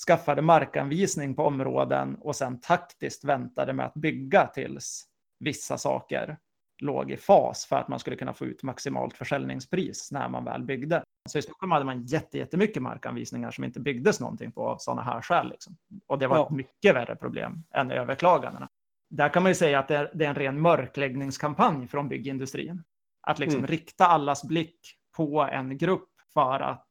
skaffade 0.06 0.42
markanvisning 0.42 1.34
på 1.34 1.44
områden 1.44 2.14
och 2.20 2.36
sen 2.36 2.60
taktiskt 2.60 3.24
väntade 3.24 3.72
med 3.72 3.86
att 3.86 3.94
bygga 3.94 4.46
tills 4.46 5.04
vissa 5.40 5.78
saker 5.78 6.38
låg 6.82 7.10
i 7.10 7.16
fas 7.16 7.66
för 7.66 7.76
att 7.76 7.88
man 7.88 7.98
skulle 7.98 8.16
kunna 8.16 8.32
få 8.32 8.46
ut 8.46 8.62
maximalt 8.62 9.16
försäljningspris 9.16 10.12
när 10.12 10.28
man 10.28 10.44
väl 10.44 10.62
byggde. 10.62 11.02
Så 11.28 11.38
i 11.38 11.42
Stockholm 11.42 11.72
hade 11.72 11.84
man 11.84 12.02
jättemycket 12.02 12.82
markanvisningar 12.82 13.50
som 13.50 13.64
inte 13.64 13.80
byggdes 13.80 14.20
någonting 14.20 14.52
på 14.52 14.76
sådana 14.78 15.02
här 15.02 15.22
skäl. 15.22 15.48
Liksom. 15.48 15.76
Och 16.06 16.18
det 16.18 16.26
var 16.26 16.36
ja. 16.36 16.46
ett 16.46 16.50
mycket 16.50 16.94
värre 16.94 17.16
problem 17.16 17.64
än 17.74 17.90
överklagandena. 17.90 18.68
Där 19.10 19.28
kan 19.28 19.42
man 19.42 19.50
ju 19.50 19.54
säga 19.54 19.78
att 19.78 19.88
det 19.88 19.96
är, 19.96 20.10
det 20.14 20.24
är 20.24 20.28
en 20.28 20.34
ren 20.34 20.60
mörkläggningskampanj 20.60 21.88
från 21.88 22.08
byggindustrin. 22.08 22.82
Att 23.20 23.38
liksom 23.38 23.58
mm. 23.58 23.70
rikta 23.70 24.06
allas 24.06 24.44
blick 24.44 24.80
på 25.16 25.42
en 25.42 25.78
grupp 25.78 26.08
för 26.34 26.60
att 26.60 26.88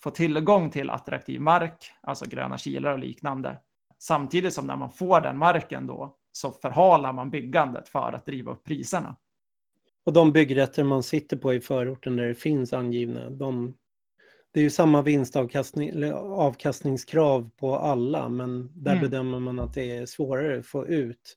få 0.00 0.10
tillgång 0.10 0.70
till 0.70 0.90
attraktiv 0.90 1.40
mark, 1.40 1.92
alltså 2.00 2.24
gröna 2.24 2.58
kilar 2.58 2.92
och 2.92 2.98
liknande. 2.98 3.58
Samtidigt 3.98 4.54
som 4.54 4.66
när 4.66 4.76
man 4.76 4.90
får 4.90 5.20
den 5.20 5.38
marken 5.38 5.86
då 5.86 6.16
så 6.32 6.52
förhalar 6.52 7.12
man 7.12 7.30
byggandet 7.30 7.88
för 7.88 8.12
att 8.12 8.26
driva 8.26 8.52
upp 8.52 8.64
priserna. 8.64 9.16
Och 10.04 10.12
de 10.12 10.32
byggrätter 10.32 10.84
man 10.84 11.02
sitter 11.02 11.36
på 11.36 11.54
i 11.54 11.60
förorten 11.60 12.16
där 12.16 12.28
det 12.28 12.34
finns 12.34 12.72
angivna, 12.72 13.30
de, 13.30 13.74
det 14.52 14.60
är 14.60 14.64
ju 14.64 14.70
samma 14.70 15.02
vinstavkastningskrav 15.02 17.50
på 17.56 17.76
alla, 17.76 18.28
men 18.28 18.82
där 18.82 18.92
mm. 18.92 19.02
bedömer 19.02 19.40
man 19.40 19.58
att 19.58 19.74
det 19.74 19.96
är 19.96 20.06
svårare 20.06 20.58
att 20.58 20.66
få 20.66 20.86
ut 20.86 21.36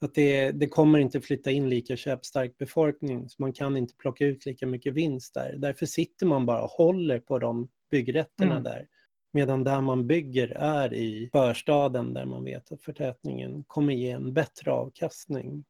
att 0.00 0.14
det, 0.14 0.50
det 0.50 0.68
kommer 0.68 0.98
inte 0.98 1.20
flytta 1.20 1.50
in 1.50 1.68
lika 1.68 1.96
köpstark 1.96 2.58
befolkning, 2.58 3.28
så 3.28 3.42
man 3.42 3.52
kan 3.52 3.76
inte 3.76 3.94
plocka 3.96 4.26
ut 4.26 4.46
lika 4.46 4.66
mycket 4.66 4.94
vinst 4.94 5.34
där. 5.34 5.56
Därför 5.58 5.86
sitter 5.86 6.26
man 6.26 6.46
bara 6.46 6.62
och 6.62 6.70
håller 6.70 7.20
på 7.20 7.38
de 7.38 7.68
byggrätterna 7.90 8.52
mm. 8.52 8.62
där. 8.62 8.86
Medan 9.32 9.64
där 9.64 9.80
man 9.80 10.06
bygger 10.06 10.48
är 10.48 10.94
i 10.94 11.28
förstaden 11.32 12.14
där 12.14 12.24
man 12.24 12.44
vet 12.44 12.72
att 12.72 12.82
förtätningen 12.82 13.64
kommer 13.66 13.94
ge 13.94 14.10
en 14.10 14.34
bättre 14.34 14.72
avkastning. 14.72 15.64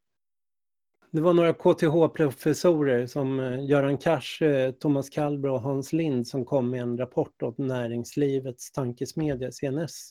Det 1.14 1.20
var 1.20 1.35
några 1.35 1.53
KTH-professorer 1.53 3.07
som 3.07 3.41
eh, 3.41 3.64
Göran 3.66 3.99
Kars, 3.99 4.43
eh, 4.43 4.72
Thomas 4.72 5.09
Kallbro 5.09 5.53
och 5.55 5.61
Hans 5.61 5.93
Lind 5.93 6.27
som 6.27 6.45
kom 6.45 6.70
med 6.70 6.81
en 6.81 6.99
rapport 6.99 7.43
åt 7.43 7.59
näringslivets 7.59 8.72
tankesmedja 8.72 9.53
CNS. 9.53 10.11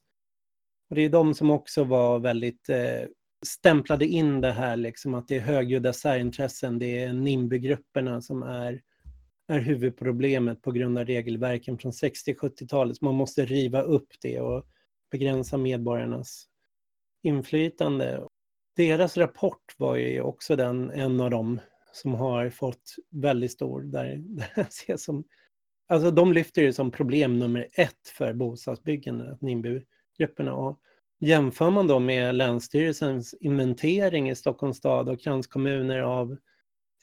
Och 0.89 0.95
det 0.95 1.01
är 1.01 1.09
de 1.09 1.33
som 1.33 1.51
också 1.51 1.83
var 1.83 2.19
väldigt 2.19 2.69
eh, 2.69 3.07
stämplade 3.45 4.05
in 4.05 4.41
det 4.41 4.51
här 4.51 4.75
liksom 4.75 5.13
att 5.13 5.27
det 5.27 5.35
är 5.35 5.41
högljudda 5.41 5.93
särintressen, 5.93 6.79
det 6.79 7.03
är 7.03 7.13
NIMBY-grupperna 7.13 8.21
som 8.21 8.43
är, 8.43 8.81
är 9.47 9.59
huvudproblemet 9.59 10.61
på 10.61 10.71
grund 10.71 10.97
av 10.97 11.05
regelverken 11.05 11.77
från 11.77 11.91
60-70-talet. 11.91 13.01
Man 13.01 13.15
måste 13.15 13.45
riva 13.45 13.81
upp 13.81 14.07
det 14.21 14.39
och 14.39 14.65
begränsa 15.11 15.57
medborgarnas 15.57 16.47
inflytande. 17.23 18.27
Deras 18.75 19.17
rapport 19.17 19.75
var 19.77 19.95
ju 19.95 20.21
också 20.21 20.55
den, 20.55 20.91
en 20.91 21.21
av 21.21 21.29
dem 21.29 21.59
som 21.91 22.13
har 22.13 22.49
fått 22.49 22.95
väldigt 23.09 23.51
stor, 23.51 23.81
där, 23.81 24.15
där 24.55 24.61
ses 24.61 25.03
som, 25.03 25.23
alltså 25.87 26.11
de 26.11 26.33
lyfter 26.33 26.63
det 26.63 26.73
som 26.73 26.91
problem 26.91 27.39
nummer 27.39 27.67
ett 27.73 28.07
för 28.17 28.33
bostadsbyggande, 28.33 29.37
NIMBY-grupperna. 29.41 30.53
Och 30.53 30.79
Jämför 31.25 31.69
man 31.69 31.87
då 31.87 31.99
med 31.99 32.35
Länsstyrelsens 32.35 33.35
inventering 33.39 34.29
i 34.29 34.35
Stockholms 34.35 34.77
stad 34.77 35.09
och 35.09 35.21
kranskommuner 35.21 35.99
av 35.99 36.37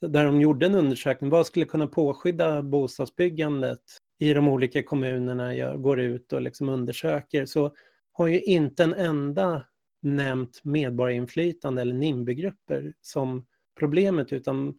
där 0.00 0.24
de 0.24 0.40
gjorde 0.40 0.66
en 0.66 0.74
undersökning, 0.74 1.30
vad 1.30 1.46
skulle 1.46 1.64
kunna 1.64 1.86
påskydda 1.86 2.62
bostadsbyggandet 2.62 3.80
i 4.18 4.34
de 4.34 4.48
olika 4.48 4.82
kommunerna, 4.82 5.54
jag 5.54 5.82
går 5.82 6.00
ut 6.00 6.32
och 6.32 6.42
liksom 6.42 6.68
undersöker, 6.68 7.46
så 7.46 7.74
har 8.12 8.26
ju 8.26 8.40
inte 8.40 8.84
en 8.84 8.94
enda 8.94 9.66
nämnt 10.02 10.60
medborgarinflytande 10.64 11.82
eller 11.82 11.94
NIMBY-grupper 11.94 12.92
som 13.00 13.46
problemet, 13.78 14.32
utan 14.32 14.74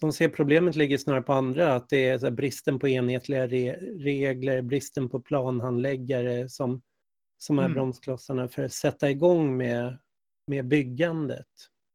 de 0.00 0.12
ser 0.12 0.28
problemet 0.28 0.76
ligger 0.76 0.98
snarare 0.98 1.22
på 1.22 1.32
andra, 1.32 1.74
att 1.74 1.88
det 1.88 2.08
är 2.08 2.30
bristen 2.30 2.78
på 2.78 2.88
enhetliga 2.88 3.46
re 3.46 3.72
regler, 3.98 4.62
bristen 4.62 5.08
på 5.08 5.20
planhandläggare 5.20 6.48
som 6.48 6.82
som 7.38 7.58
är 7.58 7.62
mm. 7.62 7.74
bromsklossarna 7.74 8.48
för 8.48 8.64
att 8.64 8.72
sätta 8.72 9.10
igång 9.10 9.56
med, 9.56 9.98
med 10.46 10.68
byggandet. 10.68 11.46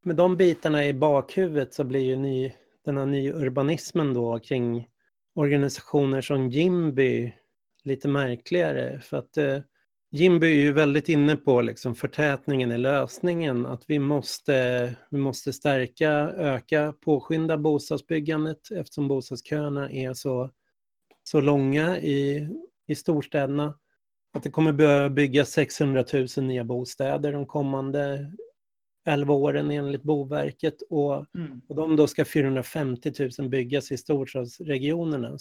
Med 0.04 0.16
de 0.16 0.38
bitarna 0.38 0.86
i 0.86 0.94
bakhuvudet 0.94 1.74
så 1.74 1.84
blir 1.84 2.02
ju 2.02 2.16
ny, 2.16 2.54
den 2.86 2.98
här 2.98 3.06
nyurbanismen 3.06 4.14
då 4.14 4.40
kring 4.40 4.88
organisationer 5.36 6.22
som 6.22 6.50
Jimby 6.50 7.34
lite 7.84 8.08
märkligare. 8.08 9.00
För 9.00 9.18
att 9.18 9.38
eh, 9.38 9.60
Jimby 10.12 10.48
är 10.48 10.62
ju 10.62 10.74
väldigt 10.74 11.10
inne 11.10 11.36
på 11.36 11.62
liksom 11.62 11.96
förtätningen 11.96 12.72
i 12.72 12.78
lösningen. 12.78 13.66
Att 13.66 13.84
vi 13.88 14.00
måste, 14.00 14.96
vi 15.10 15.18
måste 15.18 15.54
stärka, 15.54 16.12
öka, 16.38 16.94
påskynda 17.02 17.58
bostadsbyggandet 17.58 18.72
eftersom 18.72 19.08
bostadsköerna 19.08 19.92
är 19.92 20.14
så, 20.14 20.50
så 21.24 21.42
långa 21.42 22.00
i, 22.00 22.50
i 22.88 22.96
storstäderna. 22.96 23.80
Att 24.34 24.44
det 24.44 24.50
kommer 24.50 24.72
behöva 24.72 25.10
byggas 25.10 25.50
600 25.50 26.06
000 26.14 26.28
nya 26.38 26.64
bostäder 26.64 27.34
de 27.34 27.46
kommande 27.46 28.32
11 29.08 29.34
åren 29.34 29.72
enligt 29.72 30.04
Boverket 30.04 30.82
och, 30.90 31.36
mm. 31.36 31.62
och 31.70 31.76
de 31.76 31.96
då 31.96 32.08
ska 32.08 32.26
450 32.26 33.14
000 33.40 33.50
byggas 33.50 33.92
i 33.92 33.98
storstadsregionerna. 33.98 35.38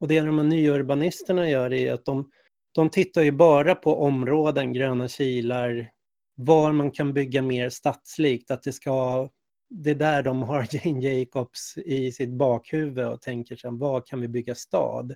Och 0.00 0.08
det 0.08 0.20
de 0.20 0.38
här 0.38 0.44
nyurbanisterna 0.44 1.50
gör 1.50 1.72
är 1.72 1.92
att 1.92 2.04
de, 2.04 2.30
de 2.74 2.90
tittar 2.90 3.22
ju 3.22 3.32
bara 3.32 3.74
på 3.74 4.02
områden, 4.02 4.72
gröna 4.72 5.08
kilar, 5.08 5.90
var 6.34 6.72
man 6.72 6.90
kan 6.90 7.12
bygga 7.12 7.42
mer 7.42 7.70
stadslikt, 7.70 8.50
att 8.50 8.62
det 8.62 8.72
ska 8.72 9.28
det 9.74 9.90
är 9.90 9.94
där 9.94 10.22
de 10.22 10.42
har 10.42 10.68
Jane 10.86 11.00
Jacobs 11.00 11.74
i 11.76 12.12
sitt 12.12 12.30
bakhuvud 12.30 13.06
och 13.06 13.20
tänker 13.20 13.56
sig, 13.56 13.70
vad 13.72 14.06
kan 14.06 14.20
vi 14.20 14.28
bygga 14.28 14.54
stad? 14.54 15.14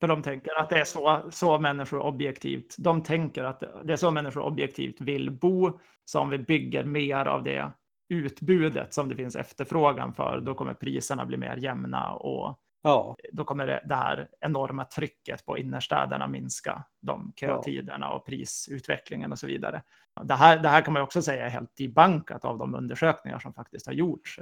För 0.00 0.08
de 0.08 0.22
tänker 0.22 0.60
att 0.60 0.70
det 0.70 0.80
är 0.80 0.84
så, 0.84 1.22
så 1.30 1.58
människor 1.58 2.00
objektivt, 2.00 2.74
de 2.78 3.02
tänker 3.02 3.44
att 3.44 3.62
det 3.84 3.92
är 3.92 3.96
så 3.96 4.10
människor 4.10 4.42
objektivt 4.42 5.00
vill 5.00 5.30
bo, 5.30 5.78
så 6.04 6.20
om 6.20 6.30
vi 6.30 6.38
bygger 6.38 6.84
mer 6.84 7.26
av 7.26 7.42
det 7.42 7.72
utbudet 8.08 8.94
som 8.94 9.08
det 9.08 9.16
finns 9.16 9.36
efterfrågan 9.36 10.14
för, 10.14 10.40
då 10.40 10.54
kommer 10.54 10.74
priserna 10.74 11.26
bli 11.26 11.36
mer 11.36 11.56
jämna 11.56 12.12
och 12.12 12.60
ja. 12.82 13.16
då 13.32 13.44
kommer 13.44 13.66
det, 13.66 13.82
det 13.84 13.94
här 13.94 14.28
enorma 14.40 14.84
trycket 14.84 15.46
på 15.46 15.58
innerstäderna 15.58 16.26
minska, 16.26 16.84
de 17.00 17.32
kötiderna 17.36 18.06
ja. 18.06 18.12
och 18.12 18.26
prisutvecklingen 18.26 19.32
och 19.32 19.38
så 19.38 19.46
vidare. 19.46 19.82
Det 20.22 20.34
här, 20.34 20.58
det 20.58 20.68
här 20.68 20.82
kan 20.82 20.92
man 20.92 21.02
också 21.02 21.22
säga 21.22 21.46
är 21.46 21.50
helt 21.50 21.76
debankat 21.76 22.44
av 22.44 22.58
de 22.58 22.74
undersökningar 22.74 23.38
som 23.38 23.54
faktiskt 23.54 23.86
har 23.86 23.92
gjorts. 23.92 24.38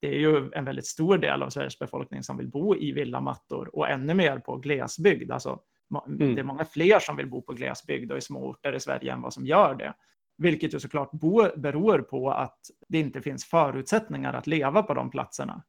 Det 0.00 0.08
är 0.08 0.18
ju 0.18 0.50
en 0.52 0.64
väldigt 0.64 0.86
stor 0.86 1.18
del 1.18 1.42
av 1.42 1.50
Sveriges 1.50 1.78
befolkning 1.78 2.22
som 2.22 2.36
vill 2.36 2.48
bo 2.48 2.76
i 2.76 2.92
villamattor 2.92 3.76
och 3.76 3.88
ännu 3.88 4.14
mer 4.14 4.38
på 4.38 4.56
glesbygd. 4.56 5.30
Alltså, 5.30 5.60
mm. 6.06 6.34
Det 6.34 6.40
är 6.40 6.44
många 6.44 6.64
fler 6.64 6.98
som 6.98 7.16
vill 7.16 7.30
bo 7.30 7.42
på 7.42 7.52
glesbygd 7.52 8.12
och 8.12 8.18
i 8.18 8.20
små 8.20 8.46
orter 8.46 8.72
i 8.72 8.80
Sverige 8.80 9.12
än 9.12 9.22
vad 9.22 9.34
som 9.34 9.46
gör 9.46 9.74
det. 9.74 9.94
Vilket 10.38 10.74
ju 10.74 10.80
såklart 10.80 11.10
beror 11.56 11.98
på 11.98 12.30
att 12.30 12.58
det 12.88 12.98
inte 12.98 13.22
finns 13.22 13.44
förutsättningar 13.44 14.34
att 14.34 14.46
leva 14.46 14.82
på 14.82 14.94
de 14.94 15.10
platserna. 15.10 15.62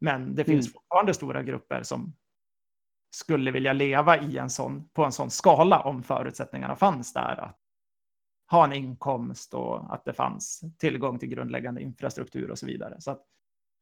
Men 0.00 0.34
det 0.34 0.44
finns 0.44 0.66
mm. 0.66 0.72
fortfarande 0.72 1.14
stora 1.14 1.42
grupper 1.42 1.82
som 1.82 2.14
skulle 3.10 3.50
vilja 3.50 3.72
leva 3.72 4.18
i 4.18 4.38
en 4.38 4.50
sån, 4.50 4.88
på 4.88 5.04
en 5.04 5.12
sån 5.12 5.30
skala 5.30 5.80
om 5.80 6.02
förutsättningarna 6.02 6.76
fanns 6.76 7.12
där. 7.12 7.40
Att 7.40 7.58
ha 8.50 8.64
en 8.64 8.72
inkomst 8.72 9.54
och 9.54 9.94
att 9.94 10.04
det 10.04 10.12
fanns 10.12 10.60
tillgång 10.78 11.18
till 11.18 11.28
grundläggande 11.28 11.82
infrastruktur 11.82 12.50
och 12.50 12.58
så 12.58 12.66
vidare. 12.66 13.00
Så 13.00 13.10
att 13.10 13.26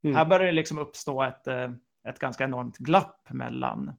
mm. 0.04 0.16
här 0.16 0.24
börjar 0.24 0.46
det 0.46 0.52
liksom 0.52 0.78
uppstå 0.78 1.22
ett, 1.22 1.46
eh, 1.46 1.70
ett 2.08 2.18
ganska 2.18 2.44
enormt 2.44 2.78
glapp 2.78 3.30
mellan 3.30 3.92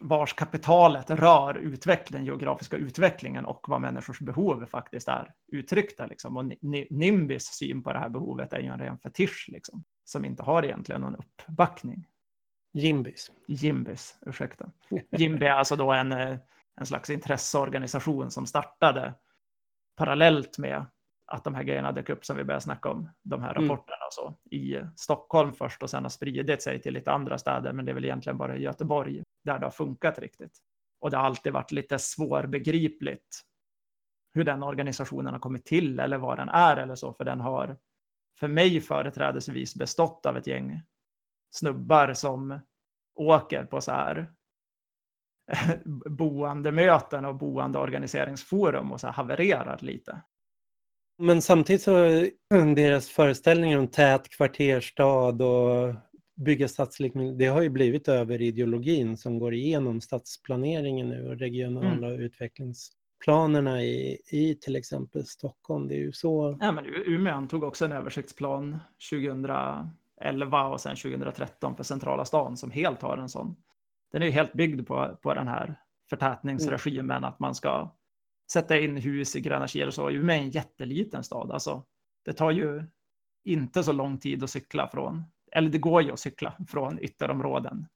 vars 0.00 0.32
kapitalet 0.32 1.10
rör 1.10 1.54
utveckling, 1.54 2.24
geografiska 2.24 2.76
utvecklingen 2.76 3.44
och 3.44 3.64
vad 3.68 3.80
människors 3.80 4.20
behov 4.20 4.66
faktiskt 4.66 5.08
är 5.08 5.34
uttryckta. 5.52 6.06
Liksom. 6.06 6.36
Och 6.36 6.44
NIMBYs 6.90 7.46
syn 7.46 7.82
på 7.82 7.92
det 7.92 7.98
här 7.98 8.08
behovet 8.08 8.52
är 8.52 8.58
ju 8.58 8.66
en 8.66 8.78
ren 8.78 8.98
fetisch 8.98 9.48
liksom, 9.52 9.84
som 10.04 10.24
inte 10.24 10.42
har 10.42 10.64
egentligen 10.64 11.00
någon 11.00 11.16
uppbackning. 11.16 12.06
Jimbys. 12.72 13.30
Jimbys, 13.48 14.18
ursäkta. 14.26 14.70
Jimby 15.10 15.46
är 15.46 15.50
alltså 15.50 15.76
då 15.76 15.92
en, 15.92 16.12
eh, 16.12 16.38
en 16.76 16.86
slags 16.86 17.10
intresseorganisation 17.10 18.30
som 18.30 18.46
startade 18.46 19.14
parallellt 19.96 20.58
med 20.58 20.86
att 21.26 21.44
de 21.44 21.54
här 21.54 21.62
grejerna 21.62 21.92
dök 21.92 22.08
upp 22.08 22.24
som 22.24 22.36
vi 22.36 22.44
började 22.44 22.60
snacka 22.60 22.88
om, 22.90 23.10
de 23.22 23.42
här 23.42 23.56
mm. 23.56 23.62
rapporterna 23.62 23.96
mm. 23.96 24.06
och 24.06 24.12
så, 24.12 24.34
i 24.50 24.80
Stockholm 24.96 25.52
först 25.52 25.82
och 25.82 25.90
sen 25.90 26.02
har 26.02 26.10
spridit 26.10 26.62
sig 26.62 26.82
till 26.82 26.94
lite 26.94 27.12
andra 27.12 27.38
städer, 27.38 27.72
men 27.72 27.84
det 27.84 27.92
är 27.92 27.94
väl 27.94 28.04
egentligen 28.04 28.38
bara 28.38 28.56
i 28.56 28.62
Göteborg 28.62 29.22
där 29.44 29.58
det 29.58 29.66
har 29.66 29.70
funkat 29.70 30.18
riktigt. 30.18 30.58
Och 31.00 31.10
det 31.10 31.16
har 31.16 31.24
alltid 31.24 31.52
varit 31.52 31.72
lite 31.72 31.98
svårbegripligt 31.98 33.40
hur 34.34 34.44
den 34.44 34.62
organisationen 34.62 35.32
har 35.32 35.40
kommit 35.40 35.64
till 35.64 36.00
eller 36.00 36.18
vad 36.18 36.38
den 36.38 36.48
är 36.48 36.76
eller 36.76 36.94
så, 36.94 37.12
för 37.12 37.24
den 37.24 37.40
har 37.40 37.76
för 38.38 38.48
mig 38.48 38.80
företrädesvis 38.80 39.74
bestått 39.74 40.26
av 40.26 40.36
ett 40.36 40.46
gäng 40.46 40.82
snubbar 41.50 42.14
som 42.14 42.60
åker 43.14 43.64
på 43.64 43.80
så 43.80 43.92
här 43.92 44.32
boendemöten 46.10 47.24
och 47.24 47.34
boendeorganiseringsforum 47.34 48.92
och 48.92 49.00
så 49.00 49.06
här 49.06 49.14
havererar 49.14 49.78
lite. 49.80 50.22
Men 51.18 51.42
samtidigt 51.42 51.82
så 51.82 51.92
deras 52.76 53.08
föreställningar 53.08 53.78
om 53.78 53.88
tät 53.88 54.28
kvarterstad 54.28 55.44
och 55.44 55.94
bygga 56.36 56.68
stadslik, 56.68 57.12
det 57.38 57.46
har 57.46 57.62
ju 57.62 57.68
blivit 57.68 58.08
över 58.08 58.42
ideologin 58.42 59.16
som 59.16 59.38
går 59.38 59.54
igenom 59.54 60.00
stadsplaneringen 60.00 61.08
nu 61.08 61.28
och 61.28 61.38
regionala 61.38 62.08
mm. 62.08 62.20
utvecklingsplanerna 62.20 63.82
i, 63.82 64.18
i 64.30 64.54
till 64.54 64.76
exempel 64.76 65.26
Stockholm. 65.26 65.88
Det 65.88 65.94
är 65.94 65.98
ju 65.98 66.12
så. 66.12 66.58
Ja, 66.60 66.72
men 66.72 66.84
Umeå 66.86 67.34
antog 67.34 67.64
också 67.64 67.84
en 67.84 67.92
översiktsplan 67.92 68.78
2011 69.10 70.66
och 70.66 70.80
sen 70.80 70.96
2013 70.96 71.76
för 71.76 71.84
centrala 71.84 72.24
stan 72.24 72.56
som 72.56 72.70
helt 72.70 73.02
har 73.02 73.18
en 73.18 73.28
sån. 73.28 73.56
Den 74.12 74.22
är 74.22 74.26
ju 74.26 74.32
helt 74.32 74.52
byggd 74.52 74.86
på, 74.86 75.18
på 75.22 75.34
den 75.34 75.48
här 75.48 75.74
förtätningsregimen, 76.10 77.16
mm. 77.16 77.24
att 77.24 77.38
man 77.38 77.54
ska 77.54 77.90
sätta 78.52 78.78
in 78.78 78.96
hus 78.96 79.36
i 79.36 79.40
Gröna 79.40 79.68
kil 79.68 79.86
och 79.86 79.94
så. 79.94 80.10
Umeå 80.10 80.36
är 80.36 80.40
en 80.40 80.50
jätteliten 80.50 81.24
stad. 81.24 81.50
Alltså, 81.50 81.84
det 82.24 82.32
tar 82.32 82.50
ju 82.50 82.82
inte 83.44 83.84
så 83.84 83.92
lång 83.92 84.18
tid 84.18 84.44
att 84.44 84.50
cykla 84.50 84.88
från, 84.88 85.24
eller 85.52 85.68
det 85.68 85.78
går 85.78 86.02
ju 86.02 86.12
att 86.12 86.20
cykla 86.20 86.54
från 86.68 86.98
ytterområden 86.98 87.86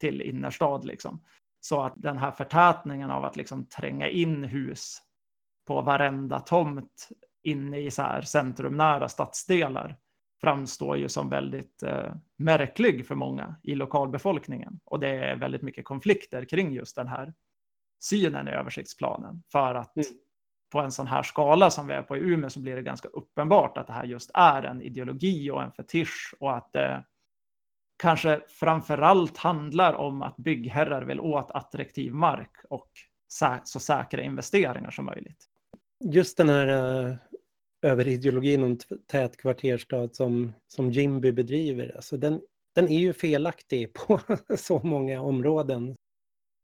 till 0.00 0.22
innerstad 0.22 0.84
liksom. 0.84 1.24
Så 1.60 1.82
att 1.82 1.94
den 1.96 2.18
här 2.18 2.30
förtätningen 2.30 3.10
av 3.10 3.24
att 3.24 3.36
liksom 3.36 3.66
tränga 3.66 4.08
in 4.08 4.44
hus 4.44 5.02
på 5.66 5.80
varenda 5.80 6.40
tomt 6.40 7.08
inne 7.42 7.78
i 7.78 7.90
så 7.90 8.02
här 8.02 8.22
centrumnära 8.22 9.08
stadsdelar 9.08 9.96
framstår 10.40 10.96
ju 10.96 11.08
som 11.08 11.28
väldigt 11.28 11.82
eh, 11.82 12.14
märklig 12.36 13.06
för 13.06 13.14
många 13.14 13.56
i 13.62 13.74
lokalbefolkningen. 13.74 14.80
Och 14.84 15.00
det 15.00 15.08
är 15.08 15.36
väldigt 15.36 15.62
mycket 15.62 15.84
konflikter 15.84 16.44
kring 16.44 16.72
just 16.72 16.96
den 16.96 17.08
här 17.08 17.34
synen 18.00 18.48
i 18.48 18.50
översiktsplanen. 18.50 19.42
För 19.52 19.74
att 19.74 19.96
mm. 19.96 20.08
på 20.72 20.80
en 20.80 20.92
sån 20.92 21.06
här 21.06 21.22
skala 21.22 21.70
som 21.70 21.86
vi 21.86 21.94
är 21.94 22.02
på 22.02 22.16
i 22.16 22.20
Umeå 22.20 22.50
så 22.50 22.60
blir 22.60 22.76
det 22.76 22.82
ganska 22.82 23.08
uppenbart 23.08 23.78
att 23.78 23.86
det 23.86 23.92
här 23.92 24.04
just 24.04 24.30
är 24.34 24.62
en 24.62 24.82
ideologi 24.82 25.50
och 25.50 25.62
en 25.62 25.72
fetisch 25.72 26.34
och 26.40 26.56
att 26.56 26.72
det 26.72 27.04
kanske 27.98 28.40
framför 28.48 28.98
allt 28.98 29.36
handlar 29.36 29.94
om 29.94 30.22
att 30.22 30.36
byggherrar 30.36 31.02
vill 31.02 31.20
åt 31.20 31.50
attraktiv 31.50 32.12
mark 32.12 32.56
och 32.70 32.90
så 33.64 33.80
säkra 33.80 34.22
investeringar 34.22 34.90
som 34.90 35.04
möjligt. 35.04 35.44
Just 36.04 36.36
den 36.36 36.48
här 36.48 36.68
uh, 36.68 37.16
överideologin 37.82 38.62
om 38.62 38.78
tät 39.06 39.36
kvarterstad 39.36 40.08
som, 40.14 40.52
som 40.68 40.90
Jimby 40.90 41.32
bedriver, 41.32 41.96
alltså 41.96 42.16
den, 42.16 42.40
den 42.74 42.88
är 42.88 42.98
ju 42.98 43.12
felaktig 43.12 43.92
på 44.06 44.20
så 44.56 44.80
många 44.84 45.20
områden 45.20 45.96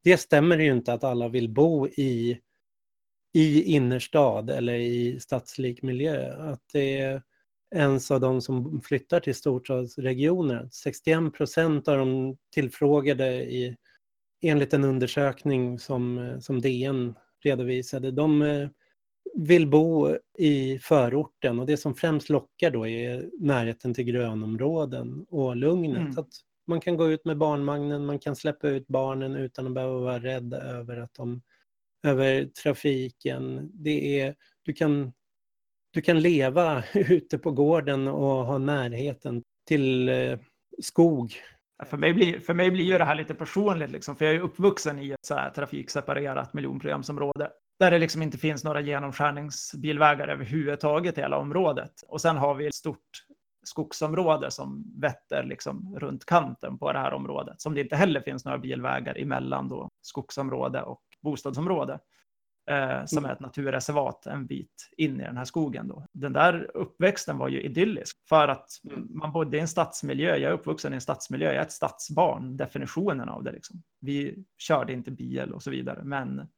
det 0.04 0.16
stämmer 0.16 0.58
ju 0.58 0.72
inte 0.72 0.92
att 0.92 1.04
alla 1.04 1.28
vill 1.28 1.48
bo 1.48 1.88
i, 1.88 2.40
i 3.32 3.62
innerstad 3.62 4.50
eller 4.50 4.74
i 4.74 5.20
stadslik 5.20 5.82
miljö. 5.82 6.34
Att 6.52 6.62
det 6.72 6.98
är 6.98 7.22
ens 7.74 8.10
av 8.10 8.20
de 8.20 8.40
som 8.40 8.80
flyttar 8.80 9.20
till 9.20 9.34
storstadsregioner. 9.34 10.68
61 10.72 11.34
procent 11.34 11.88
av 11.88 11.98
de 11.98 12.36
tillfrågade 12.54 13.32
i, 13.34 13.76
enligt 14.42 14.74
en 14.74 14.84
undersökning 14.84 15.78
som, 15.78 16.36
som 16.40 16.60
DN 16.60 17.14
redovisade, 17.44 18.10
de 18.10 18.42
eh, 18.42 18.68
vill 19.34 19.66
bo 19.66 20.16
i 20.38 20.78
förorten 20.78 21.60
och 21.60 21.66
det 21.66 21.76
som 21.76 21.94
främst 21.94 22.28
lockar 22.28 22.70
då 22.70 22.86
är 22.86 23.30
närheten 23.40 23.94
till 23.94 24.04
grönområden 24.04 25.26
och 25.28 25.56
lugnet. 25.56 25.98
Mm. 25.98 26.18
Att 26.18 26.28
man 26.66 26.80
kan 26.80 26.96
gå 26.96 27.10
ut 27.10 27.24
med 27.24 27.38
barnvagnen, 27.38 28.06
man 28.06 28.18
kan 28.18 28.36
släppa 28.36 28.68
ut 28.68 28.86
barnen 28.86 29.36
utan 29.36 29.66
att 29.66 29.74
behöva 29.74 29.98
vara 29.98 30.18
rädd 30.18 30.54
över 30.54 30.96
att 30.96 31.14
de 31.14 31.42
över 32.06 32.44
trafiken. 32.44 33.70
Det 33.74 34.20
är, 34.20 34.34
du, 34.62 34.72
kan, 34.72 35.12
du 35.90 36.02
kan 36.02 36.20
leva 36.20 36.84
ute 36.94 37.38
på 37.38 37.50
gården 37.50 38.08
och 38.08 38.46
ha 38.46 38.58
närheten 38.58 39.42
till 39.68 40.08
eh, 40.08 40.38
skog. 40.82 41.34
För 41.86 41.96
mig, 41.96 42.14
blir, 42.14 42.40
för 42.40 42.54
mig 42.54 42.70
blir 42.70 42.84
ju 42.84 42.98
det 42.98 43.04
här 43.04 43.14
lite 43.14 43.34
personligt, 43.34 43.90
liksom, 43.90 44.16
för 44.16 44.24
jag 44.24 44.34
är 44.34 44.40
uppvuxen 44.40 44.98
i 44.98 45.10
ett 45.10 45.26
så 45.26 45.34
här 45.34 45.50
trafikseparerat 45.50 46.54
miljonprogramsområde 46.54 47.50
där 47.78 47.90
det 47.90 47.98
liksom 47.98 48.22
inte 48.22 48.38
finns 48.38 48.64
några 48.64 48.80
genomskärningsbilvägar 48.80 50.28
överhuvudtaget 50.28 51.18
i 51.18 51.20
hela 51.20 51.38
området. 51.38 51.92
Och 52.08 52.20
sen 52.20 52.36
har 52.36 52.54
vi 52.54 52.66
ett 52.66 52.74
stort 52.74 53.23
skogsområde 53.64 54.50
som 54.50 54.84
vetter 55.00 55.44
liksom 55.44 55.96
runt 55.98 56.24
kanten 56.24 56.78
på 56.78 56.92
det 56.92 56.98
här 56.98 57.12
området, 57.12 57.60
som 57.60 57.74
det 57.74 57.80
inte 57.80 57.96
heller 57.96 58.20
finns 58.20 58.44
några 58.44 58.58
bilvägar 58.58 59.18
emellan 59.18 59.68
då 59.68 59.88
skogsområde 60.02 60.82
och 60.82 61.02
bostadsområde, 61.22 61.98
eh, 62.70 63.04
som 63.04 63.18
mm. 63.18 63.30
är 63.30 63.34
ett 63.34 63.40
naturreservat 63.40 64.26
en 64.26 64.46
bit 64.46 64.90
in 64.96 65.20
i 65.20 65.24
den 65.24 65.36
här 65.36 65.44
skogen. 65.44 65.88
Då. 65.88 66.06
Den 66.12 66.32
där 66.32 66.70
uppväxten 66.74 67.38
var 67.38 67.48
ju 67.48 67.62
idyllisk 67.62 68.28
för 68.28 68.48
att 68.48 68.68
mm. 68.90 69.08
man 69.10 69.32
bodde 69.32 69.56
i 69.56 69.60
en 69.60 69.68
stadsmiljö. 69.68 70.36
Jag 70.36 70.50
är 70.50 70.54
uppvuxen 70.54 70.92
i 70.92 70.94
en 70.94 71.00
stadsmiljö, 71.00 71.46
jag 71.46 71.56
är 71.56 71.62
ett 71.62 71.72
stadsbarn, 71.72 72.56
definitionen 72.56 73.28
av 73.28 73.42
det. 73.42 73.52
Liksom. 73.52 73.82
Vi 74.00 74.44
körde 74.58 74.92
inte 74.92 75.10
bil 75.10 75.52
och 75.52 75.62
så 75.62 75.70
vidare, 75.70 76.04
men 76.04 76.48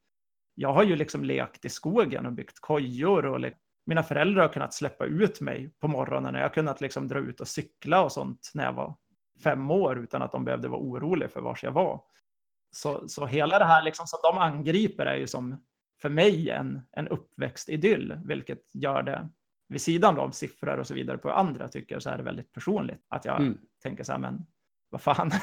jag 0.54 0.72
har 0.72 0.82
ju 0.82 0.96
liksom 0.96 1.24
lekt 1.24 1.64
i 1.64 1.68
skogen 1.68 2.26
och 2.26 2.32
byggt 2.32 2.60
kojor 2.60 3.26
och 3.26 3.40
mina 3.86 4.02
föräldrar 4.02 4.42
har 4.42 4.52
kunnat 4.52 4.74
släppa 4.74 5.04
ut 5.04 5.40
mig 5.40 5.70
på 5.80 5.88
morgonen. 5.88 6.34
Jag 6.34 6.42
har 6.42 6.48
kunnat 6.48 6.80
liksom 6.80 7.08
dra 7.08 7.18
ut 7.18 7.40
och 7.40 7.48
cykla 7.48 8.04
och 8.04 8.12
sånt 8.12 8.50
när 8.54 8.64
jag 8.64 8.72
var 8.72 8.96
fem 9.42 9.70
år 9.70 9.98
utan 9.98 10.22
att 10.22 10.32
de 10.32 10.44
behövde 10.44 10.68
vara 10.68 10.80
oroliga 10.80 11.28
för 11.28 11.40
var 11.40 11.58
jag 11.62 11.72
var. 11.72 12.02
Så, 12.70 13.08
så 13.08 13.26
hela 13.26 13.58
det 13.58 13.64
här 13.64 13.82
liksom 13.82 14.06
som 14.06 14.18
de 14.22 14.38
angriper 14.38 15.06
är 15.06 15.16
ju 15.16 15.26
som 15.26 15.64
för 16.02 16.08
mig 16.08 16.50
en, 16.50 16.82
en 16.92 17.08
uppväxtidyll, 17.08 18.20
vilket 18.24 18.74
gör 18.74 19.02
det 19.02 19.28
vid 19.68 19.80
sidan 19.80 20.18
av 20.18 20.30
siffror 20.30 20.78
och 20.78 20.86
så 20.86 20.94
vidare 20.94 21.18
på 21.18 21.30
andra 21.30 21.68
tycker 21.68 21.98
så 21.98 22.10
är 22.10 22.16
det 22.16 22.22
väldigt 22.22 22.52
personligt. 22.52 23.04
Att 23.08 23.24
jag 23.24 23.40
mm. 23.40 23.58
tänker 23.82 24.04
så 24.04 24.12
här, 24.12 24.18
men 24.18 24.46
vad 24.90 25.00
fan. 25.00 25.30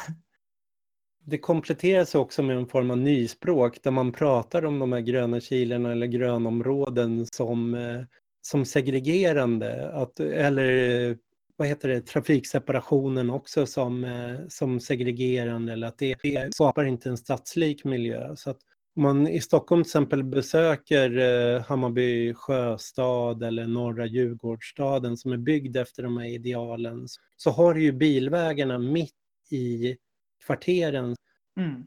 Det 1.25 1.37
kompletteras 1.37 2.15
också 2.15 2.43
med 2.43 2.57
en 2.57 2.67
form 2.67 2.91
av 2.91 2.97
nyspråk 2.97 3.83
där 3.83 3.91
man 3.91 4.11
pratar 4.11 4.65
om 4.65 4.79
de 4.79 4.91
här 4.93 4.99
gröna 4.99 5.39
kilarna 5.39 5.91
eller 5.91 6.07
grönområden 6.07 7.25
som, 7.25 7.73
eh, 7.73 8.01
som 8.45 8.65
segregerande. 8.65 9.91
Att, 9.93 10.19
eller 10.19 11.17
vad 11.55 11.67
heter 11.67 11.89
det, 11.89 12.01
trafikseparationen 12.01 13.29
också 13.29 13.65
som, 13.65 14.03
eh, 14.03 14.39
som 14.47 14.79
segregerande 14.79 15.73
eller 15.73 15.87
att 15.87 15.97
det, 15.97 16.15
det 16.23 16.53
skapar 16.53 16.85
inte 16.85 17.09
en 17.09 17.17
stadslik 17.17 17.83
miljö. 17.83 18.35
Så 18.35 18.49
att 18.49 18.59
om 18.95 19.03
man 19.03 19.27
i 19.27 19.41
Stockholm 19.41 19.83
till 19.83 19.89
exempel 19.89 20.23
besöker 20.23 21.17
eh, 21.17 21.61
Hammarby 21.61 22.33
sjöstad 22.33 23.43
eller 23.43 23.67
norra 23.67 24.05
Djurgårdsstaden 24.05 25.17
som 25.17 25.31
är 25.31 25.37
byggd 25.37 25.77
efter 25.77 26.03
de 26.03 26.17
här 26.17 26.27
idealen 26.27 27.07
så 27.37 27.49
har 27.49 27.73
du 27.73 27.83
ju 27.83 27.91
bilvägarna 27.91 28.79
mitt 28.79 29.13
i 29.51 29.97
kvarteren. 30.45 31.15
Mm. 31.59 31.83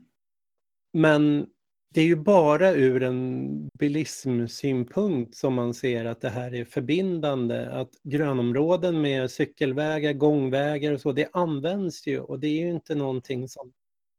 Men 0.92 1.46
det 1.94 2.00
är 2.00 2.04
ju 2.04 2.16
bara 2.16 2.70
ur 2.70 3.02
en 3.02 3.68
bilismsynpunkt 3.78 5.34
som 5.34 5.54
man 5.54 5.74
ser 5.74 6.04
att 6.04 6.20
det 6.20 6.28
här 6.28 6.54
är 6.54 6.64
förbindande. 6.64 7.66
Att 7.66 7.90
grönområden 8.02 9.00
med 9.00 9.30
cykelvägar, 9.30 10.12
gångvägar 10.12 10.92
och 10.92 11.00
så, 11.00 11.12
det 11.12 11.28
används 11.32 12.06
ju 12.06 12.20
och 12.20 12.40
det 12.40 12.46
är 12.46 12.60
ju 12.60 12.70
inte 12.70 12.94
någonting 12.94 13.48
som 13.48 13.72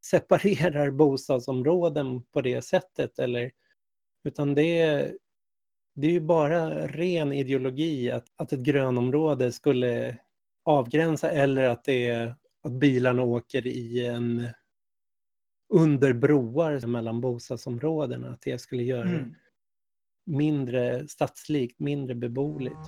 separerar 0.05 0.91
bostadsområden 0.91 2.24
på 2.24 2.41
det 2.41 2.61
sättet. 2.61 3.20
Eller, 3.20 3.51
utan 4.24 4.55
det 4.55 4.80
är, 4.82 5.18
det 5.95 6.07
är 6.07 6.11
ju 6.11 6.22
bara 6.22 6.88
ren 6.88 7.34
ideologi 7.34 8.11
att, 8.11 8.26
att 8.36 8.53
ett 8.53 8.59
grönområde 8.59 9.51
skulle 9.51 10.18
avgränsa 10.65 11.32
eller 11.32 11.63
att, 11.63 11.84
det 11.84 12.07
är, 12.07 12.36
att 12.63 12.72
bilarna 12.72 13.24
åker 13.24 13.68
i 13.68 14.05
en 14.05 14.47
under 15.70 16.13
broar 16.13 16.88
mellan 16.88 17.22
bostadsområdena. 17.22 18.30
Att 18.30 18.41
det 18.41 18.61
skulle 18.61 18.84
göra 18.84 19.09
mm. 19.09 19.36
mindre 20.26 21.07
stadslikt, 21.07 21.80
mindre 21.80 22.15
beboeligt. 22.15 22.88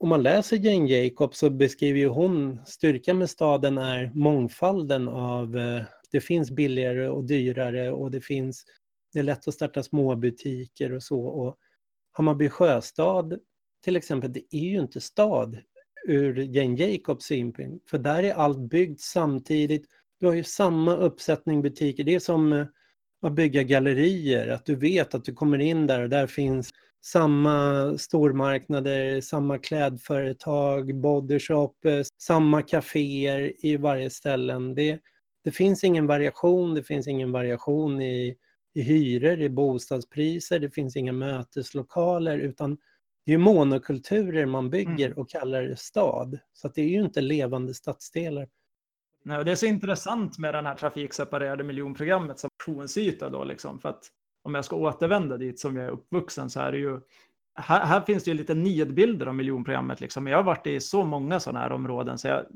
Om 0.00 0.08
man 0.08 0.22
läser 0.22 0.56
Jane 0.56 0.88
Jacobs 0.88 1.38
så 1.38 1.50
beskriver 1.50 1.98
ju 1.98 2.08
hon 2.08 2.60
styrkan 2.66 3.18
med 3.18 3.30
staden 3.30 3.78
är 3.78 4.10
mångfalden 4.14 5.08
av 5.08 5.58
eh, 5.58 5.82
det 6.10 6.20
finns 6.20 6.50
billigare 6.50 7.08
och 7.08 7.24
dyrare 7.24 7.90
och 7.90 8.10
det 8.10 8.20
finns 8.20 8.64
det 9.12 9.18
är 9.18 9.22
lätt 9.22 9.48
att 9.48 9.54
starta 9.54 9.82
småbutiker 9.82 10.92
och 10.92 11.02
så. 11.02 11.20
Och 11.20 11.56
Hammarby 12.12 12.48
sjöstad 12.48 13.38
till 13.84 13.96
exempel, 13.96 14.32
det 14.32 14.44
är 14.50 14.64
ju 14.64 14.80
inte 14.80 15.00
stad 15.00 15.58
ur 16.06 16.38
Jane 16.38 16.76
Jacobs 16.76 17.24
synpunkt. 17.24 17.90
För 17.90 17.98
där 17.98 18.22
är 18.22 18.34
allt 18.34 18.58
byggt 18.58 19.00
samtidigt. 19.00 19.86
Du 20.20 20.26
har 20.26 20.34
ju 20.34 20.44
samma 20.44 20.96
uppsättning 20.96 21.62
butiker. 21.62 22.04
Det 22.04 22.14
är 22.14 22.18
som 22.18 22.52
eh, 22.52 22.66
att 23.22 23.32
bygga 23.32 23.62
gallerier, 23.62 24.48
att 24.48 24.66
du 24.66 24.76
vet 24.76 25.14
att 25.14 25.24
du 25.24 25.34
kommer 25.34 25.58
in 25.58 25.86
där 25.86 26.02
och 26.02 26.08
där 26.08 26.26
finns 26.26 26.70
samma 27.04 27.98
stormarknader, 27.98 29.20
samma 29.20 29.58
klädföretag, 29.58 30.94
bodyshop, 30.94 31.76
samma 32.18 32.62
kaféer 32.62 33.52
i 33.66 33.76
varje 33.76 34.10
ställen. 34.10 34.74
Det, 34.74 34.98
det 35.44 35.50
finns 35.50 35.84
ingen 35.84 36.06
variation, 36.06 36.74
det 36.74 36.82
finns 36.82 37.08
ingen 37.08 37.32
variation 37.32 38.02
i, 38.02 38.36
i 38.74 38.82
hyror, 38.82 39.40
i 39.40 39.48
bostadspriser, 39.48 40.58
det 40.58 40.70
finns 40.70 40.96
inga 40.96 41.12
möteslokaler 41.12 42.38
utan 42.38 42.78
det 43.28 43.34
är 43.34 43.38
monokulturer 43.38 44.46
man 44.46 44.70
bygger 44.70 45.06
mm. 45.06 45.18
och 45.18 45.30
kallar 45.30 45.62
det 45.62 45.76
stad. 45.76 46.38
Så 46.52 46.68
det 46.68 46.82
är 46.82 46.88
ju 46.88 47.00
inte 47.04 47.20
levande 47.20 47.74
stadsdelar. 47.74 48.48
Nej, 49.24 49.44
det 49.44 49.50
är 49.50 49.54
så 49.54 49.66
intressant 49.66 50.38
med 50.38 50.54
den 50.54 50.66
här 50.66 50.74
trafikseparerade 50.74 51.64
miljonprogrammet 51.64 52.38
som 52.38 52.50
aktionsyta 52.58 53.30
då 53.30 53.44
liksom. 53.44 53.80
För 53.80 53.88
att 53.88 54.04
om 54.42 54.54
jag 54.54 54.64
ska 54.64 54.76
återvända 54.76 55.36
dit 55.36 55.60
som 55.60 55.76
jag 55.76 55.84
är 55.84 55.90
uppvuxen 55.90 56.50
så 56.50 56.60
är 56.60 56.72
det 56.72 56.78
ju 56.78 57.00
här, 57.54 57.86
här 57.86 58.00
finns 58.00 58.24
det 58.24 58.30
ju 58.30 58.36
lite 58.36 58.54
nidbilder 58.54 59.26
av 59.26 59.34
miljonprogrammet 59.34 60.00
liksom. 60.00 60.26
Jag 60.26 60.38
har 60.38 60.44
varit 60.44 60.66
i 60.66 60.80
så 60.80 61.04
många 61.04 61.40
sådana 61.40 61.60
här 61.60 61.72
områden 61.72 62.18
så 62.18 62.28
jag 62.28 62.46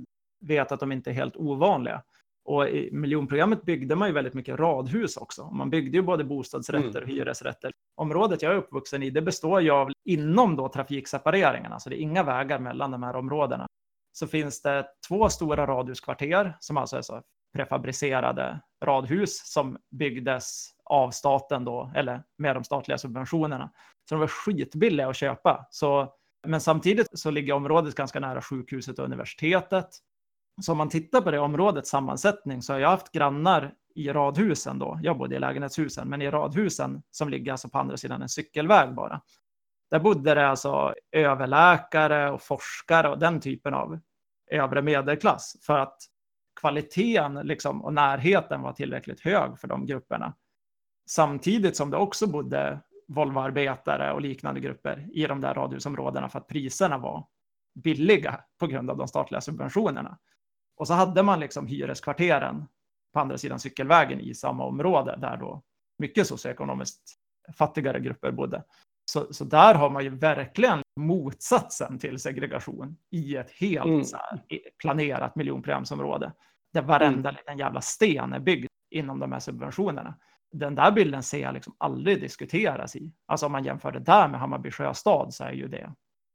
vet 0.41 0.73
att 0.73 0.81
de 0.81 0.93
inte 0.93 1.11
är 1.11 1.15
helt 1.15 1.37
ovanliga. 1.37 2.03
Och 2.45 2.69
i 2.69 2.91
miljonprogrammet 2.93 3.63
byggde 3.63 3.97
man 3.97 4.09
ju 4.09 4.15
väldigt 4.15 4.35
mycket 4.35 4.59
radhus 4.59 5.17
också. 5.17 5.51
Man 5.51 5.71
byggde 5.71 5.97
ju 5.99 6.03
både 6.03 6.25
bostadsrätter 6.25 7.03
och 7.03 7.09
mm. 7.09 7.09
hyresrätter. 7.09 7.73
Området 7.97 8.43
jag 8.43 8.53
är 8.53 8.57
uppvuxen 8.57 9.03
i, 9.03 9.11
det 9.11 9.23
består 9.23 9.61
ju 9.61 9.71
av 9.71 9.91
inom 10.05 10.57
då 10.57 10.69
trafiksepareringarna, 10.69 11.81
så 11.81 11.91
det 11.91 11.97
är 11.97 12.03
inga 12.03 12.23
vägar 12.23 12.59
mellan 12.59 12.91
de 12.91 13.03
här 13.03 13.17
områdena. 13.17 13.67
Så 14.13 14.27
finns 14.27 14.63
det 14.63 14.87
två 15.09 15.29
stora 15.29 15.67
radhuskvarter 15.67 16.57
som 16.61 16.77
alltså 16.77 16.97
är 16.97 17.03
så 17.03 17.23
prefabricerade 17.57 18.61
radhus 18.85 19.53
som 19.53 19.79
byggdes 19.91 20.71
av 20.85 21.11
staten 21.11 21.65
då, 21.65 21.93
eller 21.95 22.23
med 22.39 22.57
de 22.57 22.65
statliga 22.65 22.99
subventionerna. 22.99 23.73
Så 24.09 24.15
de 24.15 24.21
var 24.21 24.27
skitbilliga 24.27 25.09
att 25.09 25.17
köpa. 25.17 25.67
Så, 25.71 26.15
men 26.47 26.61
samtidigt 26.61 27.19
så 27.19 27.31
ligger 27.31 27.53
området 27.53 27.95
ganska 27.95 28.21
nära 28.21 28.43
sjukhuset 28.43 28.99
och 28.99 29.05
universitetet. 29.05 29.89
Så 30.61 30.73
om 30.73 30.79
man 30.79 30.89
tittar 30.89 31.21
på 31.21 31.31
det 31.31 31.39
områdets 31.39 31.91
sammansättning 31.91 32.63
så 32.63 32.73
har 32.73 32.81
jag 32.81 32.89
haft 32.89 33.13
grannar 33.13 33.75
i 33.95 34.13
radhusen 34.13 34.79
då. 34.79 35.01
Jag 35.03 35.19
bodde 35.19 35.37
i 35.37 35.39
lägenhetshusen, 35.39 36.09
men 36.09 36.23
i 36.23 36.31
radhusen 36.31 37.03
som 37.11 37.29
ligger 37.29 37.53
alltså 37.53 37.69
på 37.69 37.79
andra 37.79 37.97
sidan 37.97 38.23
en 38.23 38.29
cykelväg 38.29 38.95
bara. 38.95 39.21
Där 39.91 40.01
bodde 40.01 40.35
det 40.35 40.49
alltså 40.49 40.95
överläkare 41.13 42.31
och 42.31 42.43
forskare 42.43 43.09
och 43.09 43.19
den 43.19 43.41
typen 43.41 43.75
av 43.75 43.99
övre 44.51 44.83
medelklass 44.83 45.57
för 45.63 45.79
att 45.79 45.97
kvaliteten 46.61 47.35
liksom, 47.35 47.85
och 47.85 47.95
närheten 47.95 48.63
var 48.63 48.73
tillräckligt 48.73 49.21
hög 49.21 49.59
för 49.59 49.69
de 49.69 49.87
grupperna. 49.87 50.35
Samtidigt 51.07 51.77
som 51.77 51.91
det 51.91 51.97
också 51.97 52.27
bodde 52.27 52.81
Volvoarbetare 53.09 54.13
och 54.13 54.21
liknande 54.21 54.61
grupper 54.61 55.09
i 55.13 55.27
de 55.27 55.41
där 55.41 55.55
radhusområdena 55.55 56.29
för 56.29 56.39
att 56.39 56.49
priserna 56.49 56.99
var 56.99 57.27
billiga 57.75 58.41
på 58.59 58.67
grund 58.67 58.91
av 58.91 58.97
de 58.97 59.09
statliga 59.09 59.41
subventionerna. 59.41 60.19
Och 60.77 60.87
så 60.87 60.95
hade 60.95 61.23
man 61.23 61.41
liksom 61.41 61.67
hyreskvarteren 61.67 62.67
på 63.13 63.21
andra 63.21 63.39
sidan 63.39 63.59
cykelvägen 63.59 64.21
i 64.21 64.35
samma 64.35 64.65
område 64.65 65.19
där 65.21 65.37
då 65.37 65.63
mycket 65.99 66.27
socioekonomiskt 66.27 67.03
fattigare 67.59 68.01
grupper 68.01 68.33
bodde. 68.33 68.65
Så, 69.05 69.33
så 69.35 69.45
där 69.45 69.75
har 69.75 69.91
man 69.91 70.05
ju 70.05 70.11
verkligen 70.11 70.83
motsatsen 71.01 71.99
till 71.99 72.19
segregation 72.19 72.97
i 73.11 73.37
ett 73.37 73.51
helt 73.51 73.87
mm. 73.87 74.05
så 74.05 74.17
här, 74.17 74.41
planerat 74.79 75.37
miljonprogramsområde. 75.37 76.33
Där 76.73 76.83
varenda 76.83 77.29
mm. 77.29 77.39
liten 77.39 77.59
jävla 77.59 77.81
sten 77.81 78.33
är 78.33 78.41
byggd 78.41 78.67
inom 78.91 79.21
de 79.21 79.33
här 79.33 79.41
subventionerna. 79.41 80.19
Den 80.53 80.75
där 80.75 80.93
bilden 80.93 81.23
ser 81.23 81.43
jag 81.43 81.55
liksom 81.55 81.77
aldrig 81.79 82.21
diskuteras 82.21 82.97
i. 82.97 83.13
Alltså 83.27 83.47
om 83.47 83.53
man 83.53 83.65
jämför 83.65 83.93
det 83.93 84.01
där 84.01 84.29
med 84.29 84.41
Hammarby 84.41 84.71
sjöstad 84.71 85.35
så 85.35 85.45
är 85.45 85.53
ju 85.53 85.69
det 85.69 85.93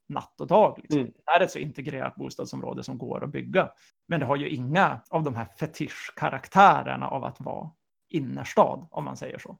natt 0.09 0.41
och 0.41 0.47
dag. 0.47 0.79
Liksom. 0.81 0.99
Mm. 0.99 1.11
Det 1.25 1.31
är 1.31 1.41
ett 1.41 1.51
så 1.51 1.59
integrerat 1.59 2.15
bostadsområde 2.15 2.83
som 2.83 2.97
går 2.97 3.23
att 3.23 3.31
bygga. 3.31 3.69
Men 4.07 4.19
det 4.19 4.25
har 4.25 4.35
ju 4.35 4.49
inga 4.49 5.01
av 5.09 5.23
de 5.23 5.35
här 5.35 5.47
fetischkaraktärerna 5.59 7.07
av 7.07 7.23
att 7.23 7.41
vara 7.41 7.71
innerstad, 8.09 8.87
om 8.91 9.03
man 9.03 9.17
säger 9.17 9.39
så. 9.39 9.57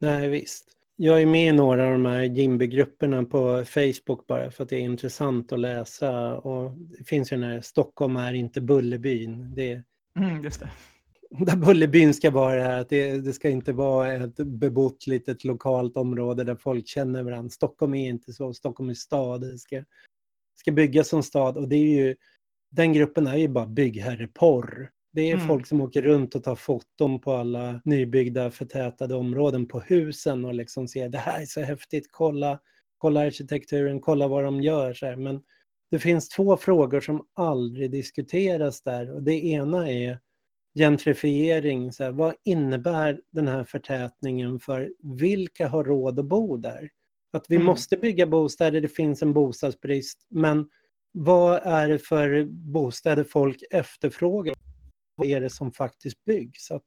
Nej, 0.00 0.28
visst. 0.28 0.74
Jag 0.96 1.22
är 1.22 1.26
med 1.26 1.48
i 1.48 1.52
några 1.52 1.86
av 1.86 1.92
de 1.92 2.06
här 2.06 2.22
Jimby-grupperna 2.22 3.24
på 3.24 3.64
Facebook 3.64 4.26
bara 4.26 4.50
för 4.50 4.62
att 4.62 4.68
det 4.68 4.76
är 4.76 4.80
intressant 4.80 5.52
att 5.52 5.60
läsa. 5.60 6.36
Och 6.36 6.72
det 6.72 7.04
finns 7.04 7.32
ju 7.32 7.36
den 7.36 7.50
här 7.50 7.60
Stockholm 7.60 8.16
är 8.16 8.32
inte 8.32 8.60
Bullerbyn. 8.60 9.54
Det, 9.54 9.82
mm, 10.18 10.44
just 10.44 10.60
det. 10.60 10.70
Där 11.46 11.56
Bullerbyn 11.56 12.14
ska 12.14 12.30
vara 12.30 12.78
att 12.78 12.88
det, 12.88 13.18
det 13.18 13.32
ska 13.32 13.50
inte 13.50 13.72
vara 13.72 14.12
ett 14.12 14.36
bebott 14.36 15.06
litet 15.06 15.44
lokalt 15.44 15.96
område 15.96 16.44
där 16.44 16.56
folk 16.56 16.86
känner 16.86 17.22
varandra. 17.22 17.50
Stockholm 17.50 17.94
är 17.94 18.08
inte 18.08 18.32
så, 18.32 18.54
Stockholm 18.54 18.90
är 18.90 18.94
stad. 18.94 19.40
Det 19.40 19.58
ska, 19.58 19.84
ska 20.60 20.72
byggas 20.72 21.08
som 21.08 21.22
stad 21.22 21.56
och 21.56 21.68
det 21.68 21.76
är 21.76 22.04
ju, 22.04 22.16
den 22.70 22.92
gruppen 22.92 23.26
är 23.26 23.36
ju 23.36 23.48
bara 23.48 23.66
byggherreporr. 23.66 24.90
Det 25.12 25.30
är 25.30 25.34
mm. 25.34 25.46
folk 25.46 25.66
som 25.66 25.80
åker 25.80 26.02
runt 26.02 26.34
och 26.34 26.44
tar 26.44 26.56
foton 26.56 27.20
på 27.20 27.32
alla 27.32 27.80
nybyggda 27.84 28.50
förtätade 28.50 29.14
områden 29.14 29.68
på 29.68 29.80
husen 29.80 30.44
och 30.44 30.54
liksom 30.54 30.88
ser 30.88 31.08
det 31.08 31.18
här 31.18 31.42
är 31.42 31.46
så 31.46 31.60
häftigt, 31.60 32.08
kolla, 32.10 32.58
kolla 32.98 33.20
arkitekturen, 33.20 34.00
kolla 34.00 34.28
vad 34.28 34.44
de 34.44 34.62
gör. 34.62 34.94
Så 34.94 35.06
här. 35.06 35.16
Men 35.16 35.42
det 35.90 35.98
finns 35.98 36.28
två 36.28 36.56
frågor 36.56 37.00
som 37.00 37.26
aldrig 37.34 37.90
diskuteras 37.90 38.82
där 38.82 39.14
och 39.14 39.22
det 39.22 39.44
ena 39.44 39.90
är 39.90 40.18
gentrifiering. 40.78 41.92
Så 41.92 42.04
här, 42.04 42.10
vad 42.10 42.34
innebär 42.44 43.20
den 43.30 43.48
här 43.48 43.64
förtätningen 43.64 44.60
för 44.60 44.92
vilka 45.02 45.68
har 45.68 45.84
råd 45.84 46.18
att 46.18 46.24
bo 46.24 46.56
där? 46.56 46.90
Att 47.32 47.44
vi 47.48 47.56
mm. 47.56 47.66
måste 47.66 47.96
bygga 47.96 48.26
bostäder, 48.26 48.80
det 48.80 48.88
finns 48.88 49.22
en 49.22 49.32
bostadsbrist, 49.32 50.26
men 50.28 50.68
vad 51.12 51.60
är 51.64 51.88
det 51.88 51.98
för 51.98 52.44
bostäder 52.50 53.24
folk 53.24 53.62
efterfrågar? 53.70 54.54
Vad 55.14 55.26
är 55.26 55.40
det 55.40 55.50
som 55.50 55.72
faktiskt 55.72 56.24
byggs? 56.24 56.70
Att 56.70 56.84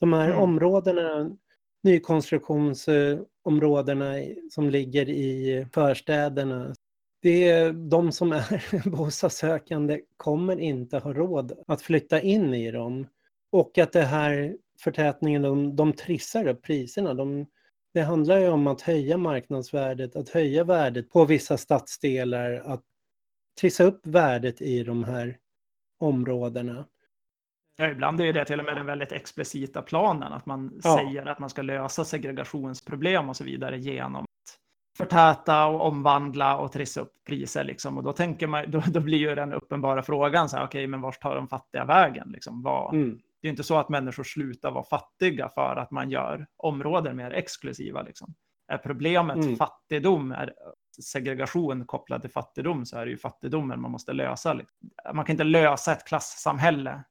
de 0.00 0.12
här 0.12 0.28
mm. 0.28 0.38
områdena, 0.38 1.36
nykonstruktionsområdena 1.82 4.14
som 4.50 4.70
ligger 4.70 5.08
i 5.08 5.66
förstäderna, 5.72 6.74
det 7.22 7.48
är 7.48 7.72
de 7.72 8.12
som 8.12 8.32
är 8.32 8.88
bostadssökande 8.90 10.00
kommer 10.16 10.60
inte 10.60 10.98
ha 10.98 11.12
råd 11.12 11.52
att 11.66 11.82
flytta 11.82 12.20
in 12.20 12.54
i 12.54 12.70
dem. 12.70 13.06
Och 13.50 13.78
att 13.78 13.92
det 13.92 14.02
här 14.02 14.56
förtätningen, 14.80 15.42
de, 15.42 15.76
de 15.76 15.92
trissar 15.92 16.46
upp 16.46 16.62
priserna. 16.62 17.14
De, 17.14 17.46
det 17.94 18.02
handlar 18.02 18.38
ju 18.38 18.48
om 18.48 18.66
att 18.66 18.80
höja 18.80 19.16
marknadsvärdet, 19.16 20.16
att 20.16 20.28
höja 20.28 20.64
värdet 20.64 21.10
på 21.10 21.24
vissa 21.24 21.56
stadsdelar, 21.56 22.52
att 22.52 22.82
trissa 23.60 23.84
upp 23.84 24.06
värdet 24.06 24.62
i 24.62 24.82
de 24.82 25.04
här 25.04 25.38
områdena. 25.98 26.86
Ja, 27.76 27.88
ibland 27.88 28.20
är 28.20 28.32
det 28.32 28.44
till 28.44 28.58
och 28.58 28.64
med 28.64 28.76
den 28.76 28.86
väldigt 28.86 29.12
explicita 29.12 29.82
planen, 29.82 30.32
att 30.32 30.46
man 30.46 30.80
ja. 30.84 30.96
säger 30.96 31.26
att 31.26 31.38
man 31.38 31.50
ska 31.50 31.62
lösa 31.62 32.04
segregationsproblem 32.04 33.28
och 33.28 33.36
så 33.36 33.44
vidare 33.44 33.78
genom 33.78 34.22
att 34.22 34.58
förtäta 34.96 35.66
och 35.66 35.86
omvandla 35.86 36.58
och 36.58 36.72
trissa 36.72 37.00
upp 37.00 37.12
priser. 37.26 37.64
Liksom. 37.64 37.98
Och 37.98 38.04
då, 38.04 38.12
tänker 38.12 38.46
man, 38.46 38.70
då, 38.70 38.82
då 38.86 39.00
blir 39.00 39.18
ju 39.18 39.34
den 39.34 39.52
uppenbara 39.52 40.02
frågan, 40.02 40.48
så 40.48 40.56
här, 40.56 40.64
okej, 40.64 40.86
men 40.86 41.00
vart 41.00 41.20
tar 41.20 41.36
de 41.36 41.48
fattiga 41.48 41.84
vägen? 41.84 42.28
Liksom, 42.32 42.62
vad, 42.62 42.94
mm. 42.94 43.18
Det 43.46 43.48
är 43.48 43.50
inte 43.50 43.62
så 43.62 43.78
att 43.78 43.88
människor 43.88 44.24
slutar 44.24 44.70
vara 44.70 44.84
fattiga 44.84 45.48
för 45.48 45.76
att 45.76 45.90
man 45.90 46.10
gör 46.10 46.46
områden 46.56 47.16
mer 47.16 47.30
exklusiva. 47.30 48.02
Liksom. 48.02 48.34
Är 48.72 48.78
problemet 48.78 49.36
mm. 49.36 49.56
fattigdom, 49.56 50.32
är 50.32 50.54
segregation 51.02 51.86
kopplad 51.86 52.20
till 52.20 52.30
fattigdom, 52.30 52.86
så 52.86 52.98
är 52.98 53.04
det 53.04 53.10
ju 53.10 53.18
fattigdomen 53.18 53.80
man 53.80 53.90
måste 53.90 54.12
lösa. 54.12 54.54
Liksom. 54.54 54.90
Man 55.14 55.24
kan 55.24 55.34
inte 55.34 55.44
lösa 55.44 55.92
ett 55.92 56.04
klassamhälle 56.04 57.04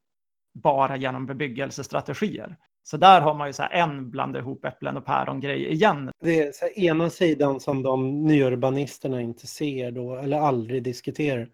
bara 0.53 0.97
genom 0.97 1.25
bebyggelsestrategier. 1.25 2.57
Så 2.83 2.97
där 2.97 3.21
har 3.21 3.33
man 3.33 3.47
ju 3.47 3.53
så 3.53 3.63
en 3.71 4.11
blanda 4.11 4.39
ihop 4.39 4.65
äpplen 4.65 4.97
och 4.97 5.05
päron-grej 5.05 5.73
igen. 5.73 6.11
Det 6.19 6.39
är 6.39 6.51
så 6.51 6.67
ena 6.67 7.09
sidan 7.09 7.59
som 7.59 7.83
de 7.83 8.23
nyurbanisterna 8.23 9.21
inte 9.21 9.47
ser 9.47 9.91
då, 9.91 10.15
eller 10.15 10.39
aldrig 10.39 10.83
diskuterar. 10.83 11.49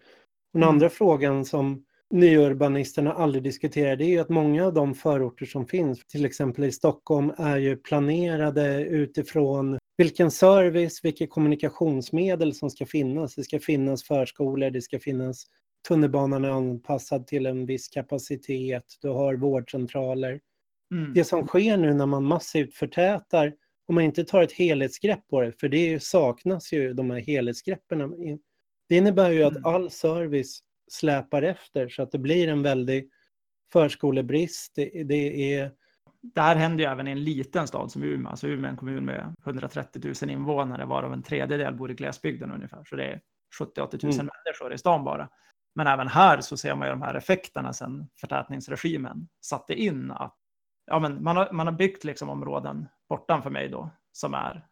Den 0.53 0.63
mm. 0.63 0.69
andra 0.69 0.89
frågan 0.89 1.45
som 1.45 1.85
nyurbanisterna 2.11 3.13
aldrig 3.13 3.43
diskuterar 3.43 3.95
det 3.95 4.05
är 4.05 4.09
ju 4.09 4.19
att 4.19 4.29
många 4.29 4.65
av 4.65 4.73
de 4.73 4.95
förorter 4.95 5.45
som 5.45 5.67
finns, 5.67 6.05
till 6.07 6.25
exempel 6.25 6.63
i 6.63 6.71
Stockholm, 6.71 7.33
är 7.37 7.57
ju 7.57 7.77
planerade 7.77 8.85
utifrån 8.85 9.79
vilken 9.97 10.31
service, 10.31 10.99
vilka 11.03 11.27
kommunikationsmedel 11.27 12.53
som 12.53 12.69
ska 12.69 12.85
finnas. 12.85 13.35
Det 13.35 13.43
ska 13.43 13.59
finnas 13.59 14.03
förskolor, 14.03 14.69
det 14.69 14.81
ska 14.81 14.99
finnas 14.99 15.45
tunnelbanan 15.87 16.45
är 16.45 16.49
anpassad 16.49 17.27
till 17.27 17.45
en 17.45 17.65
viss 17.65 17.87
kapacitet, 17.87 18.85
du 19.01 19.09
har 19.09 19.35
vårdcentraler. 19.35 20.39
Mm. 20.91 21.13
Det 21.13 21.23
som 21.23 21.47
sker 21.47 21.77
nu 21.77 21.93
när 21.93 22.05
man 22.05 22.23
massivt 22.23 22.73
förtätar, 22.73 23.53
om 23.87 23.95
man 23.95 24.03
inte 24.03 24.23
tar 24.23 24.43
ett 24.43 24.51
helhetsgrepp 24.51 25.27
på 25.27 25.41
det, 25.41 25.59
för 25.59 25.69
det 25.69 26.03
saknas 26.03 26.73
ju 26.73 26.93
de 26.93 27.11
här 27.11 27.19
helhetsgreppen. 27.19 27.99
Det 28.89 28.95
innebär 28.95 29.31
ju 29.31 29.43
att 29.43 29.51
mm. 29.51 29.65
all 29.65 29.89
service 29.89 30.63
släpar 30.91 31.41
efter 31.41 31.89
så 31.89 32.03
att 32.03 32.11
det 32.11 32.19
blir 32.19 32.47
en 32.47 32.63
väldig 32.63 33.09
förskolebrist. 33.73 34.73
Det, 34.75 35.03
det 35.03 35.53
är 35.55 35.71
det 36.21 36.41
här 36.41 36.55
händer 36.55 36.83
ju 36.83 36.91
även 36.91 37.07
i 37.07 37.11
en 37.11 37.23
liten 37.23 37.67
stad 37.67 37.91
som 37.91 38.03
Umeå. 38.03 38.29
Alltså 38.29 38.47
Umeå 38.47 38.65
är 38.65 38.69
en 38.69 38.77
kommun 38.77 39.05
med 39.05 39.35
130 39.45 40.13
000 40.21 40.31
invånare, 40.31 40.85
varav 40.85 41.13
en 41.13 41.23
tredjedel 41.23 41.75
bor 41.75 41.91
i 41.91 41.93
glesbygden 41.93 42.51
ungefär. 42.51 42.83
Så 42.83 42.95
det 42.95 43.05
är 43.05 43.21
70-80 43.59 44.05
000 44.05 44.13
mm. 44.13 44.29
människor 44.45 44.73
i 44.73 44.77
stan 44.77 45.03
bara. 45.03 45.29
Men 45.75 45.87
även 45.87 46.07
här 46.07 46.41
så 46.41 46.57
ser 46.57 46.75
man 46.75 46.87
ju 46.87 46.91
de 46.91 47.01
här 47.01 47.15
effekterna 47.15 47.73
sen 47.73 48.07
förtätningsregimen 48.19 49.27
satte 49.41 49.73
in. 49.73 50.11
Att, 50.11 50.35
ja, 50.85 50.99
men 50.99 51.23
man, 51.23 51.37
har, 51.37 51.51
man 51.51 51.67
har 51.67 51.73
byggt 51.73 52.03
liksom 52.03 52.29
områden 52.29 52.87
bortanför 53.09 53.49
mig 53.49 53.69
då, 53.69 53.89
som 54.11 54.33
är 54.33 54.67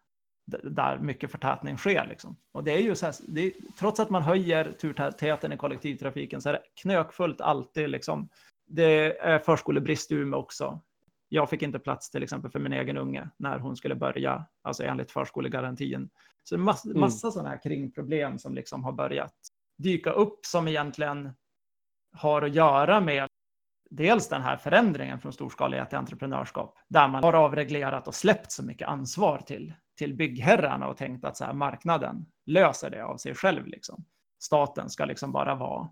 där 0.46 0.98
mycket 0.98 1.30
förtätning 1.30 1.76
sker. 1.76 2.06
Liksom. 2.08 2.36
Och 2.52 2.64
det 2.64 2.72
är 2.72 2.78
ju 2.78 2.94
så 2.94 3.06
här, 3.06 3.38
är, 3.38 3.52
trots 3.78 4.00
att 4.00 4.10
man 4.10 4.22
höjer 4.22 4.72
turtätheten 4.72 5.52
i 5.52 5.56
kollektivtrafiken 5.56 6.40
så 6.40 6.48
är 6.48 6.52
det 6.52 6.62
knökfullt 6.82 7.40
alltid. 7.40 7.90
Liksom. 7.90 8.28
Det 8.66 9.18
är 9.18 9.38
förskolebrist 9.38 10.12
i 10.12 10.14
Umeå 10.14 10.40
också. 10.40 10.80
Jag 11.28 11.50
fick 11.50 11.62
inte 11.62 11.78
plats 11.78 12.10
till 12.10 12.22
exempel 12.22 12.50
för 12.50 12.58
min 12.58 12.72
egen 12.72 12.96
unge 12.96 13.28
när 13.36 13.58
hon 13.58 13.76
skulle 13.76 13.94
börja, 13.94 14.46
alltså 14.62 14.84
enligt 14.84 15.10
förskolegarantin. 15.10 16.10
Så 16.44 16.54
det 16.54 16.60
är 16.60 16.62
massa, 16.62 16.88
mm. 16.88 17.00
massa 17.00 17.30
sådana 17.30 17.48
här 17.48 17.62
kringproblem 17.62 18.38
som 18.38 18.54
liksom 18.54 18.84
har 18.84 18.92
börjat 18.92 19.34
dyka 19.78 20.10
upp 20.10 20.46
som 20.46 20.68
egentligen 20.68 21.30
har 22.12 22.42
att 22.42 22.54
göra 22.54 23.00
med 23.00 23.28
dels 23.90 24.28
den 24.28 24.42
här 24.42 24.56
förändringen 24.56 25.20
från 25.20 25.32
storskalighet 25.32 25.88
till 25.88 25.98
entreprenörskap, 25.98 26.78
där 26.88 27.08
man 27.08 27.24
har 27.24 27.32
avreglerat 27.32 28.08
och 28.08 28.14
släppt 28.14 28.52
så 28.52 28.64
mycket 28.64 28.88
ansvar 28.88 29.38
till, 29.38 29.74
till 29.98 30.14
byggherrarna 30.14 30.88
och 30.88 30.96
tänkt 30.96 31.24
att 31.24 31.36
så 31.36 31.44
här, 31.44 31.52
marknaden 31.52 32.26
löser 32.46 32.90
det 32.90 33.04
av 33.04 33.16
sig 33.16 33.34
själv. 33.34 33.66
Liksom. 33.66 34.04
Staten 34.38 34.90
ska 34.90 35.04
liksom 35.04 35.32
bara 35.32 35.54
vara, 35.54 35.88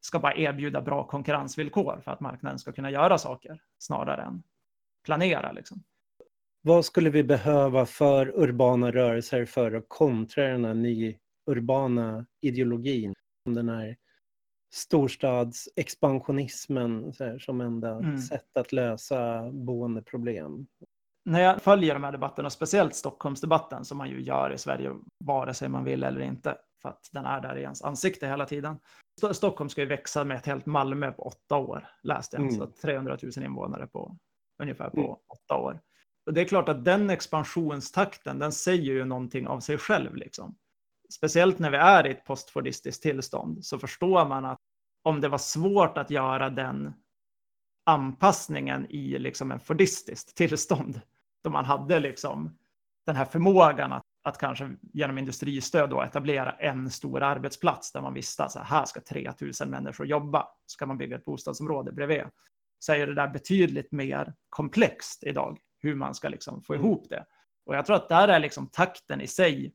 ska 0.00 0.18
bara 0.18 0.34
erbjuda 0.34 0.80
bra 0.80 1.06
konkurrensvillkor 1.06 2.00
för 2.04 2.10
att 2.10 2.20
marknaden 2.20 2.58
ska 2.58 2.72
kunna 2.72 2.90
göra 2.90 3.18
saker 3.18 3.60
snarare 3.78 4.22
än 4.22 4.42
planera. 5.04 5.52
Liksom. 5.52 5.82
Vad 6.62 6.84
skulle 6.84 7.10
vi 7.10 7.24
behöva 7.24 7.86
för 7.86 8.40
urbana 8.42 8.90
rörelser 8.90 9.44
för 9.44 9.72
att 9.72 9.84
kontra 9.88 10.44
den 10.44 10.64
här 10.64 10.74
nyurbana 10.74 12.26
ideologin? 12.40 13.14
Den 13.44 13.68
här 13.68 13.96
storstadsexpansionismen 14.74 17.12
här, 17.18 17.38
som 17.38 17.60
enda 17.60 17.90
mm. 17.90 18.18
sätt 18.18 18.56
att 18.56 18.72
lösa 18.72 19.50
boendeproblem. 19.52 20.66
När 21.24 21.40
jag 21.40 21.62
följer 21.62 21.94
de 21.94 22.04
här 22.04 22.12
debatterna, 22.12 22.50
speciellt 22.50 22.94
Stockholmsdebatten 22.94 23.84
som 23.84 23.98
man 23.98 24.10
ju 24.10 24.22
gör 24.22 24.52
i 24.52 24.58
Sverige, 24.58 24.92
vare 25.24 25.54
sig 25.54 25.68
man 25.68 25.84
vill 25.84 26.02
eller 26.02 26.20
inte, 26.20 26.56
för 26.82 26.88
att 26.88 27.08
den 27.12 27.24
är 27.24 27.40
där 27.40 27.56
i 27.56 27.62
ens 27.62 27.82
ansikte 27.82 28.26
hela 28.26 28.46
tiden. 28.46 28.76
Stockholm 29.32 29.70
ska 29.70 29.80
ju 29.80 29.86
växa 29.86 30.24
med 30.24 30.36
ett 30.36 30.46
helt 30.46 30.66
Malmö 30.66 31.12
på 31.12 31.22
åtta 31.22 31.56
år, 31.56 31.88
läste 32.02 32.36
jag, 32.36 32.42
mm. 32.42 32.54
så 32.54 32.66
300 32.66 33.18
000 33.22 33.32
invånare 33.44 33.86
på 33.86 34.16
ungefär 34.62 34.90
på 34.90 35.00
mm. 35.00 35.10
åtta 35.10 35.56
år. 35.56 35.80
Och 36.26 36.34
det 36.34 36.40
är 36.40 36.44
klart 36.44 36.68
att 36.68 36.84
den 36.84 37.10
expansionstakten, 37.10 38.38
den 38.38 38.52
säger 38.52 38.92
ju 38.92 39.04
någonting 39.04 39.46
av 39.46 39.60
sig 39.60 39.78
själv. 39.78 40.16
Liksom. 40.16 40.56
Speciellt 41.16 41.58
när 41.58 41.70
vi 41.70 41.76
är 41.76 42.06
i 42.06 42.10
ett 42.10 42.24
postfordistiskt 42.24 43.02
tillstånd 43.02 43.64
så 43.64 43.78
förstår 43.78 44.28
man 44.28 44.44
att 44.44 44.58
om 45.02 45.20
det 45.20 45.28
var 45.28 45.38
svårt 45.38 45.98
att 45.98 46.10
göra 46.10 46.50
den 46.50 46.94
anpassningen 47.86 48.86
i 48.90 49.18
liksom 49.18 49.50
en 49.50 49.60
fordistiskt 49.60 50.36
tillstånd, 50.36 51.00
då 51.44 51.50
man 51.50 51.64
hade 51.64 52.00
liksom 52.00 52.58
den 53.06 53.16
här 53.16 53.24
förmågan 53.24 53.92
att, 53.92 54.02
att 54.22 54.38
kanske 54.38 54.76
genom 54.92 55.18
industristöd 55.18 55.90
då 55.90 56.02
etablera 56.02 56.52
en 56.52 56.90
stor 56.90 57.22
arbetsplats 57.22 57.92
där 57.92 58.00
man 58.00 58.14
visste 58.14 58.44
att 58.44 58.56
här 58.56 58.84
ska 58.84 59.00
3000 59.00 59.70
människor 59.70 60.06
jobba, 60.06 60.48
ska 60.66 60.86
man 60.86 60.98
bygga 60.98 61.16
ett 61.16 61.24
bostadsområde 61.24 61.92
bredvid 61.92 62.24
så 62.78 62.92
är 62.92 63.06
det 63.06 63.14
där 63.14 63.28
betydligt 63.28 63.92
mer 63.92 64.34
komplext 64.48 65.24
idag, 65.24 65.58
hur 65.78 65.94
man 65.94 66.14
ska 66.14 66.28
liksom 66.28 66.62
få 66.62 66.74
mm. 66.74 66.86
ihop 66.86 67.06
det. 67.08 67.26
Och 67.66 67.76
jag 67.76 67.86
tror 67.86 67.96
att 67.96 68.08
där 68.08 68.28
är 68.28 68.38
liksom 68.38 68.66
takten 68.66 69.20
i 69.20 69.26
sig 69.26 69.74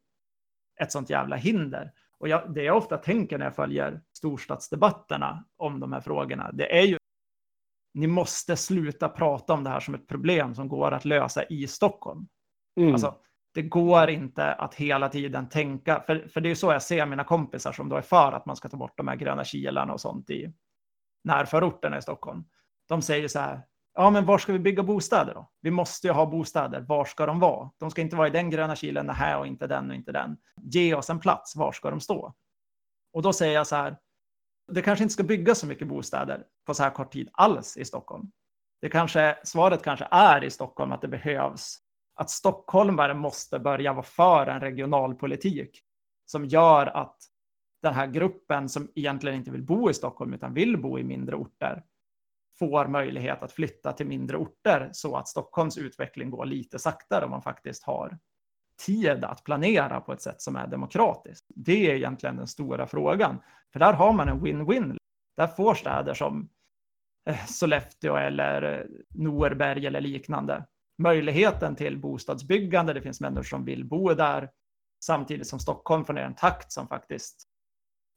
ett 0.81 0.91
sånt 0.91 1.09
jävla 1.09 1.35
hinder. 1.35 1.91
Och 2.19 2.27
jag, 2.27 2.53
det 2.53 2.63
jag 2.63 2.77
ofta 2.77 2.97
tänker 2.97 3.37
när 3.37 3.45
jag 3.45 3.55
följer 3.55 4.01
storstadsdebatterna 4.17 5.45
om 5.57 5.79
de 5.79 5.93
här 5.93 6.01
frågorna, 6.01 6.51
det 6.51 6.79
är 6.79 6.83
ju 6.83 6.97
ni 7.93 8.07
måste 8.07 8.55
sluta 8.55 9.09
prata 9.09 9.53
om 9.53 9.63
det 9.63 9.69
här 9.69 9.79
som 9.79 9.95
ett 9.95 10.07
problem 10.07 10.55
som 10.55 10.67
går 10.67 10.91
att 10.91 11.05
lösa 11.05 11.43
i 11.43 11.67
Stockholm. 11.67 12.27
Mm. 12.79 12.93
Alltså, 12.93 13.15
det 13.53 13.61
går 13.61 14.09
inte 14.09 14.53
att 14.53 14.75
hela 14.75 15.09
tiden 15.09 15.49
tänka, 15.49 16.03
för, 16.05 16.27
för 16.27 16.41
det 16.41 16.47
är 16.47 16.49
ju 16.49 16.55
så 16.55 16.71
jag 16.71 16.83
ser 16.83 17.05
mina 17.05 17.23
kompisar 17.23 17.71
som 17.71 17.89
då 17.89 17.95
är 17.95 18.01
för 18.01 18.31
att 18.31 18.45
man 18.45 18.55
ska 18.55 18.69
ta 18.69 18.77
bort 18.77 18.97
de 18.97 19.07
här 19.07 19.15
gröna 19.15 19.43
kilarna 19.43 19.93
och 19.93 20.01
sånt 20.01 20.29
i 20.29 20.53
närförorterna 21.23 21.97
i 21.97 22.01
Stockholm 22.01 22.43
de 22.89 23.01
säger 23.01 23.27
så 23.27 23.39
här, 23.39 23.61
ja 23.93 24.09
men 24.09 24.25
var 24.25 24.37
ska 24.37 24.53
vi 24.53 24.59
bygga 24.59 24.83
bostäder 24.83 25.33
då? 25.33 25.49
Vi 25.61 25.71
måste 25.71 26.07
ju 26.07 26.13
ha 26.13 26.25
bostäder, 26.25 26.81
var 26.81 27.05
ska 27.05 27.25
de 27.25 27.39
vara? 27.39 27.69
De 27.79 27.91
ska 27.91 28.01
inte 28.01 28.15
vara 28.15 28.27
i 28.27 28.31
den 28.31 28.49
gröna 28.49 28.75
kilen, 28.75 29.07
det 29.07 29.13
här 29.13 29.39
och 29.39 29.47
inte 29.47 29.67
den 29.67 29.89
och 29.89 29.95
inte 29.95 30.11
den. 30.11 30.37
Ge 30.61 30.93
oss 30.93 31.09
en 31.09 31.19
plats, 31.19 31.55
var 31.55 31.71
ska 31.71 31.89
de 31.89 31.99
stå? 31.99 32.33
Och 33.13 33.21
då 33.21 33.33
säger 33.33 33.53
jag 33.53 33.67
så 33.67 33.75
här, 33.75 33.97
det 34.71 34.81
kanske 34.81 35.03
inte 35.03 35.13
ska 35.13 35.23
byggas 35.23 35.59
så 35.59 35.67
mycket 35.67 35.87
bostäder 35.87 36.43
på 36.65 36.73
så 36.73 36.83
här 36.83 36.89
kort 36.89 37.13
tid 37.13 37.29
alls 37.33 37.77
i 37.77 37.85
Stockholm. 37.85 38.31
Det 38.81 38.89
kanske, 38.89 39.37
svaret 39.43 39.83
kanske 39.83 40.07
är 40.11 40.43
i 40.43 40.49
Stockholm 40.49 40.91
att 40.91 41.01
det 41.01 41.07
behövs, 41.07 41.79
att 42.15 42.29
stockholmare 42.29 43.13
måste 43.13 43.59
börja 43.59 43.93
vara 43.93 44.03
för 44.03 44.47
en 44.47 44.59
regionalpolitik 44.59 45.81
som 46.25 46.45
gör 46.45 46.85
att 46.85 47.17
den 47.81 47.93
här 47.93 48.07
gruppen 48.07 48.69
som 48.69 48.91
egentligen 48.95 49.37
inte 49.37 49.51
vill 49.51 49.63
bo 49.63 49.89
i 49.89 49.93
Stockholm 49.93 50.33
utan 50.33 50.53
vill 50.53 50.77
bo 50.77 50.99
i 50.99 51.03
mindre 51.03 51.35
orter 51.35 51.83
får 52.59 52.87
möjlighet 52.87 53.43
att 53.43 53.51
flytta 53.51 53.93
till 53.93 54.07
mindre 54.07 54.37
orter 54.37 54.89
så 54.93 55.15
att 55.15 55.27
Stockholms 55.27 55.77
utveckling 55.77 56.29
går 56.29 56.45
lite 56.45 56.79
saktare 56.79 57.25
om 57.25 57.31
man 57.31 57.41
faktiskt 57.41 57.83
har 57.83 58.17
tid 58.85 59.23
att 59.23 59.43
planera 59.43 60.01
på 60.01 60.13
ett 60.13 60.21
sätt 60.21 60.41
som 60.41 60.55
är 60.55 60.67
demokratiskt? 60.67 61.45
Det 61.55 61.91
är 61.91 61.95
egentligen 61.95 62.37
den 62.37 62.47
stora 62.47 62.87
frågan. 62.87 63.41
För 63.73 63.79
där 63.79 63.93
har 63.93 64.13
man 64.13 64.29
en 64.29 64.41
win-win. 64.41 64.97
Där 65.37 65.47
får 65.47 65.73
städer 65.73 66.13
som 66.13 66.49
eh, 67.29 67.45
Sollefteå 67.45 68.15
eller 68.15 68.87
Norberg 69.09 69.85
eller 69.85 70.01
liknande 70.01 70.65
möjligheten 70.97 71.75
till 71.75 71.97
bostadsbyggande. 71.97 72.93
Det 72.93 73.01
finns 73.01 73.21
människor 73.21 73.43
som 73.43 73.65
vill 73.65 73.85
bo 73.85 74.13
där 74.13 74.49
samtidigt 75.03 75.47
som 75.47 75.59
Stockholm 75.59 76.05
får 76.05 76.13
ner 76.13 76.21
en 76.21 76.35
takt 76.35 76.71
som 76.71 76.87
faktiskt 76.87 77.43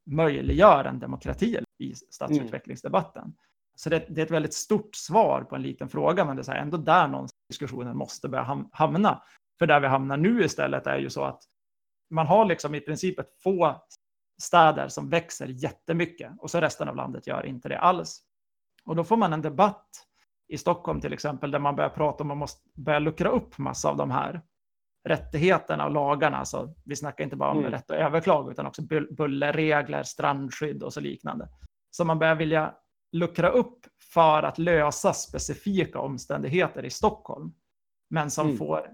möjliggör 0.07 0.84
en 0.84 0.99
demokrati 0.99 1.59
i 1.78 1.95
stadsutvecklingsdebatten. 1.95 3.34
Så 3.83 3.91
det, 3.91 4.07
det, 4.09 4.20
är 4.20 4.24
ett 4.24 4.30
väldigt 4.30 4.55
stort 4.55 4.95
svar 4.95 5.43
på 5.43 5.57
en 5.57 5.62
liten 5.62 5.89
fråga, 5.89 6.24
men 6.24 6.37
det 6.37 6.49
är 6.49 6.55
ändå 6.55 6.76
där 6.76 7.09
någonstans 7.09 7.47
diskussionen 7.49 7.97
måste 7.97 8.28
börja 8.28 8.68
hamna. 8.72 9.22
För 9.59 9.66
där 9.66 9.80
vi 9.80 9.87
hamnar 9.87 10.16
nu 10.16 10.45
istället 10.45 10.87
är 10.87 10.99
ju 10.99 11.11
så 11.11 11.24
att 11.24 11.43
man 12.11 12.26
har 12.26 12.45
liksom 12.45 12.74
i 12.74 12.80
princip 12.80 13.18
ett 13.18 13.43
få 13.43 13.83
städer 14.43 14.89
som 14.89 15.09
växer 15.09 15.47
jättemycket 15.47 16.33
och 16.39 16.51
så 16.51 16.61
resten 16.61 16.89
av 16.89 16.97
landet 16.97 17.26
gör 17.26 17.47
inte 17.47 17.68
det 17.68 17.78
alls. 17.78 18.22
Och 18.85 18.97
då 18.97 19.05
får 19.05 19.16
man 19.16 19.33
en 19.33 19.43
debatt 19.43 19.89
i 20.49 20.59
Stockholm 20.59 21.01
till 21.01 21.12
exempel 21.12 21.51
där 21.51 21.59
man 21.59 21.76
börjar 21.76 21.91
prata 21.91 22.24
om 22.24 22.26
att 22.26 22.28
man 22.28 22.39
måste 22.39 22.68
börja 22.74 22.99
luckra 22.99 23.28
upp 23.28 23.59
massa 23.59 23.89
av 23.89 23.97
de 23.97 24.11
här 24.11 24.43
rättigheterna 25.09 25.85
och 25.85 25.93
lagarna. 25.93 26.37
Alltså, 26.37 26.74
vi 26.85 26.97
snackar 26.97 27.24
inte 27.24 27.37
bara 27.37 27.51
om 27.51 27.59
mm. 27.59 27.70
rätt 27.70 27.91
att 27.91 27.97
överklaga 27.97 28.51
utan 28.51 28.66
också 28.66 28.83
bullerregler, 29.11 30.03
strandskydd 30.03 30.83
och 30.83 30.93
så 30.93 31.01
liknande. 31.01 31.49
Så 31.91 32.05
man 32.05 32.18
börjar 32.18 32.35
vilja 32.35 32.74
luckra 33.12 33.48
upp 33.48 33.86
för 34.12 34.42
att 34.42 34.58
lösa 34.58 35.12
specifika 35.12 36.00
omständigheter 36.00 36.84
i 36.84 36.90
Stockholm, 36.90 37.54
men 38.10 38.30
som 38.30 38.46
mm. 38.46 38.58
får 38.58 38.90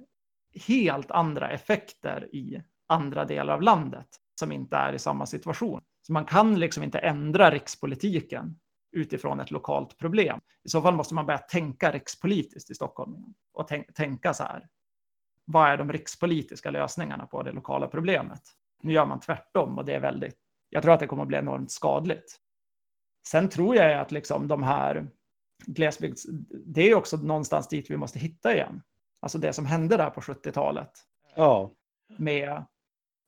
helt 0.69 1.11
andra 1.11 1.51
effekter 1.51 2.35
i 2.35 2.63
andra 2.87 3.25
delar 3.25 3.55
av 3.55 3.63
landet 3.63 4.09
som 4.35 4.53
inte 4.53 4.77
är 4.77 4.93
i 4.93 4.99
samma 4.99 5.27
situation. 5.27 5.83
Så 6.03 6.13
man 6.13 6.25
kan 6.25 6.61
liksom 6.61 6.83
inte 6.83 6.99
ändra 6.99 7.51
rikspolitiken 7.51 8.59
utifrån 8.93 9.41
ett 9.41 9.51
lokalt 9.51 9.99
problem. 9.99 10.41
I 10.65 10.69
så 10.69 10.83
fall 10.83 10.95
måste 10.95 11.15
man 11.15 11.27
börja 11.27 11.39
tänka 11.39 11.93
rikspolitiskt 11.93 12.71
i 12.71 12.75
Stockholm 12.75 13.35
och 13.53 13.69
tänka 13.95 14.35
så 14.35 14.43
här 14.43 14.69
vad 15.51 15.69
är 15.69 15.77
de 15.77 15.93
rikspolitiska 15.93 16.71
lösningarna 16.71 17.27
på 17.27 17.43
det 17.43 17.53
lokala 17.53 17.87
problemet? 17.87 18.43
Nu 18.83 18.93
gör 18.93 19.07
man 19.07 19.21
tvärtom 19.21 19.79
och 19.79 19.85
det 19.85 19.95
är 19.95 20.01
väldigt, 20.01 20.37
jag 20.71 20.83
tror 20.83 20.95
att 20.95 21.01
det 21.01 21.07
kommer 21.07 21.23
att 21.23 21.29
bli 21.29 21.37
enormt 21.37 21.71
skadligt. 21.71 22.41
Sen 23.31 23.49
tror 23.49 23.77
jag 23.77 24.01
att 24.01 24.13
liksom 24.13 24.49
de 24.49 24.63
här 24.63 25.09
glesbygds, 25.67 26.27
det 26.67 26.91
är 26.91 26.95
också 26.95 27.17
någonstans 27.17 27.69
dit 27.69 27.91
vi 27.91 27.97
måste 27.97 28.19
hitta 28.19 28.55
igen. 28.55 28.83
Alltså 29.21 29.39
det 29.39 29.53
som 29.53 29.67
hände 29.67 29.97
där 29.97 30.11
på 30.11 30.21
70-talet. 30.21 30.91
Ja. 31.37 31.73
Med 32.17 32.65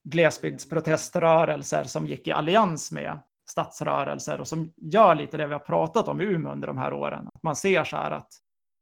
glesbygdsproteströrelser 0.05 1.85
som 1.85 2.07
gick 2.07 2.27
i 2.27 2.33
allians 2.33 2.93
med 2.93 3.19
stadsrörelser 3.51 4.41
och 4.41 4.49
som 4.49 4.73
gör 4.77 5.15
lite 5.15 5.37
det 5.37 5.47
vi 5.47 5.53
har 5.53 5.61
pratat 5.61 6.09
om 6.09 6.21
i 6.21 6.25
Umeå 6.25 6.53
under 6.53 6.69
de 6.69 6.79
här 6.79 6.93
åren. 6.93 7.29
Man 7.43 7.57
ser 7.57 7.85
så 7.85 7.97
här 7.97 8.11
att 8.11 8.33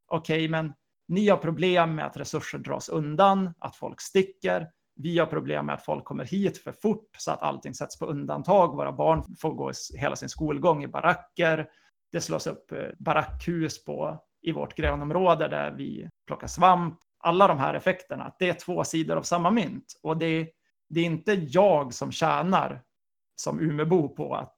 okej, 0.08 0.36
okay, 0.36 0.48
men 0.48 0.72
ni 1.08 1.28
har 1.28 1.36
problem 1.36 1.94
med 1.94 2.06
att 2.06 2.16
resurser 2.16 2.58
dras 2.58 2.88
undan, 2.88 3.54
att 3.58 3.76
folk 3.76 4.00
sticker. 4.00 4.70
Vi 4.98 5.18
har 5.18 5.26
problem 5.26 5.66
med 5.66 5.74
att 5.74 5.84
folk 5.84 6.04
kommer 6.04 6.24
hit 6.24 6.58
för 6.58 6.72
fort 6.72 7.10
så 7.18 7.30
att 7.30 7.42
allting 7.42 7.74
sätts 7.74 7.98
på 7.98 8.06
undantag. 8.06 8.76
Våra 8.76 8.92
barn 8.92 9.36
får 9.40 9.50
gå 9.54 9.72
hela 9.98 10.16
sin 10.16 10.28
skolgång 10.28 10.84
i 10.84 10.88
baracker. 10.88 11.68
Det 12.12 12.20
slås 12.20 12.46
upp 12.46 12.72
eh, 12.72 12.88
barackhus 12.98 13.84
på, 13.84 14.24
i 14.42 14.52
vårt 14.52 14.74
grönområde 14.74 15.48
där 15.48 15.70
vi 15.70 16.08
plockar 16.26 16.46
svamp. 16.46 16.98
Alla 17.18 17.48
de 17.48 17.58
här 17.58 17.74
effekterna, 17.74 18.34
det 18.38 18.48
är 18.48 18.54
två 18.54 18.84
sidor 18.84 19.16
av 19.16 19.22
samma 19.22 19.50
mynt. 19.50 20.00
Och 20.02 20.16
det, 20.16 20.50
det 20.88 21.00
är 21.00 21.04
inte 21.04 21.32
jag 21.32 21.94
som 21.94 22.12
tjänar 22.12 22.82
som 23.36 23.60
Umebo 23.60 24.08
på 24.08 24.34
att 24.34 24.56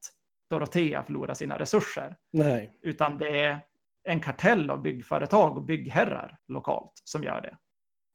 Dorotea 0.51 1.03
förlorar 1.03 1.35
sina 1.35 1.59
resurser. 1.59 2.17
Nej. 2.33 2.79
Utan 2.83 3.19
det 3.19 3.41
är 3.41 3.61
en 4.05 4.21
kartell 4.21 4.71
av 4.71 4.83
byggföretag 4.83 5.57
och 5.57 5.65
byggherrar 5.65 6.39
lokalt 6.49 6.93
som 7.05 7.25
gör 7.25 7.41
det. 7.41 7.57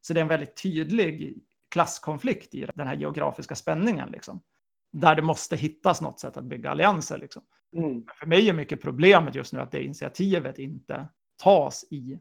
Så 0.01 0.13
det 0.13 0.19
är 0.19 0.21
en 0.21 0.27
väldigt 0.27 0.63
tydlig 0.63 1.43
klasskonflikt 1.75 2.55
i 2.55 2.67
den 2.75 2.87
här 2.87 2.95
geografiska 2.95 3.55
spänningen. 3.55 4.09
Liksom, 4.09 4.41
där 4.93 5.15
det 5.15 5.21
måste 5.21 5.55
hittas 5.55 6.01
något 6.01 6.19
sätt 6.19 6.37
att 6.37 6.43
bygga 6.43 6.71
allianser. 6.71 7.17
Liksom. 7.17 7.43
Mm. 7.77 8.05
För 8.19 8.25
mig 8.25 8.49
är 8.49 8.53
mycket 8.53 8.81
problemet 8.81 9.35
just 9.35 9.53
nu 9.53 9.59
att 9.59 9.71
det 9.71 9.83
initiativet 9.83 10.59
inte 10.59 11.07
tas 11.43 11.85
i, 11.91 12.19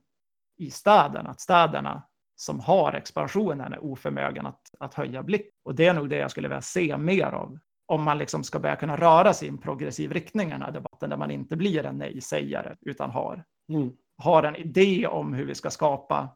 i 0.59 0.71
städerna. 0.71 1.31
Att 1.31 1.41
städerna 1.41 2.03
som 2.37 2.61
har 2.61 2.93
expansionen 2.93 3.73
är 3.73 3.85
oförmögen 3.85 4.47
att, 4.47 4.61
att 4.79 4.95
höja 4.95 5.23
blick. 5.23 5.51
Och 5.65 5.75
det 5.75 5.87
är 5.87 5.95
nog 5.95 6.11
det 6.11 6.17
jag 6.17 6.31
skulle 6.31 6.49
vilja 6.49 6.63
se 6.63 6.97
mer 6.97 7.33
av 7.33 7.59
om 7.87 8.03
man 8.03 8.19
liksom 8.19 8.45
ska 8.45 8.59
börja 8.59 8.77
kunna 8.77 8.97
röra 8.97 9.33
sig 9.33 9.49
i 9.49 9.51
en 9.51 9.59
progressiv 9.59 10.13
riktning 10.13 10.49
i 10.49 10.53
den 10.53 10.63
här 10.63 10.73
debatten 10.73 11.11
där 11.11 11.17
man 11.17 11.31
inte 11.31 11.57
blir 11.57 11.87
en 11.87 11.99
nej-sägare 11.99 12.77
utan 12.81 13.11
har 13.11 13.45
mm. 13.69 13.93
har 14.17 14.43
en 14.43 14.57
idé 14.57 15.07
om 15.07 15.35
hur 15.35 15.47
vi 15.47 15.55
ska 15.55 15.71
skapa 15.71 16.29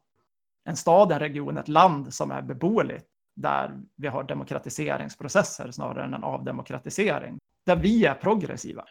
en 0.68 0.76
stad, 0.76 1.12
en 1.12 1.18
region, 1.18 1.58
ett 1.58 1.68
land 1.68 2.14
som 2.14 2.30
är 2.30 2.42
beboeligt, 2.42 3.06
där 3.36 3.80
vi 3.96 4.08
har 4.08 4.24
demokratiseringsprocesser 4.24 5.70
snarare 5.70 6.04
än 6.04 6.14
en 6.14 6.24
avdemokratisering, 6.24 7.38
där 7.66 7.76
vi 7.76 8.04
är 8.04 8.14
progressiva. 8.14 8.84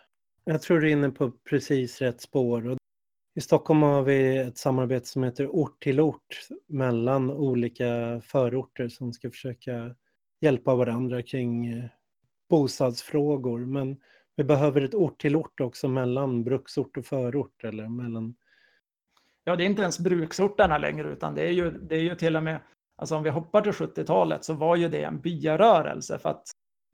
Jag 0.43 0.61
tror 0.61 0.79
du 0.79 0.87
är 0.87 0.91
inne 0.91 1.09
på 1.09 1.31
precis 1.49 2.01
rätt 2.01 2.21
spår. 2.21 2.77
I 3.35 3.41
Stockholm 3.41 3.81
har 3.81 4.01
vi 4.01 4.37
ett 4.37 4.57
samarbete 4.57 5.07
som 5.07 5.23
heter 5.23 5.47
Ort 5.47 5.83
till 5.83 5.99
ort 5.99 6.47
mellan 6.67 7.31
olika 7.31 8.21
förorter 8.23 8.89
som 8.89 9.13
ska 9.13 9.31
försöka 9.31 9.95
hjälpa 10.41 10.75
varandra 10.75 11.21
kring 11.21 11.67
eh, 11.67 11.85
bostadsfrågor. 12.49 13.59
Men 13.59 13.97
vi 14.35 14.43
behöver 14.43 14.81
ett 14.81 14.95
ort 14.95 15.21
till 15.21 15.35
ort 15.35 15.59
också 15.59 15.87
mellan 15.87 16.43
bruksort 16.43 16.97
och 16.97 17.05
förort 17.05 17.63
eller 17.63 17.87
mellan... 17.87 18.35
Ja, 19.47 19.55
det 19.55 19.63
är 19.63 19.65
inte 19.65 19.81
ens 19.81 19.99
bruksorterna 19.99 20.77
längre 20.77 21.09
utan 21.09 21.35
det 21.35 21.41
är 21.41 21.51
ju, 21.51 21.71
det 21.71 21.95
är 21.95 22.01
ju 22.01 22.15
till 22.15 22.35
och 22.35 22.43
med, 22.43 22.59
alltså 22.97 23.15
om 23.15 23.23
vi 23.23 23.29
hoppar 23.29 23.61
till 23.61 23.71
70-talet 23.71 24.45
så 24.45 24.53
var 24.53 24.75
ju 24.75 24.89
det 24.89 25.03
en 25.03 25.19
byarörelse 25.21 26.19
för 26.19 26.29
att, 26.29 26.43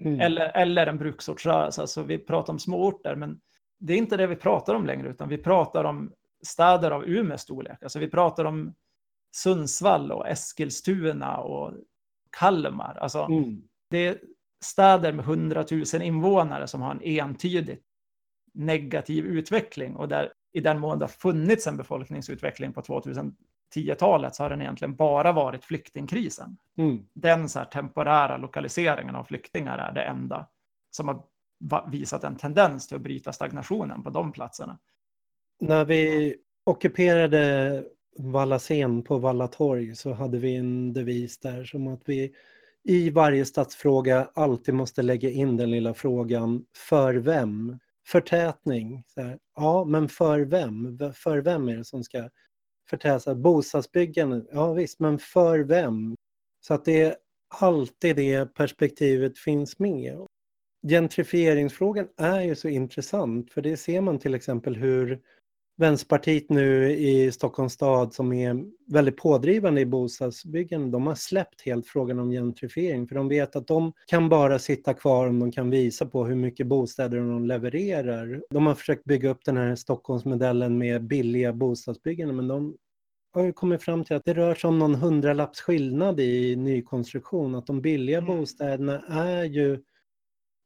mm. 0.03 0.19
eller, 0.19 0.57
eller 0.57 0.87
en 0.87 0.97
bruksortsrörelse, 0.97 1.81
alltså 1.81 2.03
vi 2.03 2.17
pratar 2.17 2.53
om 2.53 2.59
småorter 2.59 3.15
men 3.15 3.39
det 3.79 3.93
är 3.93 3.97
inte 3.97 4.17
det 4.17 4.27
vi 4.27 4.35
pratar 4.35 4.75
om 4.75 4.85
längre 4.85 5.09
utan 5.09 5.29
vi 5.29 5.37
pratar 5.37 5.83
om 5.83 6.13
städer 6.45 6.91
av 6.91 7.05
Umeås 7.05 7.41
storlek, 7.41 7.83
alltså 7.83 7.99
vi 7.99 8.09
pratar 8.09 8.45
om 8.45 8.73
Sundsvall 9.35 10.11
och 10.11 10.27
Eskilstuna 10.27 11.37
och 11.37 11.73
Kalmar, 12.39 12.97
alltså 13.01 13.19
mm. 13.19 13.61
det, 13.89 14.21
städer 14.63 15.13
med 15.13 15.25
100 15.25 15.65
000 15.71 16.01
invånare 16.01 16.67
som 16.67 16.81
har 16.81 16.91
en 16.91 17.01
entydigt 17.01 17.83
negativ 18.53 19.25
utveckling 19.25 19.95
och 19.95 20.07
där 20.07 20.33
i 20.53 20.59
den 20.61 20.79
mån 20.79 20.99
det 20.99 21.05
har 21.05 21.09
funnits 21.09 21.67
en 21.67 21.77
befolkningsutveckling 21.77 22.73
på 22.73 22.81
2010-talet 22.81 24.35
så 24.35 24.43
har 24.43 24.49
den 24.49 24.61
egentligen 24.61 24.95
bara 24.95 25.31
varit 25.31 25.65
flyktingkrisen. 25.65 26.57
Mm. 26.77 27.05
Den 27.13 27.49
så 27.49 27.65
temporära 27.65 28.37
lokaliseringen 28.37 29.15
av 29.15 29.23
flyktingar 29.23 29.77
är 29.77 29.93
det 29.93 30.01
enda 30.01 30.47
som 30.91 31.07
har 31.07 31.23
visat 31.91 32.23
en 32.23 32.35
tendens 32.35 32.87
till 32.87 32.95
att 32.95 33.03
bryta 33.03 33.33
stagnationen 33.33 34.03
på 34.03 34.09
de 34.09 34.31
platserna. 34.31 34.79
När 35.59 35.85
vi 35.85 36.35
ockuperade 36.63 37.83
Vallascen 38.17 39.03
på 39.03 39.17
Valla 39.17 39.47
torg 39.47 39.95
så 39.95 40.13
hade 40.13 40.37
vi 40.37 40.55
en 40.55 40.93
devis 40.93 41.39
där 41.39 41.63
som 41.63 41.87
att 41.87 42.01
vi 42.05 42.33
i 42.83 43.09
varje 43.09 43.45
stadsfråga 43.45 44.29
alltid 44.33 44.73
måste 44.73 45.01
lägga 45.01 45.29
in 45.29 45.57
den 45.57 45.71
lilla 45.71 45.93
frågan 45.93 46.65
för 46.75 47.15
vem? 47.15 47.79
Förtätning. 48.07 49.03
ja, 49.55 49.85
men 49.85 50.09
för 50.09 50.39
vem? 50.39 50.99
För 51.13 51.37
vem 51.37 51.69
är 51.69 51.77
det 51.77 51.85
som 51.85 52.03
ska 52.03 52.29
förtätas? 52.89 53.37
Bostadsbyggande? 53.37 54.45
Ja 54.51 54.73
visst, 54.73 54.99
men 54.99 55.19
för 55.19 55.59
vem? 55.59 56.15
Så 56.61 56.73
att 56.73 56.85
det 56.85 57.01
är 57.01 57.15
alltid 57.47 58.15
det 58.15 58.53
perspektivet 58.53 59.37
finns 59.37 59.79
med. 59.79 60.17
Gentrifieringsfrågan 60.87 62.07
är 62.17 62.41
ju 62.41 62.55
så 62.55 62.67
intressant 62.67 63.51
för 63.51 63.61
det 63.61 63.77
ser 63.77 64.01
man 64.01 64.19
till 64.19 64.33
exempel 64.33 64.75
hur 64.75 65.21
Vänsterpartiet 65.77 66.49
nu 66.49 66.91
i 66.91 67.31
Stockholms 67.31 67.73
stad 67.73 68.13
som 68.13 68.33
är 68.33 68.63
väldigt 68.91 69.17
pådrivande 69.17 69.81
i 69.81 69.85
bostadsbyggande, 69.85 70.91
de 70.91 71.07
har 71.07 71.15
släppt 71.15 71.61
helt 71.61 71.87
frågan 71.87 72.19
om 72.19 72.29
gentrifiering 72.29 73.07
för 73.07 73.15
de 73.15 73.27
vet 73.27 73.55
att 73.55 73.67
de 73.67 73.93
kan 74.07 74.29
bara 74.29 74.59
sitta 74.59 74.93
kvar 74.93 75.27
om 75.27 75.39
de 75.39 75.51
kan 75.51 75.69
visa 75.69 76.05
på 76.05 76.25
hur 76.25 76.35
mycket 76.35 76.67
bostäder 76.67 77.17
de 77.17 77.45
levererar. 77.45 78.43
De 78.49 78.67
har 78.67 78.75
försökt 78.75 79.03
bygga 79.03 79.29
upp 79.29 79.45
den 79.45 79.57
här 79.57 79.75
Stockholmsmodellen 79.75 80.77
med 80.77 81.03
billiga 81.03 81.53
bostadsbyggande 81.53 82.33
men 82.33 82.47
de 82.47 82.75
har 83.33 83.43
ju 83.43 83.53
kommit 83.53 83.83
fram 83.83 84.03
till 84.03 84.15
att 84.15 84.25
det 84.25 84.33
rör 84.33 84.55
sig 84.55 84.67
om 84.67 84.79
någon 84.79 84.95
hundralapps 84.95 85.61
skillnad 85.61 86.19
i 86.19 86.55
nykonstruktion, 86.55 87.55
att 87.55 87.67
de 87.67 87.81
billiga 87.81 88.17
mm. 88.17 88.37
bostäderna 88.37 89.01
är 89.09 89.43
ju 89.43 89.83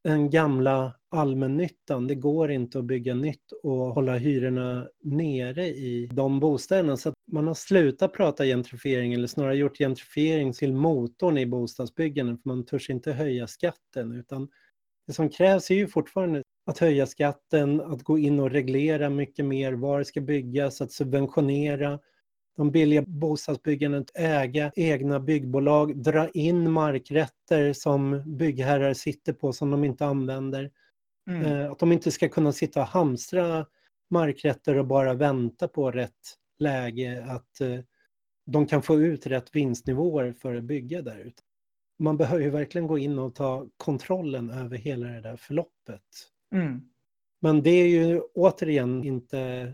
den 0.07 0.29
gamla 0.29 0.93
allmännyttan. 1.09 2.07
Det 2.07 2.15
går 2.15 2.51
inte 2.51 2.79
att 2.79 2.85
bygga 2.85 3.13
nytt 3.13 3.51
och 3.63 3.77
hålla 3.77 4.17
hyrorna 4.17 4.87
nere 5.03 5.67
i 5.67 6.09
de 6.13 6.39
bostäderna. 6.39 6.97
Så 6.97 7.13
man 7.31 7.47
har 7.47 7.53
slutat 7.53 8.13
prata 8.13 8.45
gentrifiering 8.45 9.13
eller 9.13 9.27
snarare 9.27 9.55
gjort 9.55 9.77
gentrifiering 9.77 10.53
till 10.53 10.73
motorn 10.73 11.37
i 11.37 11.45
bostadsbyggandet 11.45 12.41
för 12.43 12.49
man 12.49 12.65
törs 12.65 12.89
inte 12.89 13.11
höja 13.11 13.47
skatten 13.47 14.11
utan 14.11 14.49
det 15.07 15.13
som 15.13 15.29
krävs 15.29 15.71
är 15.71 15.75
ju 15.75 15.87
fortfarande 15.87 16.43
att 16.65 16.77
höja 16.77 17.05
skatten, 17.05 17.81
att 17.81 18.03
gå 18.03 18.17
in 18.17 18.39
och 18.39 18.51
reglera 18.51 19.09
mycket 19.09 19.45
mer 19.45 19.73
var 19.73 19.99
det 19.99 20.05
ska 20.05 20.21
byggas, 20.21 20.81
att 20.81 20.91
subventionera 20.91 21.99
de 22.57 22.71
billiga 22.71 23.01
bostadsbyggandet, 23.01 24.11
äga 24.13 24.71
egna 24.75 25.19
byggbolag, 25.19 25.97
dra 25.97 26.29
in 26.29 26.71
markrätter 26.71 27.73
som 27.73 28.23
byggherrar 28.25 28.93
sitter 28.93 29.33
på 29.33 29.53
som 29.53 29.71
de 29.71 29.83
inte 29.83 30.05
använder. 30.05 30.71
Mm. 31.29 31.45
Eh, 31.45 31.71
att 31.71 31.79
de 31.79 31.91
inte 31.91 32.11
ska 32.11 32.29
kunna 32.29 32.51
sitta 32.51 32.81
och 32.81 32.87
hamstra 32.87 33.65
markrätter 34.09 34.77
och 34.77 34.87
bara 34.87 35.13
vänta 35.13 35.67
på 35.67 35.91
rätt 35.91 36.37
läge, 36.59 37.25
att 37.29 37.61
eh, 37.61 37.79
de 38.45 38.65
kan 38.65 38.81
få 38.81 39.01
ut 39.01 39.27
rätt 39.27 39.55
vinstnivåer 39.55 40.33
för 40.33 40.55
att 40.55 40.63
bygga 40.63 41.01
där 41.01 41.17
ute. 41.19 41.41
Man 41.99 42.17
behöver 42.17 42.43
ju 42.43 42.49
verkligen 42.49 42.87
gå 42.87 42.97
in 42.97 43.19
och 43.19 43.35
ta 43.35 43.67
kontrollen 43.77 44.49
över 44.49 44.77
hela 44.77 45.07
det 45.07 45.21
där 45.21 45.35
förloppet. 45.35 46.01
Mm. 46.55 46.81
Men 47.39 47.63
det 47.63 47.69
är 47.69 47.87
ju 47.87 48.21
återigen 48.33 49.03
inte 49.03 49.73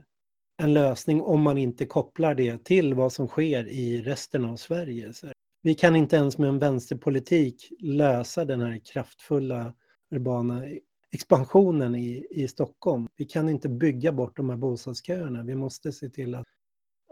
en 0.57 0.73
lösning 0.73 1.21
om 1.21 1.41
man 1.41 1.57
inte 1.57 1.85
kopplar 1.85 2.35
det 2.35 2.63
till 2.63 2.93
vad 2.93 3.13
som 3.13 3.27
sker 3.27 3.67
i 3.67 4.01
resten 4.01 4.45
av 4.45 4.55
Sverige. 4.55 5.13
Så 5.13 5.27
vi 5.61 5.75
kan 5.75 5.95
inte 5.95 6.15
ens 6.15 6.37
med 6.37 6.49
en 6.49 6.59
vänsterpolitik 6.59 7.71
lösa 7.79 8.45
den 8.45 8.61
här 8.61 8.81
kraftfulla 8.93 9.73
urbana 10.11 10.63
expansionen 11.11 11.95
i, 11.95 12.27
i 12.31 12.47
Stockholm. 12.47 13.07
Vi 13.15 13.25
kan 13.25 13.49
inte 13.49 13.69
bygga 13.69 14.11
bort 14.11 14.37
de 14.37 14.49
här 14.49 14.57
bostadsköerna. 14.57 15.43
Vi 15.43 15.55
måste 15.55 15.91
se 15.91 16.09
till 16.09 16.35
att, 16.35 16.45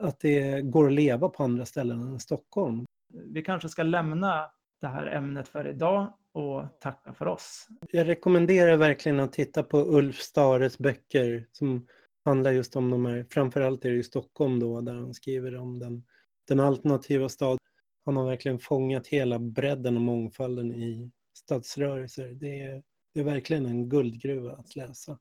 att 0.02 0.20
det 0.20 0.62
går 0.62 0.88
att 0.88 0.94
leva 0.94 1.30
på 1.30 1.44
andra 1.44 1.66
ställen 1.66 2.02
än 2.02 2.20
Stockholm. 2.20 2.86
Vi 3.26 3.42
kanske 3.42 3.70
ska 3.70 3.84
lämna 3.84 4.52
det 4.82 4.88
här 4.88 5.08
ämnet 5.08 5.48
för 5.48 5.68
idag 5.68 6.14
och 6.34 6.80
tacka 6.80 7.14
för 7.14 7.28
oss. 7.28 7.68
Jag 7.92 8.08
rekommenderar 8.08 8.78
verkligen 8.78 9.20
att 9.20 9.34
titta 9.34 9.64
på 9.64 9.78
Ulf 9.78 10.20
Stares 10.20 10.78
böcker 10.78 11.48
som 11.52 11.88
handlar 12.26 12.52
just 12.52 12.76
om 12.76 12.90
de 12.90 13.06
här, 13.06 13.26
framförallt 13.30 13.86
är 13.86 13.92
det 13.92 13.98
i 13.98 14.04
Stockholm 14.04 14.60
då, 14.60 14.82
där 14.82 14.94
han 14.94 15.14
skriver 15.14 15.56
om 15.56 15.80
den, 15.80 16.04
den 16.48 16.60
alternativa 16.60 17.30
staden. 17.30 17.58
Han 18.06 18.18
har 18.18 18.26
verkligen 18.26 18.60
fångat 18.60 19.08
hela 19.08 19.40
bredden 19.40 19.96
och 19.96 20.02
mångfalden 20.02 20.72
i 20.72 21.12
stadsrörelser. 21.34 22.28
Det 22.28 22.62
är, 22.62 22.84
det 23.14 23.20
är 23.20 23.24
verkligen 23.24 23.66
en 23.66 23.90
guldgruva 23.90 24.52
att 24.52 24.76
läsa. 24.76 25.20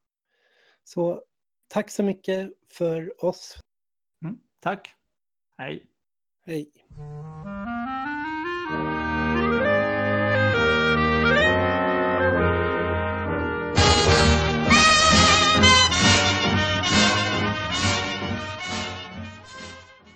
Så 0.84 1.24
tack 1.68 1.90
så 1.90 2.02
mycket 2.02 2.52
för 2.72 3.24
oss. 3.24 3.58
Mm, 4.24 4.40
tack. 4.60 4.94
Hej. 5.56 5.86
Hej. 6.46 6.72